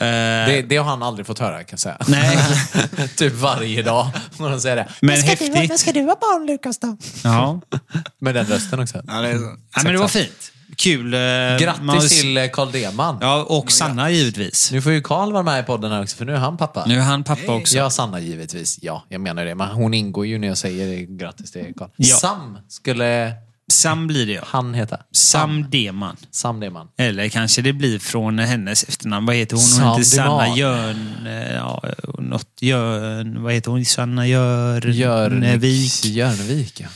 Eh, 0.00 0.06
Det, 0.46 0.62
det 0.68 0.76
har 0.76 0.84
han 0.84 1.02
aldrig 1.02 1.26
fått 1.26 1.38
höra 1.38 1.56
kan 1.58 1.66
jag 1.70 1.80
säga. 1.80 1.96
Nej, 2.08 2.38
typ 3.16 3.34
varje 3.34 3.82
dag 3.82 4.08
han 4.38 4.60
säga 4.60 4.74
det. 4.74 4.88
men 5.00 5.16
Ska 5.22 5.34
du, 5.34 5.48
när 5.50 5.56
häftigt. 5.56 5.80
ska 5.80 5.92
du 5.92 6.00
ha 6.00 6.16
barn 6.20 6.46
Lukas 6.46 6.78
då? 6.78 6.96
Ja. 7.24 7.60
Med 8.20 8.34
den 8.34 8.46
rösten 8.46 8.80
också. 8.80 9.02
Ja, 9.06 9.20
det 9.20 9.28
är 9.28 9.38
så. 9.38 9.56
ja, 9.76 9.82
men 9.84 9.92
det 9.92 9.98
var 9.98 10.08
fint. 10.08 10.52
Kul. 10.76 11.14
eh, 11.14 11.20
man 11.20 11.58
Grattis 11.58 12.20
till 12.20 12.36
eh, 12.36 12.46
Carl 12.52 12.72
Deman. 12.72 13.18
Ja, 13.20 13.44
och 13.48 13.72
Sanna 13.72 14.10
givetvis. 14.10 14.72
Nu 14.72 14.82
får 14.82 14.92
ju 14.92 15.02
Carl 15.02 15.32
vara 15.32 15.42
med 15.42 15.60
i 15.60 15.66
podden 15.66 15.92
här 15.92 16.02
också, 16.02 16.16
för 16.16 16.24
nu 16.24 16.32
är 16.32 16.38
han 16.38 16.56
pappa. 16.56 16.84
Nu 16.86 16.98
är 16.98 17.02
han 17.02 17.24
pappa 17.24 17.54
också. 17.54 17.76
Ja, 17.76 17.90
Sanna 17.90 18.20
givetvis. 18.20 18.78
Ja, 18.82 19.04
jag 19.08 19.20
menar 19.20 19.44
det. 19.44 19.54
Men 19.54 19.68
hon 19.68 19.94
ingår 19.94 20.26
ju 20.26 20.38
när 20.38 20.48
jag 20.48 20.58
säger 20.58 21.06
grattis 21.18 21.52
till 21.52 21.72
Carl. 21.78 21.88
Ja. 21.96 22.16
Sam 22.16 22.58
skulle 22.68 23.32
Sam 23.72 24.06
blir 24.06 24.26
det 24.26 24.32
ja. 24.32 24.42
han 24.46 24.74
heta. 24.74 24.98
Sam 25.12 25.70
Deman. 25.70 26.16
Sam 26.30 26.60
Deman. 26.60 26.88
Eller 26.98 27.28
kanske 27.28 27.62
det 27.62 27.72
blir 27.72 27.98
från 27.98 28.38
hennes 28.38 28.84
efternamn. 28.84 29.26
Vad 29.26 29.36
heter 29.36 29.56
hon? 29.56 29.62
Hon 29.62 29.68
Sam 29.70 29.88
heter 29.98 30.02
Sanna. 30.04 30.56
Jörn... 30.56 31.26
eh, 31.26 31.54
Ja, 31.54 31.82
något 32.18 32.48
Jörn... 32.60 33.42
Vad 33.42 33.52
heter 33.52 33.70
hon? 33.70 33.84
Sanna 33.84 34.26
Jörnvik. 34.26 34.96
Jörnvik. 34.96 36.04
Jörnvik, 36.04 36.80
ja. 36.80 36.86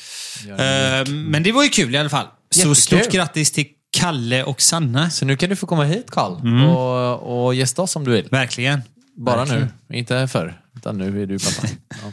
Jörnvik. 0.46 1.08
Eh, 1.08 1.14
Men 1.14 1.42
det 1.42 1.52
var 1.52 1.62
ju 1.62 1.68
kul 1.68 1.94
i 1.94 1.98
alla 1.98 2.08
fall. 2.10 2.26
Så 2.62 2.74
stort 2.74 3.10
grattis 3.12 3.52
till 3.52 3.66
Kalle 3.96 4.44
och 4.44 4.60
Sanna. 4.62 5.10
Så 5.10 5.24
nu 5.24 5.36
kan 5.36 5.48
du 5.50 5.56
få 5.56 5.66
komma 5.66 5.84
hit 5.84 6.10
Carl 6.10 6.40
Mm. 6.40 6.64
och, 6.68 7.44
och 7.46 7.54
gästa 7.54 7.82
oss 7.82 7.96
om 7.96 8.04
du 8.04 8.10
vill. 8.10 8.28
Verkligen. 8.30 8.82
Bara 9.16 9.36
Verkligen. 9.36 9.68
nu, 9.88 9.96
inte 9.98 10.28
förr. 10.28 10.60
Utan 10.76 10.98
nu 10.98 11.22
är 11.22 11.26
du 11.26 11.38
pappa. 11.38 11.68
Ja. 11.88 12.12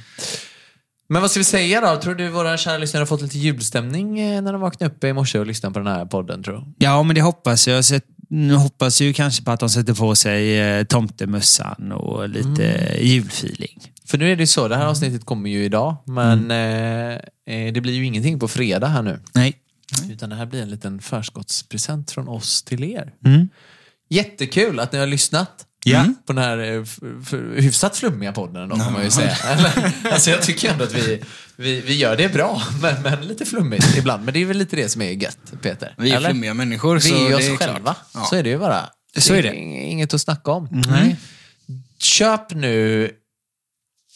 Men 1.10 1.22
vad 1.22 1.32
ska 1.32 1.40
vi 1.40 1.44
säga 1.44 1.82
då? 1.82 2.02
Tror 2.02 2.16
du 2.16 2.30
våra 2.30 2.58
kära 2.58 2.78
lyssnare 2.78 3.02
har 3.02 3.06
fått 3.06 3.22
lite 3.22 3.38
julstämning 3.38 4.20
eh, 4.20 4.42
när 4.42 4.52
de 4.52 4.62
vaknade 4.62 4.94
upp 4.94 5.04
i 5.04 5.14
morse 5.14 5.40
och 5.40 5.46
lyssnade 5.46 5.74
på 5.74 5.80
den 5.80 5.88
här 5.88 6.06
podden? 6.06 6.44
Tror 6.44 6.56
du? 6.58 6.86
Ja, 6.86 7.04
men 7.04 7.16
det 7.16 7.22
hoppas 7.22 7.68
jag. 7.68 7.86
Så 7.86 8.00
Nu 8.30 8.54
hoppas 8.54 9.02
ju 9.02 9.14
kanske 9.14 9.44
på 9.44 9.52
att 9.52 9.60
de 9.60 9.70
sätter 9.70 9.94
på 9.94 10.16
sig 10.16 10.60
eh, 10.60 10.84
tomtemössan 10.84 11.92
och 11.92 12.30
lite 12.30 12.64
Mm. 12.72 13.08
julfeeling. 13.08 13.80
För 14.08 14.18
nu 14.18 14.32
är 14.32 14.36
det 14.36 14.44
ju 14.44 14.48
så, 14.48 14.68
det 14.68 14.76
här 14.76 14.86
avsnittet 14.86 15.26
kommer 15.26 15.50
ju 15.50 15.64
idag, 15.66 15.96
men 16.06 16.52
Mm. 16.52 17.18
eh, 17.48 17.56
eh, 17.68 17.74
det 17.74 17.82
blir 17.82 17.94
ju 17.94 18.06
ingenting 18.06 18.40
på 18.40 18.48
fredag 18.48 18.88
här 18.88 19.02
nu. 19.02 19.20
Nej. 19.34 19.54
Utan 20.10 20.30
det 20.30 20.36
här 20.36 20.46
blir 20.46 20.62
en 20.62 20.70
liten 20.70 21.02
förskottspresent 21.02 22.12
från 22.12 22.28
oss 22.28 22.64
till 22.64 22.84
er. 22.84 23.14
Mm. 23.26 23.50
Jättekul 24.10 24.80
att 24.80 24.92
ni 24.92 25.00
har 25.00 25.08
lyssnat 25.08 25.66
Ja. 25.86 26.14
på 26.26 26.34
den 26.34 26.44
här 26.44 26.58
eh, 26.58 26.84
hyfsat 27.62 27.98
flummiga 27.98 28.32
podden 28.32 28.70
då, 28.70 28.76
får 28.78 28.92
man 28.92 29.04
ju 29.04 29.12
säga. 29.12 29.38
Alltså 30.12 30.30
jag 30.30 30.42
tycker 30.42 30.72
ändå 30.72 30.84
att 30.84 30.94
vi, 30.94 31.24
vi, 31.56 31.82
vi 31.82 31.96
gör 31.96 32.18
det 32.18 32.34
bra, 32.34 32.62
men, 32.82 33.02
men 33.02 33.28
lite 33.28 33.46
flummigt 33.46 33.98
ibland. 33.98 34.26
Men 34.26 34.34
det 34.34 34.40
är 34.42 34.46
väl 34.46 34.58
lite 34.58 34.76
det 34.76 34.90
som 34.90 35.02
är 35.02 35.12
gött, 35.12 35.38
Peter? 35.62 35.96
Vi 35.98 36.12
är 36.12 36.16
Eller? 36.18 36.30
flummiga 36.30 36.54
människor. 36.54 36.96
Vi 36.96 37.02
så 37.02 37.26
är 37.26 37.30
det 37.30 37.36
oss 37.36 37.44
är 37.44 37.56
själva. 37.58 37.96
Ja. 38.14 38.26
Så 38.30 38.36
är 38.36 38.44
det 38.44 38.50
ju 38.50 38.58
bara. 38.58 38.90
Så 39.18 39.34
är 39.34 39.44
det. 39.44 39.56
Inget 39.56 40.14
att 40.14 40.22
snacka 40.22 40.52
om. 40.52 40.68
Nej. 40.90 41.16
Köp 41.98 42.52
nu 42.54 43.12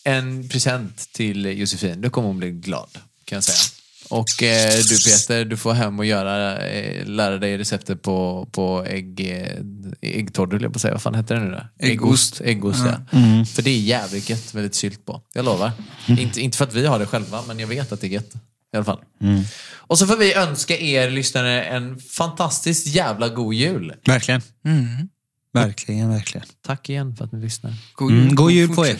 en 0.03 0.49
present 0.49 0.97
till 1.13 1.45
Josefin. 1.45 2.01
Då 2.01 2.09
kommer 2.09 2.27
hon 2.27 2.37
bli 2.37 2.51
glad, 2.51 2.89
kan 3.25 3.35
jag 3.35 3.43
säga. 3.43 3.74
Och 4.09 4.43
eh, 4.43 4.71
du 4.89 4.97
Peter, 5.05 5.45
du 5.45 5.57
får 5.57 5.73
hem 5.73 5.99
och 5.99 6.05
göra, 6.05 6.67
eh, 6.67 7.05
lära 7.05 7.37
dig 7.37 7.57
receptet 7.57 8.01
på, 8.01 8.47
på 8.51 8.85
ägg, 8.85 9.19
eh, 9.19 9.61
äggtorr, 10.01 10.59
jag 10.61 10.73
på 10.73 10.79
säga. 10.79 10.93
Vad 10.93 11.01
fan 11.01 11.15
heter 11.15 11.35
det 11.35 11.41
nu 11.41 11.51
då? 11.51 11.85
Äggost. 11.87 12.41
Äggost, 12.41 12.83
ja. 12.85 13.17
Mm. 13.19 13.45
För 13.45 13.61
det 13.61 13.69
är 13.69 13.79
jävligt 13.79 14.29
gött 14.29 14.53
med 14.53 14.63
lite 14.63 14.77
sylt 14.77 15.05
på. 15.05 15.21
Jag 15.33 15.45
lovar. 15.45 15.71
Inte, 16.07 16.41
inte 16.41 16.57
för 16.57 16.65
att 16.65 16.73
vi 16.73 16.85
har 16.85 16.99
det 16.99 17.05
själva, 17.05 17.41
men 17.47 17.59
jag 17.59 17.67
vet 17.67 17.91
att 17.91 18.01
det 18.01 18.07
är 18.07 18.11
gött. 18.11 18.33
I 18.73 18.77
alla 18.77 18.85
fall. 18.85 18.99
Mm. 19.21 19.43
Och 19.73 19.99
så 19.99 20.07
får 20.07 20.17
vi 20.17 20.33
önska 20.33 20.77
er 20.77 21.09
lyssnare 21.09 21.63
en 21.63 21.99
fantastiskt 21.99 22.87
jävla 22.87 23.29
god 23.29 23.53
jul. 23.53 23.93
Verkligen. 24.05 24.41
Mm. 24.65 25.09
Verkligen, 25.53 26.09
verkligen. 26.09 26.47
Tack 26.65 26.89
igen 26.89 27.15
för 27.15 27.25
att 27.25 27.31
ni 27.31 27.41
lyssnar. 27.41 27.73
God 27.93 28.11
Mm, 28.11 28.35
god 28.35 28.51
jul 28.51 28.75
på 28.75 28.87
er. 28.87 28.97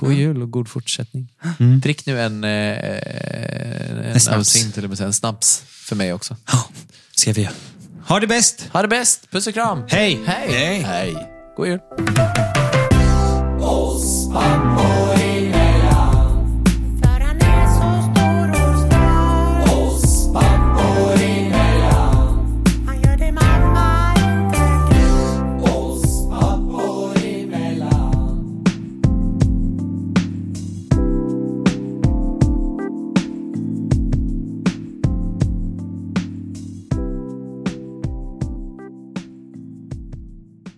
God 0.00 0.08
mm. 0.08 0.20
jul 0.20 0.42
och 0.42 0.50
god 0.50 0.68
fortsättning. 0.68 1.32
Mm. 1.60 1.80
Drick 1.80 2.06
nu 2.06 2.20
en, 2.20 2.44
eh, 2.44 2.50
eh, 2.50 3.90
en, 3.90 3.98
en 3.98 4.20
snaps. 4.20 4.56
Outing, 4.56 5.06
en 5.06 5.12
snaps 5.12 5.62
för 5.66 5.96
mig 5.96 6.12
också. 6.12 6.36
Ja, 6.52 6.64
ska 7.14 7.32
vi 7.32 7.42
göra. 7.42 7.52
Ha 8.08 8.20
det 8.20 8.26
bäst! 8.26 8.68
Ha 8.72 8.82
det 8.82 8.88
bäst! 8.88 9.30
Puss 9.30 9.46
och 9.46 9.54
kram! 9.54 9.82
Hej! 9.88 10.20
Hej! 10.26 10.48
Hej. 10.52 10.82
Hej. 10.82 11.28
God 11.56 11.66
jul! 11.66 11.80